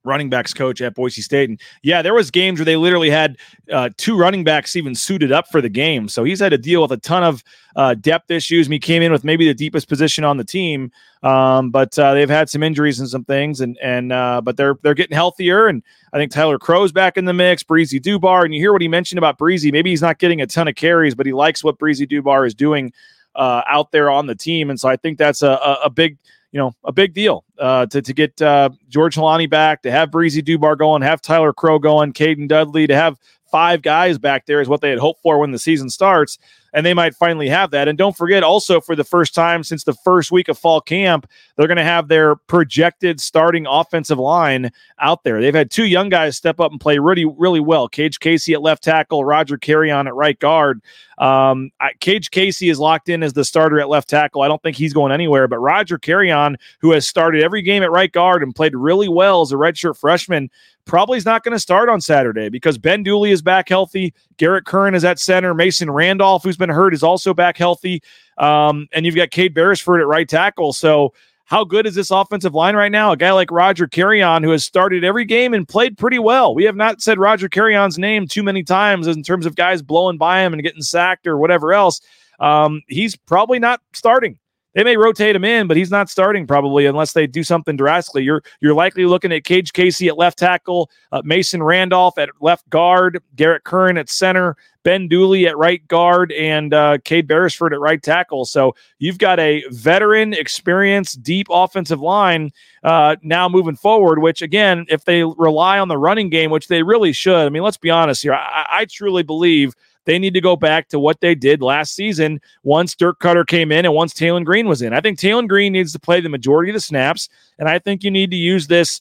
running 0.05 0.31
backs 0.31 0.55
coach 0.55 0.81
at 0.81 0.95
Boise 0.95 1.23
State. 1.23 1.49
And 1.49 1.61
yeah, 1.83 2.03
there 2.03 2.15
was 2.15 2.31
games 2.31 2.59
where 2.59 2.65
they 2.65 2.77
literally 2.77 3.11
had 3.11 3.37
uh, 3.73 3.91
two 3.97 4.17
running 4.17 4.45
backs 4.45 4.77
even 4.77 4.95
suited 4.95 5.33
up 5.33 5.49
for 5.49 5.61
the 5.61 5.69
game. 5.69 6.09
So 6.09 6.25
he's 6.25 6.41
had 6.41 6.51
to 6.51 6.59
deal 6.59 6.83
with 6.83 6.93
a 6.93 6.97
ton 6.97 7.23
of 7.23 7.45
uh, 7.77 7.95
depth 7.95 8.31
issues. 8.31 8.67
And 8.67 8.73
he 8.73 8.79
came 8.79 9.03
in 9.03 9.13
with 9.13 9.25
maybe 9.25 9.47
the 9.47 9.55
deepest 9.55 9.89
position 9.89 10.25
on 10.25 10.37
the 10.37 10.45
team, 10.45 10.91
um, 11.23 11.71
but 11.71 11.99
uh, 11.99 12.15
they've 12.15 12.31
had 12.31 12.49
some 12.49 12.63
injuries 12.63 13.01
and 13.01 13.09
some 13.09 13.25
things. 13.25 13.61
And 13.61 13.79
and 13.83 14.13
uh, 14.13 14.41
but 14.41 14.57
they're 14.57 14.77
they're 14.83 14.95
getting 14.95 15.15
healthier. 15.17 15.67
And 15.67 15.83
I 16.13 16.19
think 16.19 16.33
Tyler 16.33 16.59
Crowe's 16.59 16.93
back 16.93 17.17
in 17.17 17.25
the 17.25 17.35
mix. 17.35 17.63
Breezy 17.63 18.01
Dubar, 18.01 18.45
and 18.45 18.55
you 18.55 18.61
hear 18.61 18.73
what 18.73 18.83
he 18.83 18.89
mentioned 18.89 19.19
about 19.19 19.39
Breezy. 19.39 19.71
Maybe 19.71 19.91
he's 19.91 20.03
not 20.03 20.19
getting 20.19 20.41
a 20.41 20.47
ton 20.47 20.69
of 20.69 20.75
carries, 20.75 21.15
but 21.15 21.27
he 21.27 21.33
likes 21.33 21.63
what 21.63 21.79
Breezy 21.79 22.07
Dubar 22.07 22.47
is 22.47 22.55
doing 22.55 22.93
uh, 23.35 23.63
out 23.69 23.93
there 23.93 24.11
on 24.11 24.27
the 24.27 24.35
team. 24.35 24.71
And 24.71 24.81
so 24.81 24.89
I 24.89 24.97
think 24.97 25.19
that's 25.19 25.43
a, 25.43 25.51
a, 25.51 25.79
a 25.85 25.91
big 25.91 26.19
you 26.53 26.59
know, 26.59 26.73
a 26.85 26.93
big 26.93 27.15
deal 27.15 27.45
uh, 27.59 27.87
to, 27.87 28.03
to 28.03 28.13
get 28.13 28.41
uh, 28.43 28.71
George 28.89 29.17
Holani 29.17 29.49
back, 29.49 29.83
to 29.83 29.91
have 29.91 30.11
Breezy 30.11 30.43
Dubar 30.43 30.77
going, 30.77 31.03
have 31.03 31.23
Tyler 31.23 31.53
Crowe 31.53 31.79
going, 31.79 32.13
Caden 32.13 32.49
Dudley, 32.49 32.87
to 32.87 32.95
have 32.95 33.19
five 33.51 33.83
guys 33.83 34.19
back 34.19 34.47
there 34.47 34.61
is 34.61 34.69
what 34.69 34.81
they 34.81 34.91
had 34.91 34.99
hoped 34.99 35.23
for 35.23 35.39
when 35.39 35.53
the 35.53 35.59
season 35.59 35.91
starts 35.91 36.39
and 36.73 36.87
they 36.87 36.95
might 36.95 37.15
finally 37.15 37.49
have 37.49 37.71
that. 37.73 37.89
And 37.89 37.99
don't 37.99 38.17
forget, 38.17 38.43
also 38.43 38.81
for 38.81 38.95
the 38.95 39.05
first 39.05 39.35
time 39.35 39.65
since 39.65 39.85
the 39.85 39.93
first 39.93 40.31
week 40.31 40.49
of 40.49 40.59
fall 40.59 40.81
camp, 40.81 41.29
they're 41.57 41.67
going 41.67 41.77
to 41.77 41.85
have 41.85 42.09
their 42.09 42.37
projected 42.37 43.21
starting 43.21 43.67
offensive 43.67 44.19
line 44.19 44.71
out 44.99 45.25
there. 45.25 45.41
They've 45.41 45.55
had 45.55 45.71
two 45.71 45.87
young 45.87 46.09
guys 46.09 46.37
step 46.37 46.61
up 46.61 46.71
and 46.71 46.81
play 46.81 46.99
really, 46.99 47.25
really 47.25 47.61
well. 47.61 47.89
Kage 47.89 48.21
Casey 48.21 48.55
at 48.55 48.63
left 48.63 48.83
tackle, 48.83 49.25
Roger 49.25 49.59
Carreon 49.59 50.07
at 50.07 50.15
right 50.15 50.39
guard. 50.39 50.83
Um, 51.19 51.71
Kage 52.01 52.31
Casey 52.31 52.71
is 52.71 52.79
locked 52.79 53.09
in 53.09 53.23
as 53.23 53.35
the 53.35 53.45
starter 53.45 53.81
at 53.81 53.89
left 53.89 54.09
tackle. 54.09 54.43
I 54.43 54.49
don't 54.49 54.63
think 54.63 54.77
he's 54.77 54.95
going 54.95 55.13
anywhere. 55.13 55.49
But 55.49 55.59
Roger 55.59 55.99
Carreon, 55.99 56.57
who 56.79 56.93
has 56.93 57.07
started 57.07 57.43
every 57.43 57.63
game 57.63 57.83
at 57.83 57.91
right 57.91 58.11
guard 58.11 58.43
and 58.43 58.55
played 58.55 58.75
really 58.75 59.09
well 59.09 59.43
as 59.43 59.53
a 59.53 59.57
redshirt 59.57 59.99
freshman, 59.99 60.51
probably 60.91 61.17
is 61.17 61.25
not 61.25 61.45
going 61.45 61.53
to 61.53 61.59
start 61.61 61.89
on 61.89 62.01
Saturday 62.01 62.49
because 62.49 62.77
Ben 62.77 63.05
Dooley 63.05 63.31
is 63.31 63.43
back 63.43 63.69
healthy. 63.69 64.13
Garrett 64.39 64.65
Curran 64.65 64.97
is 64.97 65.05
at 65.05 65.21
center. 65.21 65.55
Mason 65.55 65.89
Randolph, 65.89 66.43
who's 66.43 66.57
been 66.57 66.69
hurt, 66.69 66.93
is 66.93 67.05
also 67.05 67.33
back 67.33 67.57
healthy. 67.57 68.03
Um, 68.39 68.89
and 68.93 69.07
you've 69.07 69.15
got 69.15 69.31
Cade 69.31 69.55
Beresford 69.55 70.01
at 70.01 70.09
right 70.09 70.29
tackle. 70.29 70.73
So, 70.73 71.15
how 71.45 71.63
good 71.63 71.87
is 71.87 71.95
this 71.95 72.11
offensive 72.11 72.55
line 72.55 72.75
right 72.75 72.91
now? 72.91 73.13
A 73.13 73.17
guy 73.17 73.31
like 73.31 73.53
Roger 73.53 73.87
Carreon, 73.87 74.43
who 74.43 74.51
has 74.51 74.65
started 74.65 75.05
every 75.05 75.25
game 75.25 75.55
and 75.55 75.67
played 75.67 75.97
pretty 75.97 76.19
well. 76.19 76.57
We 76.57 76.65
have 76.65 76.77
not 76.77 77.01
said 77.01 77.21
Roger 77.21 77.49
Carreon's 77.49 77.97
name 77.97 78.27
too 78.27 78.43
many 78.43 78.65
times 78.65 79.07
in 79.07 79.23
terms 79.23 79.47
of 79.47 79.55
guys 79.55 79.83
blowing 79.83 80.19
by 80.19 80.41
him 80.45 80.53
and 80.53 80.63
getting 80.63 80.83
sacked 80.83 81.27
or 81.27 81.39
whatever 81.39 81.73
else. 81.73 82.01
Um, 82.41 82.83
he's 82.89 83.15
probably 83.15 83.61
not 83.61 83.81
starting 83.93 84.40
they 84.75 84.85
may 84.85 84.97
rotate 84.97 85.35
him 85.35 85.45
in, 85.45 85.67
but 85.67 85.77
he's 85.77 85.91
not 85.91 86.09
starting 86.09 86.47
probably 86.47 86.87
unless 86.87 87.13
they 87.13 87.27
do 87.27 87.43
something 87.43 87.77
drastically. 87.77 88.23
You're 88.23 88.43
you're 88.61 88.75
likely 88.75 89.05
looking 89.05 89.33
at 89.33 89.45
Kage 89.45 89.73
Casey 89.73 90.09
at 90.09 90.17
left 90.17 90.39
tackle, 90.39 90.91
uh, 91.13 91.23
Mason 91.25 91.63
Randolph 91.63 92.19
at 92.19 92.31
left 92.41 92.69
guard, 92.71 93.21
Garrett 93.35 93.65
Curran 93.65 93.99
at 93.99 94.09
center, 94.09 94.57
Ben 94.85 95.09
Dooley 95.09 95.47
at 95.49 95.57
right 95.57 95.87
guard, 95.89 96.33
and 96.33 96.73
uh, 96.73 96.99
Cade 97.05 97.27
Beresford 97.27 97.73
at 97.73 97.81
right 97.81 98.03
tackle. 98.03 98.45
So 98.45 98.75
you've 98.99 99.19
got 99.19 99.41
a 99.41 99.65
veteran, 99.71 100.33
experienced, 100.35 101.23
deep 101.23 101.49
offensive 101.51 102.01
line 102.01 102.51
uh, 102.85 103.17
now 103.23 103.49
moving 103.49 103.77
forward. 103.77 104.21
Which 104.21 104.41
again, 104.41 104.87
if 104.89 105.05
they 105.05 105.25
rely 105.25 105.79
on 105.79 105.89
the 105.89 105.99
running 105.99 106.31
game, 106.31 106.51
which 106.51 106.69
they 106.69 106.83
really 106.83 107.13
should, 107.13 107.47
I 107.47 107.49
mean, 107.49 107.63
let's 107.63 107.77
be 107.77 107.91
honest 107.91 108.23
here. 108.23 108.35
I, 108.35 108.67
I 108.71 108.85
truly 108.85 109.23
believe 109.23 109.75
they 110.11 110.19
need 110.19 110.35
to 110.35 110.41
go 110.41 110.57
back 110.57 110.89
to 110.89 110.99
what 110.99 111.21
they 111.21 111.37
did 111.37 111.63
last 111.63 111.95
season 111.95 112.41
once 112.65 112.97
Dirk 112.97 113.21
Koetter 113.21 113.47
came 113.47 113.71
in 113.71 113.85
and 113.85 113.95
once 113.95 114.13
Taylen 114.13 114.45
Green 114.45 114.67
was 114.67 114.83
in. 114.83 114.93
I 114.93 115.01
think 115.01 115.21
Taylen 115.21 115.47
Green 115.47 115.73
needs 115.73 115.93
to 115.93 116.01
play 116.01 116.21
the 116.21 116.29
majority 116.29 116.69
of 116.71 116.75
the 116.75 116.81
snaps, 116.81 117.29
and 117.61 117.69
I 117.69 117.79
think 117.79 118.03
you 118.03 118.11
need 118.11 118.33
to 118.33 118.37
use 118.37 118.67
this 118.67 119.01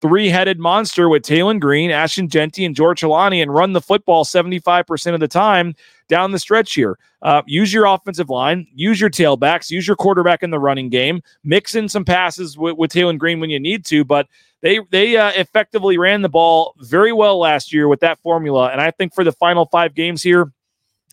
three 0.00 0.30
headed 0.30 0.58
monster 0.58 1.06
with 1.06 1.22
Taylen 1.22 1.60
Green, 1.60 1.90
Ashton 1.90 2.30
Jeanty, 2.30 2.64
and 2.64 2.74
George 2.74 3.02
Holani 3.02 3.42
and 3.42 3.52
run 3.52 3.74
the 3.74 3.82
football 3.82 4.24
75% 4.24 5.12
of 5.12 5.20
the 5.20 5.28
time 5.28 5.74
down 6.08 6.32
the 6.32 6.38
stretch 6.38 6.74
here. 6.74 6.98
Uh, 7.22 7.42
use 7.46 7.72
your 7.72 7.86
offensive 7.86 8.30
line, 8.30 8.66
use 8.74 9.00
your 9.00 9.10
tailbacks, 9.10 9.70
use 9.70 9.86
your 9.86 9.96
quarterback 9.96 10.42
in 10.42 10.50
the 10.50 10.58
running 10.58 10.88
game, 10.88 11.20
mix 11.44 11.74
in 11.74 11.88
some 11.88 12.04
passes 12.04 12.56
with, 12.56 12.76
with 12.76 12.92
Taylen 12.92 13.18
Green 13.18 13.40
when 13.40 13.50
you 13.50 13.60
need 13.60 13.84
to. 13.86 14.04
But 14.04 14.26
they 14.60 14.80
they 14.90 15.16
uh, 15.16 15.32
effectively 15.36 15.98
ran 15.98 16.22
the 16.22 16.28
ball 16.28 16.74
very 16.80 17.12
well 17.12 17.38
last 17.38 17.72
year 17.72 17.88
with 17.88 18.00
that 18.00 18.18
formula. 18.20 18.70
And 18.70 18.80
I 18.80 18.90
think 18.90 19.14
for 19.14 19.24
the 19.24 19.32
final 19.32 19.66
five 19.66 19.94
games 19.94 20.22
here, 20.22 20.52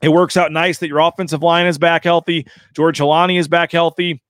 it 0.02 0.10
works 0.10 0.38
out 0.38 0.52
nice 0.52 0.80
that 0.80 0.88
your 0.88 1.00
offensive 1.00 1.44
line 1.44 1.68
is 1.68 1.78
back 1.78 2.04
healthy. 2.04 2.48
George 2.76 3.00
Holani 3.00 3.40
is 3.40 3.48
back 3.48 3.72
healthy 3.72 4.22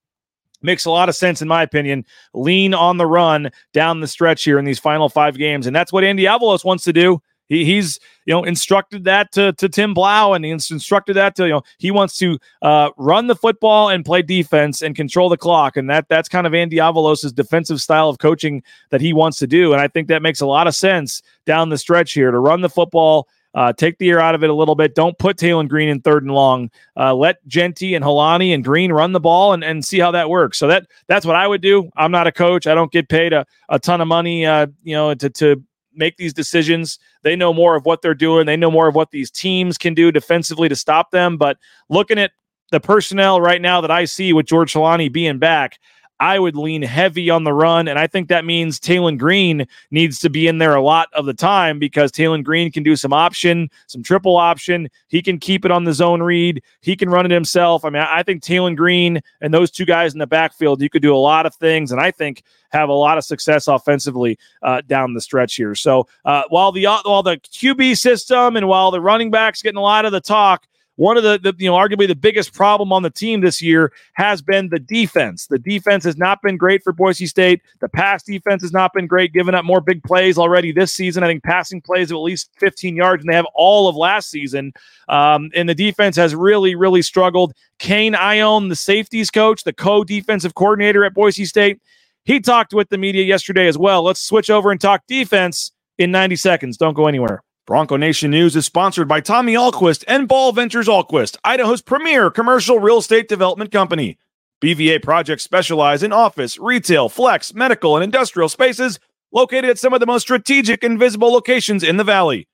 makes 0.66 0.86
a 0.86 0.89
lot 0.89 1.07
of 1.07 1.16
sense 1.16 1.41
in 1.41 1.47
my 1.47 1.61
opinion. 1.61 2.03
Lean 2.34 2.74
on 2.74 2.97
the 2.97 3.05
run 3.05 3.51
down 3.72 4.01
the 4.01 4.07
stretch 4.07 4.43
here 4.43 4.59
in 4.59 4.66
these 4.66 4.80
final 4.80 5.07
five 5.07 5.38
games, 5.38 5.68
and 5.68 5.76
that's 5.76 5.93
what 5.93 6.03
Andy 6.03 6.24
Avalos 6.24 6.66
wants 6.66 6.84
to 6.84 6.93
do. 6.93 7.22
He, 7.47 7.65
he's 7.65 7.99
you 8.25 8.33
know 8.33 8.43
instructed 8.43 9.03
that 9.05 9.31
to, 9.33 9.53
to 9.53 9.69
Tim 9.69 9.93
Plough, 9.93 10.33
and 10.33 10.45
he's 10.45 10.71
instructed 10.71 11.15
that 11.15 11.35
to 11.35 11.43
you 11.43 11.53
know 11.53 11.61
he 11.77 11.91
wants 11.91 12.17
to 12.17 12.37
uh, 12.61 12.89
run 12.97 13.27
the 13.27 13.35
football 13.35 13.89
and 13.89 14.03
play 14.05 14.21
defense 14.21 14.81
and 14.81 14.95
control 14.95 15.29
the 15.29 15.37
clock, 15.37 15.77
and 15.77 15.89
that 15.89 16.07
that's 16.09 16.29
kind 16.29 16.47
of 16.47 16.53
Andy 16.53 16.77
Avalos's 16.77 17.33
defensive 17.33 17.81
style 17.81 18.09
of 18.09 18.19
coaching 18.19 18.63
that 18.89 19.01
he 19.01 19.13
wants 19.13 19.37
to 19.39 19.47
do, 19.47 19.73
and 19.73 19.81
I 19.81 19.87
think 19.87 20.07
that 20.07 20.21
makes 20.21 20.41
a 20.41 20.47
lot 20.47 20.67
of 20.67 20.75
sense 20.75 21.21
down 21.45 21.69
the 21.69 21.77
stretch 21.77 22.13
here 22.13 22.31
to 22.31 22.39
run 22.39 22.61
the 22.61 22.69
football 22.69 23.27
uh, 23.55 23.71
take 23.71 23.97
the 23.97 24.09
air 24.09 24.19
out 24.19 24.35
of 24.35 24.43
it 24.43 24.49
a 24.49 24.53
little 24.53 24.75
bit. 24.75 24.93
Don't 24.93 25.17
put 25.17 25.37
Taylen 25.37 25.69
Green 25.69 25.87
in 25.87 26.01
third 26.01 26.23
and 26.23 26.33
long. 26.33 26.69
Uh, 26.97 27.15
let 27.15 27.45
Jeanty 27.47 27.95
and 27.95 28.03
Holani 28.03 28.53
and 28.53 28.63
Green 28.63 28.91
run 28.91 29.13
the 29.13 29.19
ball 29.19 29.53
and, 29.53 29.63
and 29.63 29.83
see 29.83 29.97
how 29.97 30.11
that 30.11 30.29
works. 30.29 30.59
So 30.59 30.67
that 30.67 30.87
that's 31.07 31.25
what 31.25 31.37
I 31.37 31.47
would 31.47 31.61
do. 31.61 31.89
I'm 31.95 32.11
not 32.11 32.27
a 32.27 32.33
coach. 32.33 32.67
I 32.67 32.75
don't 32.75 32.91
get 32.91 33.07
paid 33.07 33.31
a, 33.31 33.45
a 33.69 33.79
ton 33.79 34.01
of 34.01 34.09
money, 34.09 34.45
uh, 34.45 34.67
you 34.83 34.93
know, 34.93 35.13
to, 35.13 35.29
to 35.29 35.63
make 35.95 36.17
these 36.17 36.33
decisions. 36.33 36.99
They 37.23 37.35
know 37.35 37.53
more 37.53 37.75
of 37.75 37.85
what 37.85 38.01
they're 38.01 38.13
doing. 38.13 38.45
They 38.45 38.57
know 38.57 38.71
more 38.71 38.87
of 38.87 38.95
what 38.95 39.11
these 39.11 39.31
teams 39.31 39.77
can 39.77 39.93
do 39.93 40.11
defensively 40.11 40.69
to 40.69 40.75
stop 40.75 41.11
them. 41.11 41.37
But 41.37 41.57
looking 41.89 42.19
at 42.19 42.31
the 42.71 42.79
personnel 42.79 43.41
right 43.41 43.61
now 43.61 43.81
that 43.81 43.91
I 43.91 44.05
see 44.05 44.33
with 44.33 44.45
George 44.45 44.73
Holani 44.73 45.11
being 45.11 45.39
back, 45.39 45.79
I 46.20 46.39
would 46.39 46.55
lean 46.55 46.82
heavy 46.82 47.30
on 47.30 47.43
the 47.43 47.53
run. 47.53 47.88
And 47.88 47.99
I 47.99 48.07
think 48.07 48.30
that 48.30 48.45
means 48.45 48.80
Taylen 48.80 49.18
Green 49.18 49.68
needs 49.91 50.20
to 50.20 50.30
be 50.30 50.47
in 50.47 50.59
there 50.59 50.76
a 50.76 50.82
lot 50.82 51.09
of 51.13 51.26
the 51.26 51.34
time 51.34 51.78
because 51.78 52.11
Taylen 52.11 52.43
Green 52.43 52.72
can 52.72 52.84
do 52.84 52.95
some 52.95 53.13
option, 53.13 53.70
some 53.88 54.01
triple 54.01 54.38
option. 54.38 54.89
He 55.07 55.22
can 55.22 55.39
keep 55.39 55.66
it 55.66 55.72
on 55.72 55.84
the 55.84 55.93
zone 55.93 56.22
read. 56.22 56.63
He 56.82 56.95
can 56.95 57.09
run 57.09 57.26
it 57.26 57.32
himself. 57.32 57.84
I 57.84 57.89
mean, 57.89 58.03
I 58.03 58.24
think 58.24 58.43
Taylen 58.43 58.76
Green 58.76 59.22
and 59.41 59.53
those 59.53 59.72
two 59.72 59.86
guys 59.86 60.13
in 60.13 60.20
the 60.20 60.28
backfield, 60.28 60.82
you 60.82 60.89
could 60.89 61.01
do 61.01 61.16
a 61.16 61.18
lot 61.18 61.45
of 61.45 61.53
things. 61.55 61.91
And 61.91 61.99
I 61.99 62.11
think 62.11 62.43
have 62.70 62.89
a 62.89 62.93
lot 62.93 63.18
of 63.18 63.24
success 63.24 63.68
offensively 63.68 64.38
uh, 64.61 64.82
down 64.88 65.13
the 65.13 65.22
stretch 65.22 65.55
here. 65.55 65.76
So 65.76 66.07
uh, 66.26 66.43
while 66.49 66.72
the 66.72 66.86
while 66.86 67.24
the 67.24 67.38
QB 67.38 67.97
system 67.97 68.55
and 68.55 68.68
while 68.68 68.91
the 68.91 69.01
running 69.01 69.32
backs 69.32 69.61
getting 69.61 69.78
a 69.78 69.82
lot 69.82 70.05
of 70.05 70.11
the 70.11 70.22
talk, 70.22 70.66
one 70.97 71.17
of 71.17 71.23
the, 71.23 71.37
the, 71.37 71.53
you 71.57 71.69
know 71.69 71.75
arguably 71.75 72.07
the 72.07 72.15
biggest 72.15 72.53
problem 72.53 72.93
on 72.93 73.03
the 73.03 73.09
team 73.09 73.41
this 73.41 73.61
year 73.61 73.91
has 74.13 74.41
been 74.41 74.69
the 74.69 74.79
defense. 74.79 75.47
The 75.47 75.59
defense 75.59 76.03
has 76.05 76.17
not 76.17 76.41
been 76.41 76.57
great 76.57 76.83
for 76.83 76.93
Boise 76.93 77.27
State. 77.27 77.61
The 77.81 77.89
pass 77.89 78.23
defense 78.23 78.61
has 78.61 78.71
not 78.71 78.93
been 78.93 79.07
great, 79.07 79.33
giving 79.33 79.55
up 79.55 79.65
more 79.65 79.81
big 79.81 80.03
plays 80.03 80.37
already 80.37 80.71
this 80.71 80.93
season. 80.93 81.23
I 81.23 81.27
think 81.27 81.43
passing 81.43 81.81
plays 81.81 82.11
of 82.11 82.15
at 82.15 82.21
least 82.21 82.49
15 82.57 82.95
yards, 82.95 83.23
and 83.23 83.29
they 83.29 83.35
have 83.35 83.47
all 83.53 83.87
of 83.87 83.95
last 83.95 84.29
season. 84.29 84.73
Um, 85.09 85.51
and 85.53 85.67
the 85.67 85.75
defense 85.75 86.15
has 86.15 86.33
really, 86.33 86.75
really 86.75 87.01
struggled. 87.01 87.53
Kane 87.79 88.13
Ioane, 88.13 88.69
the 88.69 88.75
safeties 88.75 89.29
coach, 89.29 89.63
the 89.63 89.73
co-defensive 89.73 90.55
coordinator 90.55 91.03
at 91.03 91.13
Boise 91.13 91.45
State, 91.45 91.81
he 92.23 92.39
talked 92.39 92.73
with 92.73 92.89
the 92.89 92.97
media 92.97 93.23
yesterday 93.23 93.67
as 93.67 93.77
well. 93.77 94.01
Let's 94.03 94.21
switch 94.21 94.49
over 94.49 94.71
and 94.71 94.81
talk 94.81 95.03
defense 95.07 95.71
in 95.97 96.11
90 96.11 96.35
seconds. 96.37 96.77
Don't 96.77 96.95
go 96.95 97.07
anywhere. 97.07 97.43
Bronco 97.68 97.97
Nation 97.97 98.30
News 98.30 98.55
is 98.55 98.63
sponsored 98.63 99.07
by 99.07 99.22
Tommy 99.22 99.55
Ahlquist 99.55 100.03
and 100.07 100.28
Ball 100.28 100.51
Ventures 100.51 100.88
Ahlquist, 100.88 101.36
Idaho's 101.43 101.82
premier 101.82 102.30
commercial 102.30 102.78
real 102.78 102.99
estate 102.99 103.28
development 103.28 103.72
company. 103.72 104.20
BVA 104.61 105.01
projects 105.01 105.45
specialize 105.45 106.03
in 106.03 106.13
office, 106.13 106.59
retail, 106.59 107.09
flex, 107.09 107.55
medical, 107.55 107.95
and 107.95 108.03
industrial 108.03 108.49
spaces 108.49 108.99
located 109.32 109.66
at 109.66 109.80
some 109.80 109.93
of 109.93 109.99
the 109.99 110.05
most 110.05 110.22
strategic 110.22 110.84
and 110.84 110.99
visible 110.99 111.34
locations 111.34 111.82
in 111.82 111.97
the 111.97 112.03
valley. 112.03 112.47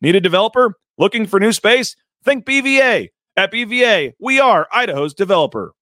Need 0.00 0.16
a 0.16 0.20
developer 0.20 0.78
looking 0.96 1.26
for 1.26 1.38
new 1.38 1.52
space? 1.52 1.94
Think 2.24 2.46
BVA. 2.46 3.10
At 3.36 3.52
BVA, 3.52 4.14
we 4.18 4.40
are 4.40 4.66
Idaho's 4.72 5.12
developer. 5.12 5.74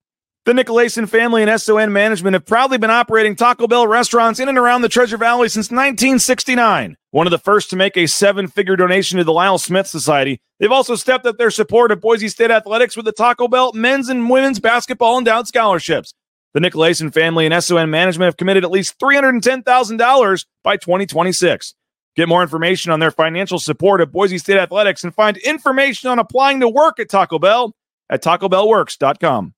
The 0.45 0.53
Nicolason 0.53 1.09
family 1.09 1.45
and 1.45 1.61
SON 1.61 1.93
management 1.93 2.35
have 2.35 2.45
proudly 2.45 2.77
been 2.77 2.91
operating 2.91 3.37
Taco 3.37 3.69
Bell 3.69 3.87
restaurants 3.87 4.41
in 4.41 4.49
and 4.49 4.59
around 4.59 4.83
the 4.83 4.89
Treasure 4.89 5.17
Valley 5.17 5.49
since 5.49 5.71
1969. 5.71 6.97
One 7.13 7.29
of 7.29 7.31
the 7.31 7.39
first 7.39 7.71
to 7.71 7.77
make 7.77 7.97
a 7.97 8.09
seven 8.09 8.49
figure 8.49 8.75
donation 8.75 9.19
to 9.19 9.25
the 9.25 9.33
Lyle 9.33 9.59
Smith 9.59 9.87
Society, 9.87 10.41
they've 10.59 10.73
also 10.73 10.97
stepped 10.97 11.27
up 11.27 11.39
their 11.39 11.53
support 11.53 11.93
of 11.93 12.01
Boise 12.01 12.27
State 12.27 12.51
athletics 12.51 12.97
with 12.97 13.05
the 13.05 13.13
Taco 13.13 13.47
Bell 13.47 13.73
men's 13.75 14.09
and 14.09 14.29
women's 14.29 14.59
basketball 14.59 15.17
endowed 15.17 15.47
scholarships. 15.47 16.13
The 16.55 16.61
Nicolason 16.61 17.15
family 17.15 17.47
and 17.47 17.63
SON 17.63 17.91
management 17.91 18.27
have 18.27 18.37
committed 18.37 18.65
at 18.65 18.73
least 18.73 18.99
$310,000 18.99 20.47
by 20.65 20.77
2026. 20.77 21.75
Get 22.17 22.29
more 22.29 22.43
information 22.43 22.91
on 22.91 22.99
their 22.99 23.13
financial 23.13 23.61
support 23.61 24.01
of 24.01 24.11
Boise 24.11 24.39
State 24.39 24.59
athletics 24.59 25.05
and 25.05 25.15
find 25.15 25.37
information 25.37 26.11
on 26.11 26.19
applying 26.19 26.59
to 26.59 26.69
work 26.69 26.99
at 26.99 27.11
Taco 27.11 27.39
Bell 27.39 27.77
at 28.11 28.25
tacobellworks.com. 28.25 29.55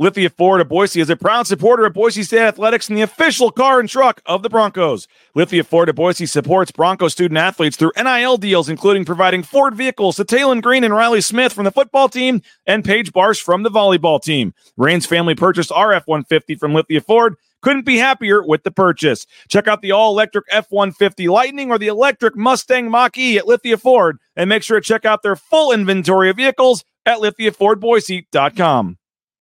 Lithia 0.00 0.30
Ford 0.30 0.62
of 0.62 0.68
Boise 0.70 0.98
is 1.02 1.10
a 1.10 1.14
proud 1.14 1.46
supporter 1.46 1.84
of 1.84 1.92
Boise 1.92 2.22
State 2.22 2.40
Athletics 2.40 2.88
and 2.88 2.96
the 2.96 3.02
official 3.02 3.50
car 3.50 3.78
and 3.78 3.86
truck 3.86 4.22
of 4.24 4.42
the 4.42 4.48
Broncos. 4.48 5.06
Lithia 5.34 5.62
Ford 5.62 5.90
of 5.90 5.96
Boise 5.96 6.24
supports 6.24 6.72
Bronco 6.72 7.08
student 7.08 7.36
athletes 7.36 7.76
through 7.76 7.92
NIL 8.02 8.38
deals, 8.38 8.70
including 8.70 9.04
providing 9.04 9.42
Ford 9.42 9.74
vehicles 9.74 10.16
to 10.16 10.24
Taylen 10.24 10.62
Green 10.62 10.84
and 10.84 10.94
Riley 10.94 11.20
Smith 11.20 11.52
from 11.52 11.64
the 11.64 11.70
football 11.70 12.08
team 12.08 12.40
and 12.64 12.82
Paige 12.82 13.12
Barsh 13.12 13.42
from 13.42 13.62
the 13.62 13.68
volleyball 13.68 14.22
team. 14.22 14.54
Rain's 14.78 15.04
family 15.04 15.34
purchased 15.34 15.70
our 15.70 15.92
F 15.92 16.06
150 16.06 16.54
from 16.54 16.72
Lithia 16.72 17.02
Ford. 17.02 17.34
Couldn't 17.60 17.84
be 17.84 17.98
happier 17.98 18.42
with 18.42 18.62
the 18.62 18.70
purchase. 18.70 19.26
Check 19.50 19.68
out 19.68 19.82
the 19.82 19.92
all 19.92 20.12
electric 20.12 20.46
F 20.50 20.68
150 20.70 21.28
Lightning 21.28 21.70
or 21.70 21.76
the 21.76 21.88
electric 21.88 22.38
Mustang 22.38 22.90
Mach 22.90 23.18
E 23.18 23.36
at 23.36 23.46
Lithia 23.46 23.76
Ford 23.76 24.16
and 24.34 24.48
make 24.48 24.62
sure 24.62 24.80
to 24.80 24.86
check 24.86 25.04
out 25.04 25.22
their 25.22 25.36
full 25.36 25.72
inventory 25.72 26.30
of 26.30 26.38
vehicles 26.38 26.86
at 27.04 27.18
lithiafordboise.com. 27.18 28.96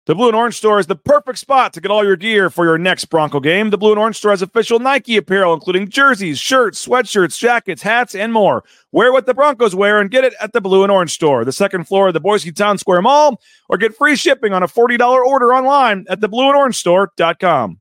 The 0.06 0.14
Blue 0.14 0.28
and 0.28 0.36
Orange 0.36 0.58
Store 0.58 0.78
is 0.78 0.86
the 0.86 0.96
perfect 0.96 1.40
spot 1.40 1.74
to 1.74 1.82
get 1.82 1.90
all 1.90 2.06
your 2.06 2.16
gear 2.16 2.52
for 2.52 2.64
your 2.64 2.78
next 2.78 3.06
Bronco 3.06 3.40
game. 3.40 3.72
The 3.72 3.78
Blue 3.78 3.90
and 3.90 3.98
Orange 3.98 4.18
Store 4.18 4.30
has 4.30 4.44
official 4.44 4.78
Nike 4.78 5.18
apparel, 5.18 5.56
including 5.56 5.90
jerseys, 5.90 6.38
shirts, 6.38 6.86
sweatshirts, 6.86 7.40
jackets, 7.40 7.82
hats, 7.82 8.14
and 8.14 8.32
more. 8.32 8.64
Wear 8.92 9.12
what 9.12 9.26
the 9.26 9.34
Broncos 9.34 9.74
wear 9.74 10.00
and 10.00 10.12
get 10.12 10.24
it 10.24 10.36
at 10.40 10.54
the 10.54 10.62
Blue 10.62 10.84
and 10.84 10.92
Orange 10.92 11.14
Store, 11.14 11.44
the 11.44 11.52
second 11.52 11.86
floor 11.88 12.10
of 12.10 12.14
the 12.14 12.20
Boise 12.20 12.52
Town 12.52 12.78
Square 12.78 13.02
Mall, 13.02 13.42
or 13.68 13.80
get 13.80 13.98
free 13.98 14.16
shipping 14.16 14.54
on 14.54 14.62
a 14.62 14.68
$40 14.68 15.00
order 15.26 15.52
online 15.56 16.06
at 16.08 16.20
theblueandorange.store.com. 16.20 17.80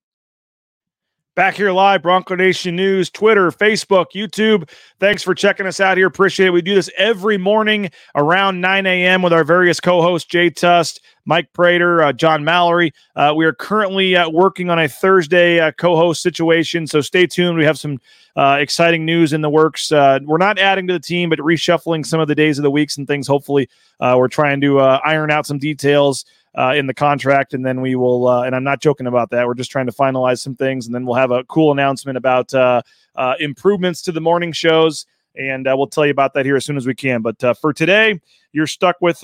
Back 1.36 1.56
here 1.56 1.72
live, 1.72 2.00
Bronco 2.02 2.36
Nation 2.36 2.76
News, 2.76 3.10
Twitter, 3.10 3.50
Facebook, 3.50 4.12
YouTube. 4.14 4.70
Thanks 5.00 5.20
for 5.20 5.34
checking 5.34 5.66
us 5.66 5.80
out 5.80 5.96
here. 5.96 6.06
Appreciate 6.06 6.46
it. 6.46 6.52
We 6.52 6.62
do 6.62 6.76
this 6.76 6.88
every 6.96 7.38
morning 7.38 7.90
around 8.14 8.60
9 8.60 8.86
a.m. 8.86 9.20
with 9.20 9.32
our 9.32 9.42
various 9.42 9.80
co 9.80 10.00
hosts, 10.00 10.28
Jay 10.28 10.48
Tust, 10.48 11.00
Mike 11.24 11.52
Prater, 11.52 12.04
uh, 12.04 12.12
John 12.12 12.44
Mallory. 12.44 12.94
Uh, 13.16 13.32
we 13.36 13.46
are 13.46 13.52
currently 13.52 14.14
uh, 14.14 14.30
working 14.30 14.70
on 14.70 14.78
a 14.78 14.86
Thursday 14.86 15.58
uh, 15.58 15.72
co 15.72 15.96
host 15.96 16.22
situation, 16.22 16.86
so 16.86 17.00
stay 17.00 17.26
tuned. 17.26 17.58
We 17.58 17.64
have 17.64 17.80
some 17.80 17.98
uh, 18.36 18.58
exciting 18.60 19.04
news 19.04 19.32
in 19.32 19.40
the 19.40 19.50
works. 19.50 19.90
Uh, 19.90 20.20
we're 20.22 20.38
not 20.38 20.60
adding 20.60 20.86
to 20.86 20.92
the 20.92 21.00
team, 21.00 21.30
but 21.30 21.40
reshuffling 21.40 22.06
some 22.06 22.20
of 22.20 22.28
the 22.28 22.36
days 22.36 22.60
of 22.60 22.62
the 22.62 22.70
weeks 22.70 22.96
and 22.96 23.08
things. 23.08 23.26
Hopefully, 23.26 23.68
we're 24.00 24.28
trying 24.28 24.60
to 24.60 24.78
iron 24.78 25.32
out 25.32 25.46
some 25.46 25.58
details 25.58 26.24
uh, 26.56 26.72
in 26.76 26.86
the 26.86 26.94
contract, 26.94 27.54
and 27.54 27.64
then 27.64 27.80
we 27.80 27.96
will. 27.96 28.28
Uh, 28.28 28.42
and 28.42 28.54
I'm 28.54 28.64
not 28.64 28.80
joking 28.80 29.06
about 29.06 29.30
that. 29.30 29.46
We're 29.46 29.54
just 29.54 29.70
trying 29.70 29.86
to 29.86 29.92
finalize 29.92 30.40
some 30.40 30.54
things, 30.54 30.86
and 30.86 30.94
then 30.94 31.04
we'll 31.04 31.16
have 31.16 31.30
a 31.30 31.44
cool 31.44 31.72
announcement 31.72 32.16
about 32.16 32.52
uh, 32.54 32.82
uh 33.16 33.34
improvements 33.40 34.02
to 34.02 34.12
the 34.12 34.20
morning 34.20 34.52
shows, 34.52 35.06
and 35.36 35.66
uh, 35.66 35.74
we'll 35.76 35.88
tell 35.88 36.04
you 36.04 36.12
about 36.12 36.34
that 36.34 36.44
here 36.44 36.56
as 36.56 36.64
soon 36.64 36.76
as 36.76 36.86
we 36.86 36.94
can. 36.94 37.22
But 37.22 37.42
uh, 37.42 37.54
for 37.54 37.72
today, 37.72 38.20
you're 38.52 38.66
stuck 38.66 38.96
with. 39.00 39.22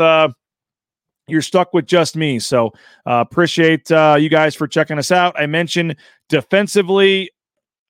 you're 1.29 1.43
stuck 1.43 1.73
with 1.73 1.87
just 1.87 2.17
me. 2.17 2.41
So 2.41 2.73
appreciate 3.07 3.89
you 3.91 4.29
guys 4.29 4.55
for 4.55 4.67
checking 4.67 4.99
us 4.99 5.13
out. 5.13 5.39
I 5.39 5.47
mentioned 5.47 5.97
defensively, 6.29 7.31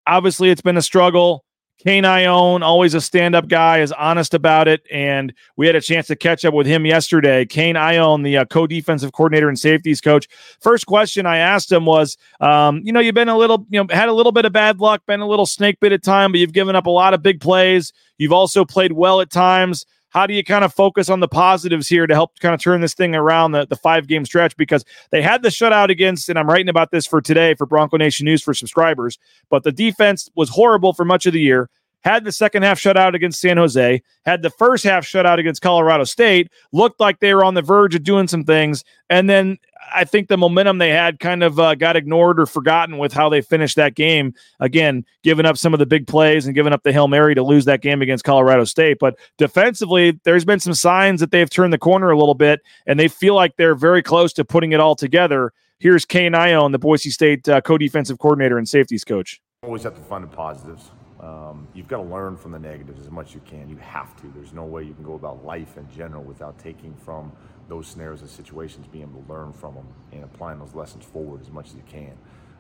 obviously 0.07 0.51
it's 0.51 0.61
been 0.61 0.77
a 0.77 0.83
struggle. 0.83 1.45
Kane 1.85 2.05
Ioane, 2.05 2.61
always 2.61 2.93
a 2.93 3.01
stand 3.01 3.35
up 3.35 3.49
guy, 3.49 3.79
is 3.79 3.91
honest 3.93 4.35
about 4.35 4.69
it. 4.69 4.83
And 4.93 5.33
we 5.57 5.67
had 5.67 5.75
a 5.75 5.81
chance 5.81 6.09
to 6.09 6.17
catch 6.17 6.45
up 6.45 6.53
with 6.53 6.67
him 6.67 6.85
yesterday. 6.85 7.47
Kane 7.47 7.75
Ioane, 7.75 8.23
the 8.23 8.37
uh, 8.37 8.45
co 8.45 8.67
defensive 8.67 9.13
coordinator 9.13 9.49
and 9.49 9.59
safeties 9.59 10.03
coach. 10.03 10.29
First 10.61 10.85
question 10.85 11.25
I 11.25 11.39
asked 11.39 11.73
him 11.73 11.87
was, 11.87 12.19
um, 12.41 12.83
you 12.85 12.93
know, 12.93 13.01
you've 13.01 13.15
been 13.15 13.31
a 13.31 13.39
little, 13.39 13.67
you 13.71 13.83
know, 13.83 13.87
had 13.95 14.11
a 14.11 14.13
little 14.13 14.33
bit 14.33 14.45
of 14.45 14.53
bad 14.53 14.79
luck, 14.79 15.07
been 15.07 15.21
a 15.21 15.27
little 15.27 15.47
snake 15.47 15.81
bit 15.81 15.93
at 15.93 16.03
time, 16.03 16.33
but 16.33 16.41
you've 16.41 16.53
given 16.53 16.77
up 16.77 16.85
a 16.85 16.91
lot 16.91 17.15
of 17.15 17.23
big 17.23 17.41
plays. 17.41 17.95
You've 18.19 18.33
also 18.33 18.67
played 18.67 18.93
well 18.93 19.23
at 19.23 19.31
times. 19.31 19.87
How 20.11 20.27
do 20.27 20.35
you 20.35 20.45
kind 20.45 20.65
of 20.65 20.75
focus 20.75 21.09
on 21.09 21.21
the 21.21 21.29
positives 21.29 21.89
here 21.89 22.07
to 22.07 22.15
help 22.15 22.39
kind 22.41 22.55
of 22.55 22.61
turn 22.61 22.81
this 22.81 22.95
thing 22.95 23.15
around 23.15 23.53
the, 23.53 23.67
the 23.67 23.77
five 23.77 24.07
game 24.07 24.25
stretch? 24.25 24.57
Because 24.57 24.85
they 25.11 25.23
had 25.23 25.43
the 25.43 25.49
shutout 25.49 25.89
against, 25.89 26.29
and 26.29 26.39
I'm 26.39 26.49
writing 26.49 26.69
about 26.69 26.91
this 26.91 27.07
for 27.07 27.21
today 27.21 27.55
for 27.55 27.67
Bronco 27.67 27.97
Nation 27.97 28.25
News 28.25 28.43
for 28.43 28.53
subscribers, 28.53 29.19
but 29.49 29.65
the 29.65 29.73
defense 29.73 30.29
was 30.35 30.51
horrible 30.51 30.93
for 30.93 31.05
much 31.05 31.27
of 31.27 31.33
the 31.33 31.41
year. 31.41 31.71
Had 32.03 32.25
the 32.25 32.33
second 32.33 32.63
half 32.63 32.81
shutout 32.81 33.15
against 33.15 33.41
San 33.41 33.59
Jose, 33.59 34.03
had 34.25 34.43
the 34.43 34.51
first 34.51 34.85
half 34.85 35.05
shutout 35.05 35.39
against 35.39 35.61
Colorado 35.61 36.05
State, 36.05 36.51
looked 36.73 36.99
like 36.99 37.21
they 37.21 37.35
were 37.35 37.45
on 37.45 37.55
the 37.55 37.63
verge 37.63 37.95
of 37.95 38.03
doing 38.03 38.27
some 38.27 38.45
things. 38.45 38.85
And 39.11 39.29
then 39.29 39.59
I 39.93 40.05
think 40.05 40.29
the 40.29 40.39
momentum 40.39 40.79
they 40.79 40.91
had 40.91 41.21
kind 41.21 41.43
of 41.43 41.59
uh, 41.59 41.75
got 41.75 41.97
ignored 41.97 42.41
or 42.41 42.47
forgotten 42.47 42.99
with 42.99 43.13
how 43.13 43.29
they 43.29 43.41
finished 43.41 43.77
that 43.77 43.95
game. 43.95 44.35
Again, 44.61 45.05
giving 45.23 45.47
up 45.47 45.57
some 45.57 45.73
of 45.75 45.79
the 45.79 45.87
big 45.87 46.07
plays 46.07 46.47
and 46.47 46.55
giving 46.55 46.73
up 46.73 46.83
the 46.83 46.93
Hail 46.93 47.09
Mary 47.09 47.35
to 47.35 47.43
lose 47.43 47.65
that 47.67 47.83
game 47.83 48.01
against 48.01 48.25
Colorado 48.25 48.65
State. 48.65 48.99
But 48.99 49.19
defensively, 49.37 50.19
there's 50.25 50.45
been 50.45 50.61
some 50.61 50.75
signs 50.75 51.21
that 51.21 51.31
they've 51.31 51.51
turned 51.51 51.73
the 51.73 51.79
corner 51.79 52.11
a 52.11 52.19
little 52.19 52.35
bit 52.35 52.61
and 52.87 52.99
they 52.99 53.09
feel 53.09 53.35
like 53.35 53.57
they're 53.57 53.75
very 53.75 54.03
close 54.03 54.33
to 54.35 54.45
putting 54.45 54.73
it 54.73 54.81
all 54.81 54.95
together. 54.95 55.53
Here's 55.79 56.05
Kane 56.05 56.33
Ioane, 56.33 56.73
the 56.73 56.79
Boise 56.79 57.11
State 57.11 57.49
uh, 57.49 57.61
co 57.61 57.79
defensive 57.79 58.19
coordinator 58.19 58.59
and 58.59 58.69
safeties 58.69 59.05
coach. 59.05 59.41
Always 59.63 59.83
have 59.83 59.95
to 59.95 60.01
find 60.03 60.25
the 60.25 60.29
positives. 60.29 60.91
Um, 61.21 61.69
you've 61.75 61.89
got 61.89 61.99
to 61.99 62.03
learn 62.05 62.37
from 62.37 62.53
the 62.53 62.59
negatives 62.59 63.01
as 63.01 63.11
much 63.11 63.29
as 63.29 63.35
you 63.35 63.43
can. 63.45 63.69
You 63.69 63.77
have 63.77 64.17
to. 64.23 64.33
There's 64.35 64.55
no 64.55 64.65
way 64.65 64.85
you 64.85 64.95
can 64.95 65.05
go 65.05 65.15
about 65.15 65.45
life 65.45 65.77
in 65.77 65.87
general 65.95 66.23
without 66.23 66.59
taking 66.59 66.95
from 67.05 67.33
those 67.69 67.87
scenarios 67.87 68.23
and 68.23 68.31
situations, 68.31 68.87
being 68.87 69.05
able 69.05 69.23
to 69.23 69.33
learn 69.33 69.53
from 69.53 69.75
them 69.75 69.87
and 70.13 70.25
applying 70.25 70.59
those 70.59 70.75
lessons 70.75 71.05
forward 71.05 71.41
as 71.43 71.51
much 71.51 71.69
as 71.69 71.75
you 71.75 71.83
can. 71.87 72.17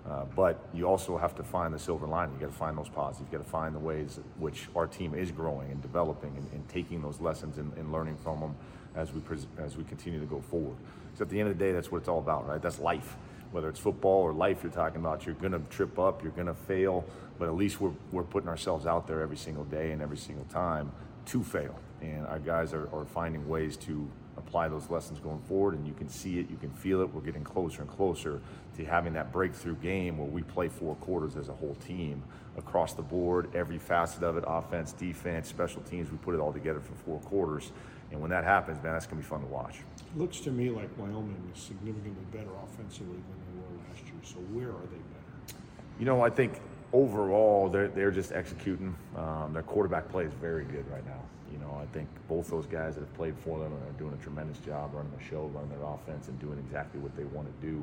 Uh, 0.08 0.24
but 0.34 0.66
you 0.72 0.86
also 0.86 1.16
have 1.16 1.34
to 1.34 1.42
find 1.42 1.74
the 1.74 1.78
silver 1.78 2.06
lining. 2.06 2.34
You 2.34 2.40
got 2.40 2.52
to 2.52 2.58
find 2.58 2.76
those 2.76 2.88
positives. 2.88 3.30
You 3.30 3.38
got 3.38 3.44
to 3.44 3.50
find 3.50 3.74
the 3.74 3.80
ways 3.80 4.18
which 4.38 4.68
our 4.74 4.86
team 4.86 5.14
is 5.14 5.30
growing 5.30 5.70
and 5.70 5.80
developing 5.82 6.36
and, 6.36 6.50
and 6.52 6.68
taking 6.68 7.02
those 7.02 7.20
lessons 7.20 7.58
and, 7.58 7.72
and, 7.74 7.92
learning 7.92 8.16
from 8.16 8.40
them 8.40 8.56
as 8.94 9.12
we 9.12 9.20
pres- 9.20 9.46
as 9.58 9.76
we 9.76 9.84
continue 9.84 10.18
to 10.18 10.26
go 10.26 10.40
forward. 10.40 10.76
Because 11.06 11.20
at 11.20 11.28
the 11.28 11.38
end 11.38 11.50
of 11.50 11.58
the 11.58 11.64
day, 11.64 11.72
that's 11.72 11.92
what 11.92 11.98
it's 11.98 12.08
all 12.08 12.18
about, 12.18 12.48
right? 12.48 12.62
That's 12.62 12.78
life. 12.78 13.16
Whether 13.52 13.68
it's 13.68 13.80
football 13.80 14.22
or 14.22 14.32
life, 14.32 14.62
you're 14.62 14.72
talking 14.72 15.00
about. 15.00 15.26
You're 15.26 15.34
going 15.34 15.52
to 15.52 15.60
trip 15.70 15.98
up. 15.98 16.22
You're 16.22 16.32
going 16.32 16.46
to 16.46 16.54
fail. 16.54 17.04
But 17.40 17.48
at 17.48 17.56
least 17.56 17.80
we're, 17.80 17.94
we're 18.12 18.22
putting 18.22 18.50
ourselves 18.50 18.86
out 18.86 19.06
there 19.06 19.22
every 19.22 19.38
single 19.38 19.64
day 19.64 19.92
and 19.92 20.02
every 20.02 20.18
single 20.18 20.44
time 20.44 20.92
to 21.24 21.42
fail. 21.42 21.74
And 22.02 22.26
our 22.26 22.38
guys 22.38 22.74
are, 22.74 22.86
are 22.94 23.06
finding 23.06 23.48
ways 23.48 23.78
to 23.78 24.10
apply 24.36 24.68
those 24.68 24.90
lessons 24.90 25.20
going 25.20 25.40
forward 25.40 25.74
and 25.74 25.86
you 25.86 25.92
can 25.92 26.08
see 26.08 26.38
it 26.38 26.50
you 26.50 26.56
can 26.56 26.70
feel 26.70 27.00
it. 27.00 27.14
We're 27.14 27.22
getting 27.22 27.42
closer 27.42 27.80
and 27.80 27.90
closer 27.90 28.42
to 28.76 28.84
having 28.84 29.14
that 29.14 29.32
breakthrough 29.32 29.76
game 29.76 30.18
where 30.18 30.28
we 30.28 30.42
play 30.42 30.68
four 30.68 30.96
quarters 30.96 31.36
as 31.36 31.48
a 31.48 31.52
whole 31.52 31.76
team 31.86 32.22
across 32.58 32.92
the 32.92 33.02
board. 33.02 33.50
Every 33.54 33.78
facet 33.78 34.22
of 34.22 34.36
it 34.36 34.44
offense 34.46 34.92
defense 34.92 35.48
special 35.48 35.80
teams 35.82 36.10
we 36.10 36.18
put 36.18 36.34
it 36.34 36.40
all 36.40 36.52
together 36.52 36.80
for 36.80 36.94
four 37.06 37.20
quarters. 37.20 37.72
And 38.10 38.20
when 38.20 38.30
that 38.30 38.44
happens 38.44 38.82
man 38.82 38.92
that's 38.92 39.06
going 39.06 39.20
to 39.20 39.26
be 39.26 39.28
fun 39.28 39.40
to 39.40 39.46
watch. 39.46 39.76
It 39.96 40.18
looks 40.18 40.40
to 40.40 40.50
me 40.50 40.68
like 40.68 40.90
wyoming 40.98 41.50
is 41.54 41.62
significantly 41.62 42.24
better 42.32 42.50
offensively 42.64 43.16
than 43.16 43.38
they 43.46 43.60
were 43.60 43.88
last 43.88 44.04
year. 44.04 44.20
So 44.24 44.36
where 44.52 44.68
are 44.68 44.86
they 44.90 44.98
better? 44.98 45.60
You 45.98 46.04
know 46.04 46.22
i 46.22 46.30
think 46.30 46.60
overall 46.92 47.68
they're, 47.68 47.88
they're 47.88 48.10
just 48.10 48.32
executing 48.32 48.94
um, 49.16 49.52
their 49.52 49.62
quarterback 49.62 50.08
play 50.10 50.24
is 50.24 50.32
very 50.34 50.64
good 50.64 50.84
right 50.90 51.06
now 51.06 51.20
you 51.52 51.58
know, 51.58 51.78
I 51.80 51.86
think 51.92 52.08
both 52.28 52.48
those 52.48 52.66
guys 52.66 52.94
that 52.94 53.00
have 53.00 53.14
played 53.14 53.36
for 53.36 53.58
them 53.58 53.72
are 53.72 53.98
doing 53.98 54.12
a 54.14 54.22
tremendous 54.22 54.58
job 54.58 54.90
running 54.94 55.12
the 55.16 55.24
show, 55.24 55.50
running 55.54 55.70
their 55.70 55.84
offense, 55.84 56.28
and 56.28 56.38
doing 56.40 56.58
exactly 56.58 57.00
what 57.00 57.16
they 57.16 57.24
want 57.24 57.48
to 57.48 57.66
do. 57.66 57.82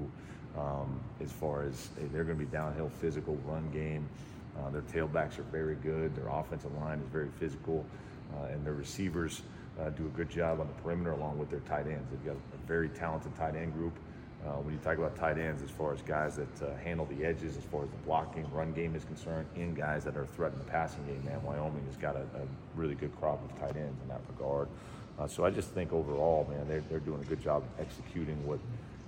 Um, 0.57 0.99
as 1.21 1.31
far 1.31 1.63
as 1.63 1.89
they're 2.11 2.23
going 2.23 2.37
to 2.37 2.45
be 2.45 2.51
downhill, 2.51 2.89
physical 2.89 3.37
run 3.45 3.69
game. 3.71 4.07
Uh, 4.57 4.71
their 4.71 4.81
tailbacks 4.81 5.37
are 5.37 5.43
very 5.43 5.75
good. 5.75 6.15
Their 6.15 6.29
offensive 6.29 6.75
line 6.77 6.99
is 6.99 7.07
very 7.09 7.29
physical, 7.39 7.85
uh, 8.33 8.45
and 8.45 8.65
their 8.65 8.73
receivers 8.73 9.43
uh, 9.79 9.89
do 9.91 10.07
a 10.07 10.09
good 10.09 10.29
job 10.29 10.59
on 10.59 10.67
the 10.67 10.73
perimeter 10.81 11.11
along 11.11 11.37
with 11.37 11.51
their 11.51 11.59
tight 11.59 11.85
ends. 11.85 12.09
They've 12.09 12.25
got 12.25 12.35
a 12.35 12.67
very 12.67 12.89
talented 12.89 13.35
tight 13.35 13.55
end 13.55 13.73
group. 13.73 13.93
Uh, 14.45 14.51
when 14.61 14.73
you 14.73 14.79
talk 14.79 14.97
about 14.97 15.15
tight 15.15 15.37
ends, 15.37 15.61
as 15.63 15.69
far 15.69 15.93
as 15.93 16.01
guys 16.03 16.35
that 16.35 16.61
uh, 16.61 16.75
handle 16.77 17.05
the 17.05 17.25
edges, 17.25 17.57
as 17.57 17.63
far 17.63 17.83
as 17.83 17.89
the 17.89 17.97
blocking, 18.05 18.49
run 18.51 18.71
game 18.71 18.95
is 18.95 19.03
concerned, 19.03 19.47
and 19.55 19.75
guys 19.75 20.03
that 20.03 20.15
are 20.15 20.25
threatening 20.25 20.63
the 20.63 20.71
passing 20.71 21.03
game, 21.05 21.21
man, 21.25 21.41
Wyoming 21.43 21.83
has 21.87 21.97
got 21.97 22.15
a, 22.15 22.21
a 22.21 22.47
really 22.75 22.95
good 22.95 23.13
crop 23.19 23.43
of 23.43 23.59
tight 23.59 23.75
ends 23.75 23.99
in 24.01 24.07
that 24.07 24.21
regard. 24.29 24.69
Uh, 25.19 25.27
so 25.27 25.43
I 25.43 25.49
just 25.49 25.69
think 25.71 25.91
overall, 25.91 26.47
man, 26.49 26.67
they're, 26.67 26.83
they're 26.89 26.99
doing 26.99 27.21
a 27.21 27.25
good 27.25 27.41
job 27.41 27.63
executing 27.79 28.45
what 28.45 28.59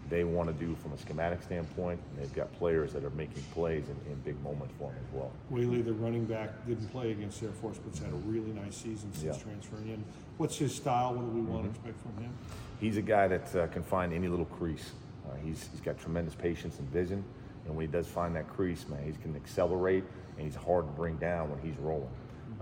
they 0.09 0.23
want 0.23 0.49
to 0.49 0.65
do 0.65 0.75
from 0.75 0.93
a 0.93 0.97
schematic 0.97 1.41
standpoint, 1.43 1.99
and 2.09 2.19
they've 2.19 2.33
got 2.33 2.51
players 2.53 2.91
that 2.93 3.03
are 3.03 3.11
making 3.11 3.43
plays 3.53 3.85
in, 3.87 4.11
in 4.11 4.19
big 4.21 4.41
moments 4.43 4.73
for 4.79 4.91
them 4.91 4.99
as 5.07 5.13
well. 5.13 5.31
Waylee, 5.51 5.85
the 5.85 5.93
running 5.93 6.25
back, 6.25 6.49
didn't 6.67 6.87
play 6.87 7.11
against 7.11 7.41
Air 7.43 7.51
Force, 7.61 7.77
but's 7.77 7.99
had 7.99 8.11
a 8.11 8.15
really 8.15 8.51
nice 8.51 8.75
season 8.75 9.13
since 9.13 9.37
yeah. 9.37 9.43
transferring 9.43 9.89
in. 9.89 10.03
What's 10.37 10.57
his 10.57 10.73
style? 10.73 11.13
What 11.13 11.21
do 11.21 11.27
we 11.27 11.41
want 11.41 11.65
mm-hmm. 11.65 11.83
to 11.83 11.89
expect 11.89 12.01
from 12.01 12.23
him? 12.23 12.33
He's 12.81 12.97
a 12.97 13.03
guy 13.03 13.27
that 13.27 13.55
uh, 13.55 13.67
can 13.67 13.83
find 13.83 14.11
any 14.11 14.27
little 14.27 14.45
crease. 14.45 14.91
Uh, 15.29 15.35
he's, 15.43 15.69
he's 15.71 15.81
got 15.81 15.99
tremendous 15.99 16.35
patience 16.35 16.79
and 16.79 16.89
vision. 16.89 17.23
And 17.65 17.75
when 17.75 17.85
he 17.85 17.91
does 17.91 18.07
find 18.07 18.35
that 18.35 18.47
crease, 18.47 18.85
man, 18.87 19.03
he 19.03 19.11
can 19.21 19.35
accelerate 19.35 20.03
and 20.37 20.45
he's 20.45 20.55
hard 20.55 20.87
to 20.87 20.91
bring 20.93 21.17
down 21.17 21.49
when 21.49 21.59
he's 21.59 21.77
rolling. 21.79 22.09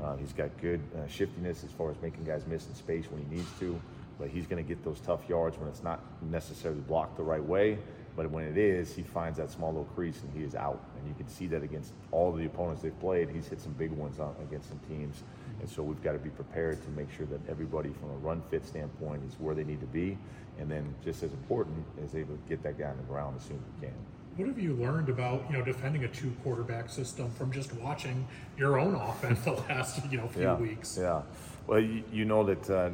Uh, 0.01 0.15
he's 0.18 0.34
got 0.34 0.49
good 0.61 0.82
uh, 0.95 1.07
shiftiness 1.07 1.63
as 1.63 1.72
far 1.72 1.89
as 1.89 1.97
making 2.01 2.24
guys 2.24 2.45
miss 2.47 2.68
in 2.68 2.76
space 2.76 3.05
when 3.09 3.26
he 3.26 3.36
needs 3.36 3.49
to, 3.59 3.80
but 4.20 4.30
he's 4.30 4.45
going 4.45 4.63
to 4.63 4.68
get 4.68 4.84
those 4.84 4.99
tough 4.99 5.28
yards 5.30 5.57
when 5.57 5.68
it's 5.68 5.84
not 5.84 6.01
necessarily 6.30 6.82
blocked 6.82 7.18
the 7.18 7.24
right 7.24 7.43
way. 7.43 7.80
But 8.15 8.32
when 8.32 8.45
it 8.45 8.57
is, 8.57 8.95
he 8.95 9.03
finds 9.03 9.38
that 9.38 9.51
small 9.51 9.70
little 9.70 9.86
crease 9.95 10.22
and 10.24 10.36
he 10.36 10.43
is 10.43 10.55
out. 10.55 10.84
And 10.97 11.07
you 11.07 11.13
can 11.13 11.28
see 11.28 11.45
that 11.47 11.61
against 11.61 11.93
all 12.11 12.32
the 12.32 12.45
opponents 12.45 12.82
they've 12.82 12.99
played. 12.99 13.30
He's 13.30 13.47
hit 13.47 13.61
some 13.61 13.74
big 13.74 13.91
ones 13.91 14.20
on, 14.20 14.36
against 14.41 14.70
some 14.70 14.80
teams. 14.89 15.24
And 15.60 15.70
so 15.70 15.82
we've 15.82 16.01
got 16.03 16.14
to 16.14 16.20
be 16.20 16.30
prepared 16.30 16.84
to 16.84 16.89
make 16.91 17.12
sure 17.12 17.26
that 17.28 17.39
everybody 17.49 17.89
from 17.89 18.12
a 18.12 18.18
run 18.18 18.41
fit 18.49 18.66
standpoint 18.66 19.22
is 19.28 19.39
where 19.39 19.55
they 19.55 19.64
need 19.64 19.80
to 19.82 19.88
be. 19.88 20.18
And 20.60 20.70
then 20.70 20.93
just 21.03 21.24
as 21.24 21.32
important 21.32 21.84
is 22.03 22.16
able 22.16 22.36
to 22.36 22.41
get 22.49 22.64
that 22.64 22.78
guy 22.78 22.86
on 22.86 22.97
the 22.97 23.03
ground 23.03 23.38
as 23.39 23.45
soon 23.45 23.58
as 23.58 23.82
we 23.82 23.88
can. 23.88 23.95
What 24.38 24.47
have 24.49 24.60
you 24.60 24.76
learned 24.76 25.10
about 25.10 25.49
you 25.49 25.58
know 25.58 25.66
defending 25.66 26.03
a 26.03 26.08
two 26.08 26.32
quarterback 26.43 26.89
system 26.89 27.32
from 27.32 27.51
just 27.51 27.74
watching 27.74 28.28
your 28.55 28.78
own 28.78 28.93
offense 28.93 29.43
the 29.43 29.51
last 29.70 29.99
you 30.12 30.18
know 30.18 30.28
few 30.28 30.43
yeah, 30.43 30.55
weeks? 30.55 30.95
Yeah, 30.99 31.24
well 31.66 31.80
you, 31.80 32.03
you 32.14 32.26
know 32.26 32.43
that 32.43 32.70
uh, 32.70 32.89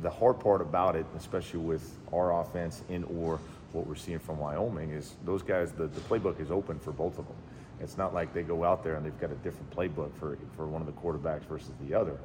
the 0.00 0.10
hard 0.10 0.40
part 0.40 0.60
about 0.60 0.96
it, 0.96 1.06
especially 1.16 1.60
with 1.60 1.98
our 2.12 2.40
offense 2.40 2.82
in 2.88 3.04
or 3.04 3.38
what 3.72 3.86
we're 3.86 3.94
seeing 3.94 4.18
from 4.18 4.38
Wyoming, 4.38 4.90
is 4.90 5.14
those 5.24 5.42
guys 5.42 5.70
the, 5.70 5.86
the 5.86 6.00
playbook 6.00 6.40
is 6.40 6.50
open 6.50 6.80
for 6.80 6.90
both 6.90 7.16
of 7.16 7.26
them. 7.26 7.36
It's 7.82 7.98
not 7.98 8.14
like 8.14 8.32
they 8.32 8.42
go 8.42 8.64
out 8.64 8.84
there 8.84 8.94
and 8.94 9.04
they've 9.04 9.20
got 9.20 9.30
a 9.30 9.36
different 9.36 9.70
playbook 9.74 10.14
for 10.18 10.38
for 10.56 10.66
one 10.66 10.80
of 10.80 10.86
the 10.86 10.92
quarterbacks 10.92 11.44
versus 11.44 11.72
the 11.86 11.94
other. 11.94 12.18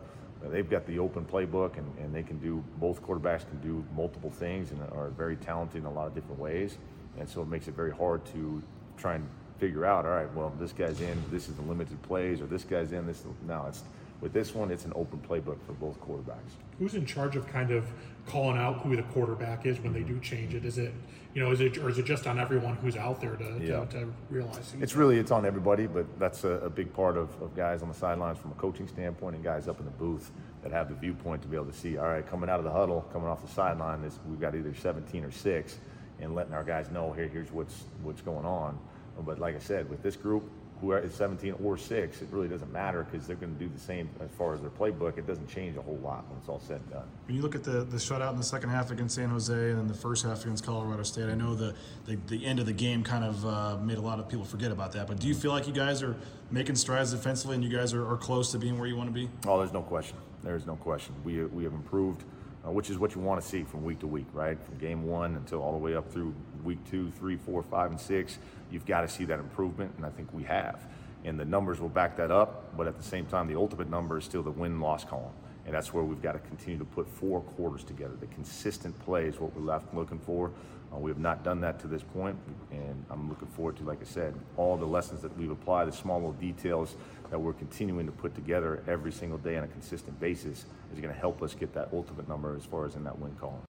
They've 0.43 0.69
got 0.69 0.85
the 0.85 0.99
open 0.99 1.25
playbook, 1.25 1.77
and, 1.77 1.97
and 1.97 2.13
they 2.13 2.23
can 2.23 2.37
do 2.37 2.63
both 2.77 3.01
quarterbacks 3.01 3.47
can 3.49 3.59
do 3.61 3.83
multiple 3.95 4.29
things 4.29 4.71
and 4.71 4.81
are 4.91 5.09
very 5.09 5.35
talented 5.35 5.81
in 5.81 5.85
a 5.85 5.91
lot 5.91 6.07
of 6.07 6.13
different 6.13 6.39
ways. 6.39 6.77
And 7.19 7.27
so 7.27 7.41
it 7.41 7.47
makes 7.47 7.67
it 7.67 7.75
very 7.75 7.91
hard 7.91 8.23
to 8.27 8.61
try 8.97 9.15
and 9.15 9.27
figure 9.57 9.85
out. 9.85 10.05
All 10.05 10.11
right, 10.11 10.31
well, 10.35 10.53
this 10.59 10.71
guy's 10.71 11.01
in. 11.01 11.21
This 11.31 11.49
is 11.49 11.55
the 11.55 11.63
limited 11.63 12.01
plays, 12.03 12.41
or 12.41 12.45
this 12.45 12.63
guy's 12.63 12.91
in. 12.91 13.07
This 13.07 13.23
now 13.47 13.65
it's 13.67 13.83
with 14.21 14.33
this 14.33 14.55
one, 14.55 14.71
it's 14.71 14.85
an 14.85 14.93
open 14.95 15.19
playbook 15.19 15.61
for 15.65 15.73
both 15.73 15.99
quarterbacks. 16.01 16.55
Who's 16.79 16.95
in 16.95 17.05
charge 17.05 17.35
of 17.35 17.47
kind 17.47 17.71
of 17.71 17.85
calling 18.25 18.57
out 18.57 18.81
who 18.81 18.95
the 18.95 19.03
quarterback 19.03 19.65
is 19.65 19.79
when 19.79 19.93
they 19.93 20.01
do 20.01 20.13
mm-hmm. 20.13 20.21
change 20.21 20.53
it? 20.53 20.59
Mm-hmm. 20.59 20.67
Is 20.67 20.77
it 20.77 20.93
you 21.33 21.43
know 21.43 21.51
is 21.51 21.61
it 21.61 21.77
or 21.77 21.89
is 21.89 21.99
it 21.99 22.05
just 22.05 22.25
on 22.25 22.39
everyone 22.39 22.75
who's 22.77 22.95
out 22.95 23.21
there 23.21 23.35
to, 23.35 23.59
yeah. 23.61 23.85
to, 23.85 23.99
to 23.99 24.13
realize? 24.29 24.73
It's 24.79 24.95
really 24.95 25.19
it's 25.19 25.31
on 25.31 25.45
everybody, 25.45 25.85
but 25.85 26.05
that's 26.19 26.43
a, 26.43 26.53
a 26.53 26.69
big 26.69 26.91
part 26.93 27.15
of, 27.17 27.29
of 27.41 27.55
guys 27.55 27.81
on 27.81 27.89
the 27.89 27.93
sidelines 27.93 28.39
from 28.39 28.51
a 28.51 28.55
coaching 28.55 28.87
standpoint 28.87 29.35
and 29.35 29.43
guys 29.43 29.67
up 29.67 29.79
in 29.79 29.85
the 29.85 29.91
booth 29.91 30.31
that 30.63 30.71
have 30.71 30.89
the 30.89 30.95
viewpoint 30.95 31.41
to 31.43 31.47
be 31.47 31.55
able 31.55 31.67
to 31.67 31.77
see. 31.77 31.97
All 31.97 32.07
right, 32.07 32.27
coming 32.27 32.49
out 32.49 32.59
of 32.59 32.65
the 32.65 32.71
huddle, 32.71 33.01
coming 33.13 33.27
off 33.27 33.45
the 33.45 33.53
sideline, 33.53 34.01
this 34.01 34.19
we've 34.27 34.41
got 34.41 34.55
either 34.55 34.73
17 34.73 35.23
or 35.23 35.31
six, 35.31 35.77
and 36.19 36.33
letting 36.33 36.53
our 36.53 36.63
guys 36.63 36.89
know 36.89 37.11
here 37.13 37.27
here's 37.27 37.51
what's 37.51 37.83
what's 38.01 38.21
going 38.21 38.45
on. 38.45 38.79
But 39.19 39.39
like 39.39 39.55
I 39.55 39.59
said, 39.59 39.89
with 39.89 40.01
this 40.03 40.15
group, 40.15 40.49
who 40.81 40.91
is 40.93 41.13
17 41.15 41.55
or 41.63 41.77
6, 41.77 42.21
it 42.21 42.27
really 42.31 42.47
doesn't 42.47 42.71
matter 42.71 43.05
because 43.09 43.25
they're 43.25 43.35
going 43.35 43.53
to 43.53 43.59
do 43.59 43.69
the 43.73 43.79
same 43.79 44.09
as 44.19 44.29
far 44.31 44.53
as 44.53 44.61
their 44.61 44.69
playbook. 44.69 45.17
It 45.17 45.25
doesn't 45.25 45.47
change 45.47 45.75
a 45.75 45.81
whole 45.81 45.97
lot 45.97 46.27
when 46.29 46.37
it's 46.37 46.47
all 46.47 46.59
said 46.59 46.81
and 46.81 46.91
done. 46.91 47.07
When 47.25 47.35
you 47.35 47.41
look 47.41 47.55
at 47.55 47.63
the, 47.63 47.83
the 47.83 47.97
shutout 47.97 48.31
in 48.31 48.37
the 48.37 48.43
second 48.43 48.69
half 48.69 48.91
against 48.91 49.15
San 49.15 49.29
Jose 49.29 49.53
and 49.53 49.79
then 49.79 49.87
the 49.87 49.93
first 49.93 50.23
half 50.23 50.43
against 50.43 50.65
Colorado 50.65 51.03
State, 51.03 51.29
I 51.29 51.33
know 51.35 51.55
the, 51.55 51.73
the, 52.05 52.15
the 52.27 52.45
end 52.45 52.59
of 52.59 52.67
the 52.67 52.73
game 52.73 53.03
kind 53.03 53.23
of 53.23 53.45
uh, 53.45 53.77
made 53.77 53.97
a 53.97 54.01
lot 54.01 54.19
of 54.19 54.29
people 54.29 54.45
forget 54.45 54.71
about 54.71 54.91
that. 54.91 55.07
But 55.07 55.19
do 55.19 55.27
you 55.27 55.33
feel 55.33 55.51
like 55.51 55.67
you 55.67 55.73
guys 55.73 56.03
are 56.03 56.15
making 56.51 56.75
strides 56.75 57.11
defensively 57.11 57.55
and 57.55 57.63
you 57.63 57.75
guys 57.75 57.93
are, 57.93 58.07
are 58.07 58.17
close 58.17 58.51
to 58.51 58.59
being 58.59 58.77
where 58.77 58.87
you 58.87 58.95
want 58.95 59.09
to 59.09 59.13
be? 59.13 59.29
Oh, 59.47 59.57
there's 59.57 59.73
no 59.73 59.81
question. 59.81 60.17
There's 60.43 60.67
no 60.67 60.75
question. 60.75 61.15
We, 61.23 61.43
we 61.45 61.63
have 61.63 61.73
improved. 61.73 62.23
Uh, 62.65 62.71
which 62.71 62.89
is 62.89 62.97
what 62.97 63.15
you 63.15 63.21
want 63.21 63.41
to 63.41 63.47
see 63.47 63.63
from 63.63 63.83
week 63.83 63.99
to 63.99 64.07
week, 64.07 64.25
right? 64.33 64.57
From 64.61 64.77
game 64.77 65.03
one 65.03 65.35
until 65.35 65.61
all 65.61 65.71
the 65.71 65.77
way 65.77 65.95
up 65.95 66.11
through 66.11 66.33
week 66.63 66.79
two, 66.89 67.11
three, 67.11 67.35
four, 67.35 67.63
five, 67.63 67.91
and 67.91 67.99
six, 67.99 68.37
you've 68.71 68.85
got 68.85 69.01
to 69.01 69.07
see 69.07 69.25
that 69.25 69.39
improvement, 69.39 69.93
and 69.97 70.05
I 70.05 70.09
think 70.09 70.33
we 70.33 70.43
have 70.43 70.79
and 71.27 71.39
the 71.39 71.45
numbers 71.45 71.79
will 71.79 71.89
back 71.89 72.15
that 72.17 72.31
up. 72.31 72.75
But 72.77 72.87
at 72.87 72.97
the 72.97 73.03
same 73.03 73.25
time, 73.25 73.47
the 73.47 73.55
ultimate 73.55 73.89
number 73.89 74.17
is 74.17 74.23
still 74.23 74.43
the 74.43 74.51
win 74.51 74.79
loss 74.79 75.03
column. 75.03 75.33
And 75.65 75.75
that's 75.75 75.93
where 75.93 76.03
we've 76.03 76.21
got 76.21 76.31
to 76.33 76.39
continue 76.39 76.79
to 76.79 76.85
put 76.85 77.07
four 77.07 77.41
quarters 77.41 77.83
together. 77.83 78.13
The 78.17 78.27
consistent 78.27 78.97
play 79.03 79.25
is 79.25 79.39
what 79.39 79.53
we're 79.53 79.65
left 79.65 79.93
looking 79.93 80.19
for. 80.19 80.51
Uh, 80.93 80.97
we 80.97 81.11
have 81.11 81.19
not 81.19 81.43
done 81.43 81.59
that 81.59 81.81
to 81.81 81.87
this 81.87 82.01
point, 82.01 82.37
and 82.71 83.03
I'm 83.09 83.27
looking 83.27 83.49
forward 83.49 83.75
to, 83.75 83.83
like 83.83 83.99
I 84.01 84.05
said, 84.05 84.33
all 84.55 84.77
the 84.77 84.85
lessons 84.85 85.21
that 85.21 85.37
we've 85.37 85.51
applied, 85.51 85.89
the 85.89 85.91
small 85.91 86.15
little 86.15 86.31
details 86.31 86.95
that 87.29 87.37
we're 87.37 87.51
continuing 87.51 88.05
to 88.05 88.13
put 88.13 88.33
together 88.33 88.81
every 88.87 89.11
single 89.11 89.37
day 89.37 89.57
on 89.57 89.65
a 89.65 89.67
consistent 89.67 90.17
basis 90.21 90.65
is 90.93 91.01
going 91.01 91.13
to 91.13 91.19
help 91.19 91.43
us 91.43 91.53
get 91.53 91.73
that 91.73 91.89
ultimate 91.91 92.29
number 92.29 92.55
as 92.55 92.63
far 92.63 92.85
as 92.85 92.95
in 92.95 93.03
that 93.03 93.19
win 93.19 93.35
column. 93.35 93.66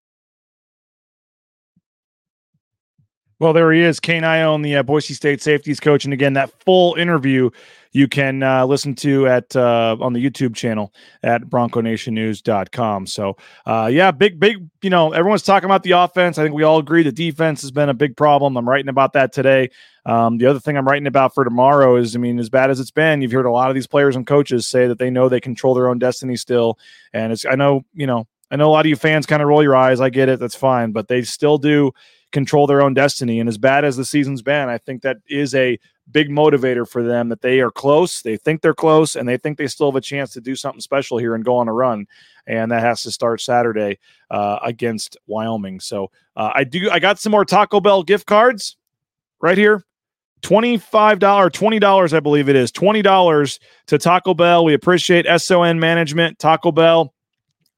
Well, 3.41 3.53
there 3.53 3.71
he 3.71 3.83
is, 3.83 4.01
Kane 4.01 4.25
Ioane, 4.25 4.65
the 4.65 4.77
uh, 4.77 4.83
Boise 4.83 5.15
State 5.15 5.41
safeties 5.41 5.79
coach, 5.79 6.05
and 6.05 6.13
again, 6.13 6.33
that 6.33 6.51
full 6.65 6.97
interview 6.97 7.51
you 7.93 8.09
can 8.09 8.43
uh, 8.43 8.67
listen 8.67 8.95
to 8.97 9.29
at 9.29 9.55
uh, 9.55 9.97
on 10.01 10.13
the 10.13 10.25
YouTube 10.25 10.57
channel 10.57 10.93
at 11.23 11.43
BroncoNationNews.com. 11.43 13.07
So, 13.07 13.37
uh, 13.65 13.89
yeah, 13.93 14.11
big, 14.11 14.41
big. 14.41 14.69
You 14.83 14.91
know, 14.91 15.13
everyone's 15.13 15.43
talking 15.43 15.67
about 15.67 15.85
the 15.85 15.93
offense. 15.93 16.37
I 16.37 16.43
think 16.43 16.55
we 16.55 16.65
all 16.65 16.79
agree 16.79 17.05
the 17.05 17.13
defense 17.13 17.63
has 17.63 17.71
been 17.71 17.89
a 17.89 17.95
big 17.95 18.17
problem. 18.17 18.57
I'm 18.57 18.69
writing 18.69 18.89
about 18.89 19.13
that 19.13 19.33
today. 19.33 19.71
Um, 20.05 20.39
the 20.39 20.47
other 20.47 20.59
thing 20.59 20.77
I'm 20.77 20.87
writing 20.87 21.07
about 21.07 21.33
for 21.33 21.45
tomorrow 21.45 21.97
is, 21.97 22.17
I 22.17 22.19
mean, 22.19 22.39
as 22.39 22.51
bad 22.51 22.71
as 22.71 22.81
it's 22.81 22.91
been, 22.91 23.23
you've 23.23 23.33
heard 23.33 23.47
a 23.47 23.51
lot 23.51 23.69
of 23.71 23.75
these 23.75 23.87
players 23.87 24.17
and 24.17 24.27
coaches 24.27 24.67
say 24.67 24.87
that 24.89 24.99
they 24.99 25.11
know 25.11 25.29
they 25.29 25.41
control 25.41 25.75
their 25.75 25.89
own 25.89 25.99
destiny 25.99 26.37
still, 26.37 26.79
and 27.13 27.33
it's. 27.33 27.47
I 27.47 27.55
know, 27.55 27.83
you 27.95 28.07
know, 28.07 28.27
I 28.51 28.57
know 28.57 28.69
a 28.69 28.73
lot 28.73 28.85
of 28.85 28.91
you 28.91 28.97
fans 28.97 29.27
kind 29.27 29.43
of 29.43 29.49
roll 29.49 29.63
your 29.63 29.77
eyes. 29.77 30.01
I 30.01 30.11
get 30.11 30.29
it. 30.29 30.41
That's 30.41 30.57
fine, 30.57 30.93
but 30.93 31.09
they 31.09 31.23
still 31.23 31.59
do 31.59 31.93
control 32.33 32.67
their 32.67 32.83
own 32.83 32.95
destiny. 32.95 33.41
And 33.41 33.49
as 33.49 33.59
bad 33.59 33.85
as 33.85 33.97
the 33.97 34.05
season's 34.05 34.43
been, 34.43 34.69
I 34.69 34.79
think 34.79 35.03
that 35.03 35.19
is 35.29 35.55
a 35.55 35.79
big 36.11 36.31
motivator 36.31 36.89
for 36.89 37.03
them 37.03 37.29
that 37.29 37.43
they 37.43 37.61
are 37.61 37.71
close. 37.71 38.23
They 38.23 38.37
think 38.37 38.63
they're 38.63 38.75
close 38.75 39.17
and 39.17 39.29
they 39.29 39.37
think 39.37 39.59
they 39.59 39.67
still 39.67 39.91
have 39.91 39.97
a 39.97 40.01
chance 40.01 40.33
to 40.33 40.41
do 40.41 40.55
something 40.55 40.81
special 40.81 41.19
here 41.19 41.35
and 41.35 41.45
go 41.45 41.57
on 41.57 41.69
a 41.69 41.73
run. 41.73 42.07
And 42.47 42.71
that 42.71 42.83
has 42.83 43.03
to 43.03 43.11
start 43.11 43.41
Saturday 43.41 43.99
uh, 44.31 44.59
against 44.63 45.17
Wyoming. 45.27 45.81
So 45.81 46.11
uh, 46.37 46.53
I 46.55 46.65
do, 46.65 46.91
I 46.91 46.99
got 46.99 47.19
some 47.19 47.33
more 47.33 47.45
Taco 47.45 47.81
Bell 47.81 48.03
gift 48.03 48.27
cards 48.27 48.77
right 49.41 49.59
here. 49.59 49.85
$25, 50.43 51.19
$20, 51.19 52.13
I 52.13 52.21
believe 52.21 52.49
it 52.49 52.57
is. 52.57 52.71
$20 52.71 53.59
to 53.89 53.99
Taco 53.99 54.35
Bell. 54.35 54.65
We 54.65 54.75
appreciate 54.75 55.27
SON 55.41 55.81
Management, 55.81 56.39
Taco 56.39 56.71
Bell, 56.71 57.13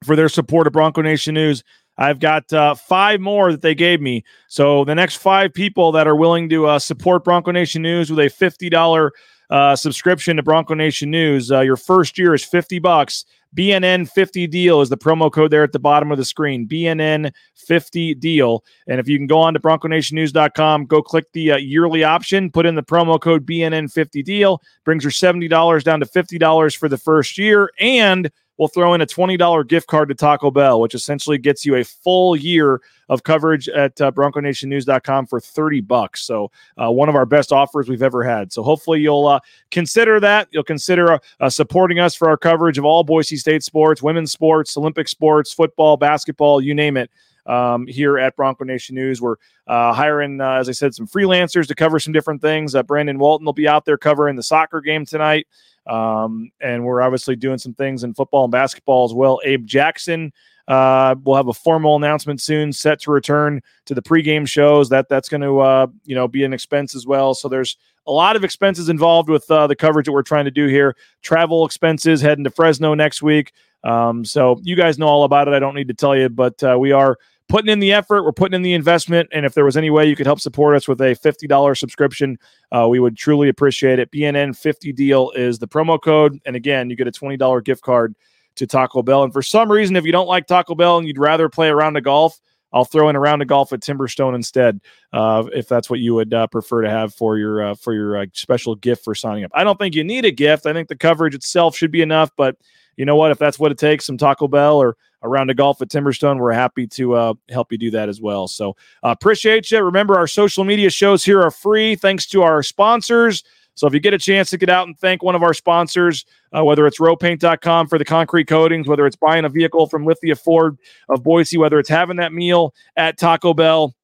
for 0.03 0.15
their 0.15 0.29
support 0.29 0.67
of 0.67 0.73
Bronco 0.73 1.01
Nation 1.01 1.33
News. 1.33 1.63
I've 2.01 2.19
got 2.19 2.51
uh, 2.51 2.73
five 2.73 3.21
more 3.21 3.51
that 3.51 3.61
they 3.61 3.75
gave 3.75 4.01
me. 4.01 4.23
So 4.47 4.83
the 4.85 4.95
next 4.95 5.17
five 5.17 5.53
people 5.53 5.91
that 5.91 6.07
are 6.07 6.15
willing 6.15 6.49
to 6.49 6.65
uh, 6.65 6.79
support 6.79 7.23
Bronco 7.23 7.51
Nation 7.51 7.83
News 7.83 8.09
with 8.09 8.19
a 8.19 8.29
fifty 8.29 8.69
dollar 8.69 9.11
uh, 9.51 9.75
subscription 9.75 10.37
to 10.37 10.43
Bronco 10.43 10.73
Nation 10.73 11.11
News, 11.11 11.51
uh, 11.51 11.59
your 11.59 11.77
first 11.77 12.17
year 12.17 12.33
is 12.33 12.43
fifty 12.43 12.79
bucks. 12.79 13.25
BNN 13.55 14.09
50 14.09 14.47
deal 14.47 14.79
is 14.79 14.87
the 14.87 14.97
promo 14.97 15.29
code 15.29 15.51
there 15.51 15.63
at 15.63 15.73
the 15.73 15.79
bottom 15.79 16.09
of 16.09 16.17
the 16.17 16.23
screen. 16.23 16.67
BNN 16.67 17.33
50 17.55 18.15
deal. 18.15 18.63
And 18.87 18.97
if 18.99 19.09
you 19.09 19.17
can 19.17 19.27
go 19.27 19.39
on 19.39 19.53
to 19.53 19.59
bronconationnews.com, 19.59 20.85
go 20.85 21.01
click 21.01 21.25
the 21.33 21.51
uh, 21.51 21.57
yearly 21.57 22.03
option, 22.03 22.49
put 22.49 22.65
in 22.65 22.75
the 22.75 22.83
promo 22.83 23.19
code 23.19 23.45
BNN 23.45 23.91
50 23.91 24.23
deal, 24.23 24.61
brings 24.85 25.03
your 25.03 25.11
$70 25.11 25.83
down 25.83 25.99
to 25.99 26.05
$50 26.05 26.77
for 26.77 26.87
the 26.87 26.97
first 26.97 27.37
year. 27.37 27.69
And 27.77 28.31
we'll 28.61 28.67
throw 28.67 28.93
in 28.93 29.01
a 29.01 29.07
$20 29.07 29.67
gift 29.67 29.87
card 29.87 30.07
to 30.07 30.13
Taco 30.13 30.51
Bell, 30.51 30.79
which 30.79 30.93
essentially 30.93 31.39
gets 31.39 31.65
you 31.65 31.77
a 31.77 31.83
full 31.83 32.35
year 32.35 32.79
of 33.09 33.23
coverage 33.23 33.67
at 33.67 33.99
uh, 33.99 34.11
bronconationnews.com 34.11 35.25
for 35.25 35.39
30 35.39 35.81
bucks. 35.81 36.21
So, 36.21 36.51
uh, 36.77 36.91
one 36.91 37.09
of 37.09 37.15
our 37.15 37.25
best 37.25 37.51
offers 37.51 37.89
we've 37.89 38.03
ever 38.03 38.23
had. 38.23 38.53
So, 38.53 38.61
hopefully, 38.61 39.01
you'll 39.01 39.25
uh, 39.25 39.39
consider 39.71 40.19
that. 40.19 40.47
You'll 40.51 40.63
consider 40.63 41.13
uh, 41.13 41.19
uh, 41.39 41.49
supporting 41.49 41.97
us 41.97 42.13
for 42.13 42.29
our 42.29 42.37
coverage 42.37 42.77
of 42.77 42.85
all 42.85 43.03
Boise 43.03 43.35
State 43.35 43.63
sports, 43.63 44.03
women's 44.03 44.31
sports, 44.31 44.77
Olympic 44.77 45.07
sports, 45.07 45.51
football, 45.51 45.97
basketball, 45.97 46.61
you 46.61 46.75
name 46.75 46.97
it. 46.97 47.09
Um, 47.47 47.87
here 47.87 48.19
at 48.19 48.35
Bronco 48.35 48.63
Nation 48.63 48.93
News, 48.93 49.19
we're 49.19 49.37
uh, 49.65 49.91
hiring, 49.93 50.39
as 50.39 50.69
I 50.69 50.73
said, 50.73 50.93
some 50.93 51.07
freelancers 51.07 51.67
to 51.69 51.73
cover 51.73 51.99
some 51.99 52.13
different 52.13 52.39
things. 52.39 52.75
Brandon 52.85 53.17
Walton 53.17 53.45
will 53.45 53.53
be 53.53 53.67
out 53.67 53.83
there 53.83 53.97
covering 53.97 54.35
the 54.35 54.43
soccer 54.43 54.79
game 54.79 55.07
tonight. 55.07 55.47
Um, 55.87 56.51
and 56.61 56.85
we're 56.85 57.01
obviously 57.01 57.35
doing 57.35 57.57
some 57.57 57.73
things 57.73 58.03
in 58.03 58.13
football 58.13 58.45
and 58.45 58.51
basketball 58.51 59.05
as 59.05 59.13
well. 59.13 59.39
Abe 59.43 59.65
Jackson 59.65 60.31
uh, 60.67 61.15
will 61.23 61.35
have 61.35 61.47
a 61.47 61.53
formal 61.53 61.95
announcement 61.95 62.39
soon, 62.39 62.71
set 62.71 62.99
to 63.01 63.11
return 63.11 63.61
to 63.85 63.95
the 63.95 64.01
pregame 64.01 64.47
shows. 64.47 64.89
That 64.89 65.09
that's 65.09 65.27
going 65.27 65.41
to 65.41 65.59
uh, 65.59 65.87
you 66.05 66.15
know 66.15 66.27
be 66.27 66.43
an 66.43 66.53
expense 66.53 66.95
as 66.95 67.05
well. 67.05 67.33
So 67.33 67.49
there's 67.49 67.77
a 68.07 68.11
lot 68.11 68.35
of 68.35 68.43
expenses 68.43 68.89
involved 68.89 69.29
with 69.29 69.49
uh, 69.49 69.67
the 69.67 69.75
coverage 69.75 70.05
that 70.05 70.11
we're 70.11 70.21
trying 70.21 70.45
to 70.45 70.51
do 70.51 70.67
here. 70.67 70.95
Travel 71.21 71.65
expenses, 71.65 72.21
heading 72.21 72.43
to 72.43 72.51
Fresno 72.51 72.93
next 72.93 73.21
week. 73.21 73.51
Um, 73.83 74.23
so 74.23 74.59
you 74.63 74.75
guys 74.75 74.99
know 74.99 75.07
all 75.07 75.23
about 75.23 75.47
it. 75.47 75.53
I 75.53 75.59
don't 75.59 75.75
need 75.75 75.87
to 75.87 75.93
tell 75.93 76.15
you, 76.15 76.29
but 76.29 76.63
uh, 76.63 76.77
we 76.79 76.91
are 76.91 77.17
putting 77.51 77.69
in 77.69 77.79
the 77.79 77.91
effort, 77.91 78.23
we're 78.23 78.31
putting 78.31 78.55
in 78.55 78.61
the 78.61 78.73
investment, 78.73 79.29
and 79.33 79.45
if 79.45 79.53
there 79.53 79.65
was 79.65 79.75
any 79.75 79.89
way 79.89 80.07
you 80.07 80.15
could 80.15 80.25
help 80.25 80.39
support 80.39 80.75
us 80.75 80.87
with 80.87 81.01
a 81.01 81.13
fifty 81.15 81.45
dollars 81.47 81.79
subscription, 81.79 82.39
uh, 82.71 82.87
we 82.89 82.99
would 82.99 83.17
truly 83.17 83.49
appreciate 83.49 83.99
it. 83.99 84.09
BNN 84.11 84.57
fifty 84.57 84.91
deal 84.93 85.31
is 85.31 85.59
the 85.59 85.67
promo 85.67 86.01
code, 86.01 86.39
and 86.45 86.55
again, 86.55 86.89
you 86.89 86.95
get 86.95 87.07
a 87.07 87.11
twenty 87.11 87.37
dollar 87.37 87.61
gift 87.61 87.83
card 87.83 88.15
to 88.55 88.65
Taco 88.65 89.03
Bell. 89.03 89.23
And 89.23 89.33
for 89.33 89.41
some 89.41 89.71
reason, 89.71 89.95
if 89.95 90.05
you 90.05 90.11
don't 90.11 90.27
like 90.27 90.47
Taco 90.47 90.75
Bell 90.75 90.97
and 90.97 91.07
you'd 91.07 91.19
rather 91.19 91.49
play 91.49 91.69
a 91.69 91.75
round 91.75 91.97
of 91.97 92.03
golf, 92.03 92.39
I'll 92.73 92.85
throw 92.85 93.09
in 93.09 93.15
a 93.15 93.19
round 93.19 93.41
of 93.41 93.47
golf 93.47 93.73
at 93.73 93.81
Timberstone 93.81 94.33
instead, 94.33 94.79
uh, 95.13 95.43
if 95.53 95.67
that's 95.67 95.89
what 95.89 95.99
you 95.99 96.15
would 96.15 96.33
uh, 96.33 96.47
prefer 96.47 96.81
to 96.81 96.89
have 96.89 97.13
for 97.13 97.37
your 97.37 97.63
uh, 97.63 97.75
for 97.75 97.93
your 97.93 98.17
uh, 98.17 98.25
special 98.33 98.75
gift 98.75 99.03
for 99.03 99.13
signing 99.13 99.43
up. 99.43 99.51
I 99.53 99.63
don't 99.63 99.77
think 99.77 99.95
you 99.95 100.03
need 100.03 100.25
a 100.25 100.31
gift. 100.31 100.65
I 100.65 100.73
think 100.73 100.87
the 100.87 100.95
coverage 100.95 101.35
itself 101.35 101.75
should 101.75 101.91
be 101.91 102.01
enough, 102.01 102.31
but 102.37 102.55
you 102.97 103.05
know 103.05 103.15
what? 103.15 103.31
If 103.31 103.37
that's 103.37 103.59
what 103.59 103.71
it 103.71 103.77
takes, 103.77 104.05
some 104.05 104.17
Taco 104.17 104.47
Bell 104.47 104.77
or 104.77 104.97
a 105.21 105.29
round 105.29 105.49
of 105.51 105.57
golf 105.57 105.81
at 105.81 105.89
Timberstone, 105.89 106.39
we're 106.39 106.51
happy 106.51 106.87
to 106.87 107.13
uh, 107.13 107.33
help 107.49 107.71
you 107.71 107.77
do 107.77 107.91
that 107.91 108.09
as 108.09 108.19
well. 108.21 108.47
So 108.47 108.71
uh, 109.03 109.09
appreciate 109.09 109.69
you. 109.71 109.81
Remember, 109.83 110.17
our 110.17 110.27
social 110.27 110.63
media 110.63 110.89
shows 110.89 111.23
here 111.23 111.41
are 111.41 111.51
free 111.51 111.95
thanks 111.95 112.25
to 112.27 112.41
our 112.41 112.63
sponsors. 112.63 113.43
So 113.75 113.87
if 113.87 113.93
you 113.93 113.99
get 113.99 114.13
a 114.13 114.17
chance 114.17 114.49
to 114.49 114.57
get 114.57 114.69
out 114.69 114.87
and 114.87 114.97
thank 114.97 115.23
one 115.23 115.35
of 115.35 115.43
our 115.43 115.53
sponsors, 115.53 116.25
uh, 116.55 116.63
whether 116.63 116.85
it's 116.85 116.99
rowpaint.com 116.99 117.87
for 117.87 117.97
the 117.97 118.05
concrete 118.05 118.45
coatings, 118.45 118.87
whether 118.87 119.05
it's 119.05 119.15
buying 119.15 119.45
a 119.45 119.49
vehicle 119.49 119.87
from 119.87 120.05
Lithia 120.05 120.35
Ford 120.35 120.77
of 121.09 121.23
Boise, 121.23 121.57
whether 121.57 121.79
it's 121.79 121.89
having 121.89 122.17
that 122.17 122.33
meal 122.33 122.73
at 122.97 123.17
Taco 123.17 123.53
Bell, 123.53 123.95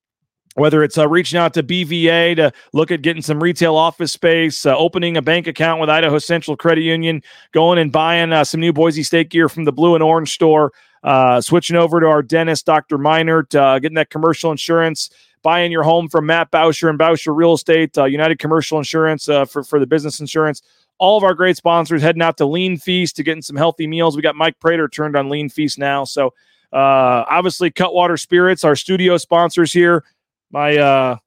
whether 0.58 0.84
it's 0.84 0.98
uh, 0.98 1.08
reaching 1.08 1.38
out 1.38 1.54
to 1.54 1.62
BVA 1.62 2.36
to 2.36 2.52
look 2.74 2.90
at 2.90 3.04
getting 3.04 3.22
some 3.22 3.42
retail 3.42 3.76
office 3.76 4.12
space, 4.12 4.66
uh, 4.66 4.76
opening 4.76 5.16
a 5.16 5.22
bank 5.22 5.46
account 5.46 5.80
with 5.80 5.88
Idaho 5.88 6.18
Central 6.18 6.58
Credit 6.58 6.82
Union, 6.82 7.22
going 7.52 7.78
and 7.78 7.92
buying 7.92 8.34
uh, 8.34 8.44
some 8.44 8.60
new 8.60 8.74
Boise 8.74 9.04
State 9.04 9.30
gear 9.30 9.50
from 9.50 9.66
the 9.66 9.72
Blue 9.72 9.94
and 9.94 10.04
Orange 10.04 10.34
store, 10.34 10.74
uh, 11.04 11.40
switching 11.42 11.76
over 11.76 12.00
to 12.00 12.08
our 12.08 12.24
dentist, 12.24 12.66
Dr. 12.66 12.98
Minert, 12.98 13.54
uh, 13.54 13.78
getting 13.78 13.96
that 13.96 14.10
commercial 14.10 14.50
insurance, 14.50 15.12
buying 15.44 15.72
your 15.72 15.84
home 15.84 16.10
from 16.10 16.26
Matt 16.26 16.50
Bauscher 16.50 16.90
and 16.90 16.98
Bauscher 16.98 17.36
Real 17.36 17.54
Estate, 17.54 17.96
uh, 17.96 18.06
United 18.06 18.40
Commercial 18.40 18.80
Insurance 18.80 19.26
for, 19.26 19.64
for 19.64 19.80
the 19.80 19.88
business 19.88 20.20
insurance. 20.20 20.64
All 20.98 21.20
of 21.20 21.24
our 21.24 21.36
great 21.36 21.56
sponsors 21.56 22.02
heading 22.02 22.24
out 22.24 22.38
to 22.38 22.48
Lean 22.48 22.80
Feast 22.80 23.16
to 23.18 23.24
getting 23.24 23.44
some 23.44 23.56
healthy 23.56 23.86
meals. 23.86 24.16
We 24.16 24.24
got 24.24 24.36
Mike 24.36 24.60
Prater 24.60 24.88
turned 24.88 25.16
on 25.16 25.30
Lean 25.30 25.50
Feast 25.50 25.78
now. 25.78 26.04
So, 26.04 26.34
obviously, 26.74 27.70
Cutwater 27.70 28.18
Spirits, 28.18 28.64
our 28.64 28.76
studio 28.76 29.18
sponsors 29.18 29.72
here 29.72 30.04
my 30.52 30.78
uh 30.78 31.18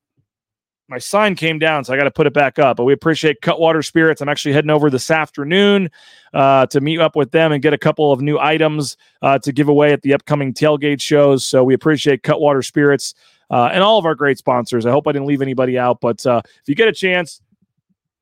my 0.90 0.98
sign 0.98 1.36
came 1.36 1.60
down, 1.60 1.84
so 1.84 1.94
I 1.94 1.96
got 1.96 2.04
to 2.04 2.10
put 2.10 2.26
it 2.26 2.34
back 2.34 2.58
up. 2.58 2.76
But 2.76 2.84
we 2.84 2.92
appreciate 2.92 3.40
Cutwater 3.42 3.80
Spirits. 3.80 4.20
I'm 4.20 4.28
actually 4.28 4.52
heading 4.52 4.70
over 4.70 4.90
this 4.90 5.08
afternoon 5.08 5.88
uh, 6.34 6.66
to 6.66 6.80
meet 6.80 6.98
up 6.98 7.14
with 7.14 7.30
them 7.30 7.52
and 7.52 7.62
get 7.62 7.72
a 7.72 7.78
couple 7.78 8.10
of 8.12 8.20
new 8.20 8.38
items 8.40 8.96
uh, 9.22 9.38
to 9.38 9.52
give 9.52 9.68
away 9.68 9.92
at 9.92 10.02
the 10.02 10.12
upcoming 10.12 10.52
tailgate 10.52 11.00
shows. 11.00 11.46
So 11.46 11.62
we 11.62 11.74
appreciate 11.74 12.24
Cutwater 12.24 12.60
Spirits 12.60 13.14
uh, 13.50 13.70
and 13.72 13.84
all 13.84 13.98
of 13.98 14.04
our 14.04 14.16
great 14.16 14.36
sponsors. 14.36 14.84
I 14.84 14.90
hope 14.90 15.06
I 15.06 15.12
didn't 15.12 15.28
leave 15.28 15.42
anybody 15.42 15.78
out, 15.78 16.00
but 16.00 16.26
uh, 16.26 16.42
if 16.44 16.68
you 16.68 16.74
get 16.74 16.88
a 16.88 16.92
chance, 16.92 17.40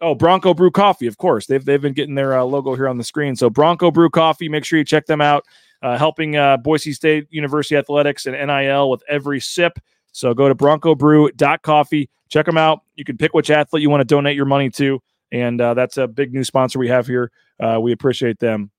oh 0.02 0.14
Bronco 0.14 0.52
Brew 0.52 0.70
Coffee, 0.70 1.06
of 1.06 1.16
course 1.16 1.46
they've 1.46 1.64
they've 1.64 1.80
been 1.80 1.94
getting 1.94 2.14
their 2.14 2.38
uh, 2.38 2.44
logo 2.44 2.74
here 2.74 2.88
on 2.88 2.98
the 2.98 3.04
screen. 3.04 3.34
So 3.34 3.48
Bronco 3.48 3.90
Brew 3.90 4.10
Coffee, 4.10 4.50
make 4.50 4.66
sure 4.66 4.78
you 4.78 4.84
check 4.84 5.06
them 5.06 5.22
out. 5.22 5.44
Uh, 5.80 5.96
helping 5.96 6.32
Boise 6.64 6.92
State 6.92 7.28
University 7.30 7.76
athletics 7.76 8.26
and 8.26 8.34
NIL 8.34 8.90
with 8.90 9.00
every 9.08 9.38
sip. 9.38 9.78
So 10.18 10.34
go 10.34 10.48
to 10.48 10.54
broncobrew.coffee, 10.56 12.10
check 12.28 12.44
them 12.44 12.58
out. 12.58 12.80
You 12.96 13.04
can 13.04 13.16
pick 13.16 13.34
which 13.34 13.50
athlete 13.50 13.82
you 13.82 13.88
want 13.88 14.00
to 14.00 14.04
donate 14.04 14.34
your 14.34 14.46
money 14.46 14.68
to. 14.70 15.00
And 15.30 15.60
uh, 15.60 15.74
that's 15.74 15.96
a 15.96 16.08
big 16.08 16.34
new 16.34 16.42
sponsor 16.42 16.80
we 16.80 16.88
have 16.88 17.06
here. 17.06 17.30
Uh, 17.60 17.78
we 17.80 17.92
appreciate 17.92 18.40
them. 18.40 18.72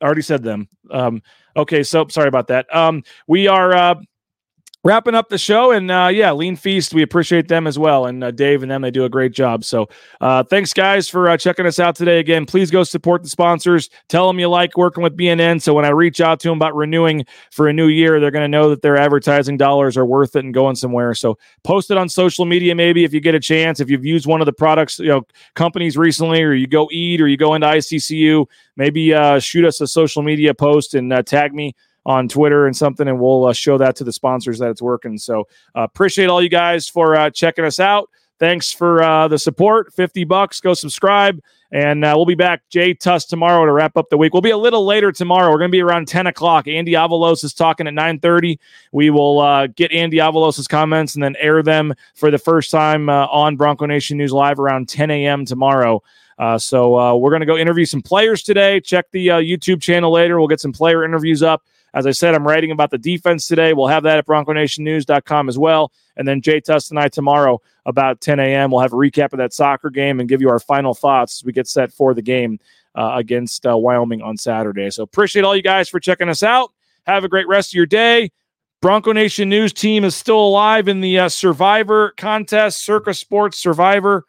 I 0.00 0.04
already 0.04 0.22
said 0.22 0.44
them. 0.44 0.68
Um, 0.88 1.20
okay, 1.56 1.82
so 1.82 2.06
sorry 2.06 2.28
about 2.28 2.46
that. 2.46 2.72
Um, 2.72 3.02
we 3.26 3.48
are 3.48 3.74
uh, 3.74 3.96
wrapping 4.84 5.14
up 5.14 5.28
the 5.28 5.38
show. 5.38 5.70
And 5.70 5.90
uh, 5.90 6.10
yeah 6.12 6.32
lean 6.32 6.56
feast 6.56 6.94
we 6.94 7.02
appreciate 7.02 7.48
them 7.48 7.66
as 7.66 7.78
well. 7.78 8.06
And 8.06 8.22
uh, 8.22 8.30
dave 8.30 8.62
and 8.62 8.70
them 8.70 8.82
they 8.82 8.90
do 8.90 9.04
a 9.04 9.08
great 9.08 9.32
job. 9.32 9.64
So 9.64 9.88
uh, 10.20 10.42
thanks 10.42 10.72
guys 10.72 11.08
for 11.08 11.28
uh, 11.28 11.36
checking 11.36 11.66
us 11.66 11.78
out 11.78 11.96
today. 11.96 12.18
Again 12.18 12.46
please 12.46 12.70
go 12.70 12.82
support 12.82 13.22
the 13.22 13.28
sponsors. 13.28 13.90
Tell 14.08 14.26
them 14.26 14.38
you 14.38 14.48
like 14.48 14.76
working 14.76 15.02
with 15.02 15.16
bnn 15.16 15.60
so 15.60 15.74
when 15.74 15.84
i 15.84 15.88
reach 15.88 16.20
out 16.20 16.40
to 16.40 16.48
them 16.48 16.58
about 16.58 16.74
renewing 16.74 17.24
for 17.50 17.68
a 17.68 17.72
new 17.72 17.88
year 17.88 18.20
they're 18.20 18.30
going 18.30 18.44
to 18.44 18.48
know 18.48 18.70
that 18.70 18.82
their 18.82 18.96
advertising 18.96 19.56
dollars 19.56 19.96
are 19.96 20.06
worth 20.06 20.36
it 20.36 20.44
and 20.44 20.54
going 20.54 20.76
somewhere. 20.76 21.14
So 21.14 21.38
post 21.64 21.90
it 21.90 21.96
on 21.96 22.08
social 22.08 22.44
media 22.44 22.74
maybe 22.74 23.04
if 23.04 23.12
you 23.12 23.20
get 23.20 23.34
a 23.34 23.40
chance. 23.40 23.80
If 23.80 23.90
you've 23.90 24.04
used 24.04 24.26
one 24.26 24.40
of 24.40 24.46
the 24.46 24.52
products 24.52 24.98
you 24.98 25.08
know 25.08 25.26
companies 25.54 25.96
recently 25.96 26.42
or 26.42 26.54
you 26.54 26.66
go 26.66 26.88
eat 26.90 27.20
or 27.20 27.28
you 27.28 27.36
go 27.36 27.54
into 27.54 27.66
iccu 27.66 28.46
maybe 28.76 29.12
uh, 29.14 29.38
shoot 29.38 29.64
us 29.64 29.80
a 29.80 29.86
social 29.86 30.22
media 30.22 30.54
post 30.54 30.94
and 30.94 31.12
uh, 31.12 31.22
tag 31.22 31.54
me 31.54 31.74
on 32.04 32.28
Twitter 32.28 32.66
and 32.66 32.76
something, 32.76 33.08
and 33.08 33.20
we'll 33.20 33.46
uh, 33.46 33.52
show 33.52 33.78
that 33.78 33.96
to 33.96 34.04
the 34.04 34.12
sponsors 34.12 34.58
that 34.58 34.70
it's 34.70 34.82
working. 34.82 35.18
So 35.18 35.48
uh, 35.76 35.82
appreciate 35.82 36.28
all 36.28 36.42
you 36.42 36.48
guys 36.48 36.88
for 36.88 37.16
uh, 37.16 37.30
checking 37.30 37.64
us 37.64 37.80
out. 37.80 38.08
Thanks 38.38 38.72
for 38.72 39.02
uh, 39.02 39.28
the 39.28 39.38
support. 39.38 39.92
50 39.92 40.24
bucks. 40.24 40.60
Go 40.60 40.74
subscribe. 40.74 41.40
And 41.70 42.04
uh, 42.04 42.12
we'll 42.16 42.26
be 42.26 42.34
back, 42.34 42.62
Jay 42.70 42.92
Tust, 42.92 43.30
tomorrow 43.30 43.64
to 43.64 43.72
wrap 43.72 43.96
up 43.96 44.10
the 44.10 44.18
week. 44.18 44.32
We'll 44.32 44.42
be 44.42 44.50
a 44.50 44.58
little 44.58 44.84
later 44.84 45.12
tomorrow. 45.12 45.48
We're 45.48 45.58
going 45.58 45.70
to 45.70 45.76
be 45.76 45.80
around 45.80 46.08
10 46.08 46.26
o'clock. 46.26 46.66
Andy 46.66 46.92
Avalos 46.92 47.44
is 47.44 47.54
talking 47.54 47.86
at 47.86 47.94
9.30. 47.94 48.58
We 48.90 49.10
will 49.10 49.40
uh, 49.40 49.68
get 49.68 49.92
Andy 49.92 50.16
Avalos' 50.16 50.68
comments 50.68 51.14
and 51.14 51.22
then 51.22 51.36
air 51.38 51.62
them 51.62 51.94
for 52.14 52.32
the 52.32 52.38
first 52.38 52.72
time 52.72 53.08
on 53.08 53.56
Bronco 53.56 53.86
Nation 53.86 54.18
News 54.18 54.32
Live 54.32 54.58
around 54.58 54.88
10 54.88 55.10
a.m. 55.12 55.44
tomorrow. 55.44 56.02
Uh, 56.38 56.58
so 56.58 56.98
uh, 56.98 57.14
we're 57.14 57.30
going 57.30 57.40
to 57.40 57.46
go 57.46 57.56
interview 57.56 57.84
some 57.84 58.02
players 58.02 58.42
today. 58.42 58.80
Check 58.80 59.06
the 59.12 59.30
uh, 59.30 59.38
YouTube 59.38 59.80
channel 59.80 60.10
later. 60.10 60.38
We'll 60.38 60.48
get 60.48 60.60
some 60.60 60.72
player 60.72 61.04
interviews 61.04 61.42
up. 61.42 61.62
As 61.94 62.06
I 62.06 62.10
said, 62.12 62.34
I'm 62.34 62.46
writing 62.46 62.70
about 62.70 62.90
the 62.90 62.98
defense 62.98 63.46
today. 63.46 63.72
We'll 63.74 63.88
have 63.88 64.02
that 64.04 64.18
at 64.18 64.26
BroncoNationNews.com 64.26 65.48
as 65.48 65.58
well. 65.58 65.92
And 66.16 66.26
then 66.26 66.40
Jay 66.40 66.60
Tust 66.60 66.90
and 66.90 66.98
I 66.98 67.08
tomorrow 67.08 67.60
about 67.84 68.20
10 68.20 68.40
a.m. 68.40 68.70
We'll 68.70 68.80
have 68.80 68.92
a 68.92 68.96
recap 68.96 69.32
of 69.32 69.38
that 69.38 69.52
soccer 69.52 69.90
game 69.90 70.20
and 70.20 70.28
give 70.28 70.40
you 70.40 70.48
our 70.48 70.60
final 70.60 70.94
thoughts 70.94 71.40
as 71.40 71.44
we 71.44 71.52
get 71.52 71.68
set 71.68 71.92
for 71.92 72.14
the 72.14 72.22
game 72.22 72.58
uh, 72.94 73.12
against 73.16 73.66
uh, 73.66 73.76
Wyoming 73.76 74.22
on 74.22 74.36
Saturday. 74.36 74.90
So 74.90 75.02
appreciate 75.02 75.44
all 75.44 75.56
you 75.56 75.62
guys 75.62 75.88
for 75.88 76.00
checking 76.00 76.28
us 76.28 76.42
out. 76.42 76.72
Have 77.06 77.24
a 77.24 77.28
great 77.28 77.48
rest 77.48 77.70
of 77.70 77.74
your 77.74 77.86
day. 77.86 78.30
Bronco 78.80 79.12
Nation 79.12 79.48
News 79.48 79.72
team 79.72 80.02
is 80.04 80.16
still 80.16 80.40
alive 80.40 80.88
in 80.88 81.00
the 81.00 81.20
uh, 81.20 81.28
Survivor 81.28 82.14
contest, 82.16 82.84
Circa 82.84 83.14
Sports 83.14 83.58
Survivor. 83.58 84.24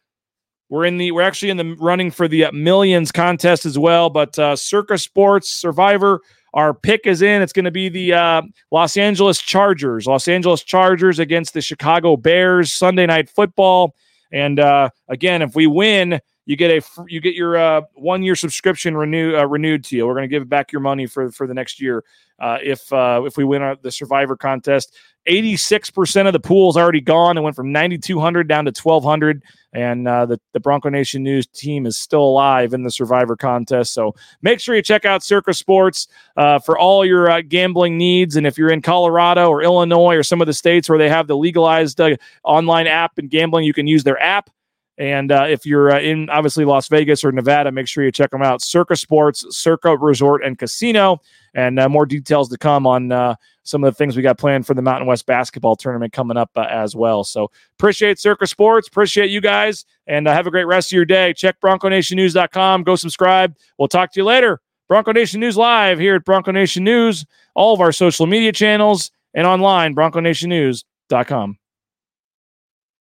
We're 0.70 0.86
in 0.86 0.97
the 0.97 1.11
we're 1.11 1.24
actually 1.24 1.49
in 1.49 1.57
the 1.57 1.76
running 1.80 2.11
for 2.11 2.28
the 2.28 2.45
uh, 2.45 2.51
millions 2.51 3.11
contest 3.11 3.66
as 3.66 3.78
well, 3.78 4.09
but 4.09 4.38
uh, 4.38 4.55
Circa 4.55 4.97
Sports 4.97 5.49
Survivor 5.49 6.22
our 6.54 6.74
pick 6.74 7.08
is 7.08 7.22
in. 7.22 7.41
It's 7.41 7.54
going 7.54 7.66
to 7.66 7.72
be 7.72 7.89
the 7.89 8.14
uh, 8.14 8.41
Los 8.72 8.97
Angeles 8.97 9.39
Chargers. 9.39 10.06
Los 10.06 10.28
Angeles 10.28 10.64
Chargers 10.64 11.20
against 11.20 11.54
the 11.54 11.62
Chicago 11.62 12.16
Bears 12.16 12.72
Sunday 12.72 13.06
night 13.06 13.30
football. 13.30 13.95
And 14.32 14.60
uh, 14.60 14.89
again, 15.10 15.41
if 15.41 15.56
we 15.56 15.68
win, 15.68 16.20
you 16.46 16.56
get 16.56 16.72
a 16.72 17.06
you 17.08 17.22
get 17.22 17.36
your 17.36 17.58
uh, 17.58 17.82
one 17.94 18.24
year 18.24 18.36
subscription 18.36 18.98
renew 18.98 19.36
uh, 19.36 19.46
renewed 19.46 19.84
to 19.86 19.96
you. 19.96 20.06
We're 20.06 20.16
going 20.16 20.30
to 20.30 20.34
give 20.34 20.50
back 20.50 20.72
your 20.72 20.82
money 20.82 21.06
for 21.06 21.32
for 21.32 21.48
the 21.48 21.54
next 21.54 21.82
year 21.82 22.04
uh, 22.39 22.58
if 22.62 22.91
uh, 22.91 23.22
if 23.26 23.38
we 23.38 23.44
win 23.44 23.78
the 23.82 23.91
Survivor 23.91 24.36
contest. 24.36 24.96
86% 25.28 26.28
of 26.28 26.34
the 26.34 26.39
pool 26.39 26.70
is 26.70 26.78
already 26.78 27.00
gone. 27.00 27.38
It 27.38 27.41
went 27.41 27.56
from 27.56 27.72
9,200 27.72 28.48
down 28.48 28.66
to 28.66 28.72
1,200. 28.72 29.44
And 29.74 30.08
uh, 30.08 30.26
the, 30.26 30.39
the 30.52 30.60
Bronco 30.60 30.89
Nation 30.89 31.24
News 31.24 31.48
team 31.48 31.86
is 31.86 31.98
still 31.98 32.24
alive 32.24 32.74
in 32.74 32.84
the 32.84 32.91
Survivor 32.91 33.36
contest. 33.36 33.94
So 33.94 34.14
make 34.41 34.60
sure 34.60 34.76
you 34.76 34.82
check 34.82 35.06
out 35.06 35.24
Circa 35.24 35.54
Sports 35.54 36.08
uh, 36.36 36.60
for 36.60 36.78
all 36.78 37.06
your 37.06 37.30
uh, 37.30 37.41
gambling 37.41 37.98
needs. 37.98 38.36
And 38.36 38.46
if 38.46 38.58
you're 38.58 38.70
in 38.70 38.82
Colorado 38.82 39.50
or 39.50 39.64
Illinois 39.64 40.16
or 40.16 40.24
some 40.24 40.41
of 40.41 40.48
the 40.48 40.54
states 40.54 40.89
where 40.89 41.00
they 41.00 41.10
have 41.10 41.28
the 41.28 41.38
legalized 41.38 42.02
uh, 42.02 42.18
online 42.44 42.88
app 42.88 43.18
and 43.18 43.30
gambling, 43.30 43.64
you 43.64 43.74
can 43.74 43.88
use 43.88 44.04
their 44.04 44.22
app. 44.22 44.50
And 44.98 45.32
uh, 45.32 45.46
if 45.50 45.66
you're 45.66 45.91
uh, 45.91 46.00
in 46.00 46.30
obviously 46.30 46.66
Las 46.66 46.88
Vegas 46.88 47.24
or 47.24 47.32
Nevada, 47.32 47.72
make 47.72 47.88
sure 47.88 48.04
you 48.04 48.12
check 48.12 48.30
them 48.30 48.44
out. 48.44 48.62
Circa 48.62 48.96
Sports, 48.96 49.46
Circa 49.50 49.98
Resort 49.98 50.44
and 50.44 50.58
Casino, 50.58 51.20
and 51.56 51.80
uh, 51.80 51.89
more 51.89 52.06
details 52.06 52.50
to 52.50 52.58
come 52.58 52.86
on 52.86 53.12
uh, 53.12 53.36
some 53.64 53.84
of 53.84 53.91
the 53.91 53.98
things 53.98 54.16
we 54.16 54.22
got 54.22 54.38
planned 54.38 54.68
for 54.68 54.76
the 54.76 54.82
Mountain 54.82 55.08
West 55.08 55.26
basketball 55.26 55.76
tournament 55.76 56.14
coming 56.14 56.38
up 56.38 56.52
uh, 56.56 56.68
as 56.70 56.96
well. 56.96 57.24
So 57.24 57.50
appreciate 57.80 58.20
Circa 58.20 58.46
Sports, 58.46 58.88
appreciate 58.88 59.32
you 59.32 59.41
guys, 59.41 59.86
and 60.06 60.28
uh, 60.28 60.34
have 60.34 60.46
a 60.46 60.52
great 60.52 60.66
rest 60.66 60.91
of 60.91 60.96
your 60.96 61.06
day. 61.06 61.34
Check 61.34 61.60
BroncoNationNews.com. 61.60 62.84
Go 62.84 62.96
subscribe. 62.96 63.56
We'll 63.80 63.88
talk 63.88 64.12
to 64.14 64.20
you 64.20 64.26
later. 64.26 64.62
Bronco 64.88 65.12
Nation 65.12 65.39
News 65.39 65.58
live 65.58 65.98
here 65.98 66.16
at 66.16 66.26
Bronco 66.26 66.52
Nation 66.52 66.84
News, 66.84 67.26
all 67.56 67.74
of 67.74 67.82
our 67.82 67.91
social 67.91 68.28
media 68.28 68.52
channels, 68.52 69.12
and 69.34 69.48
online, 69.48 69.96
BroncoNationNews.com. 69.96 71.58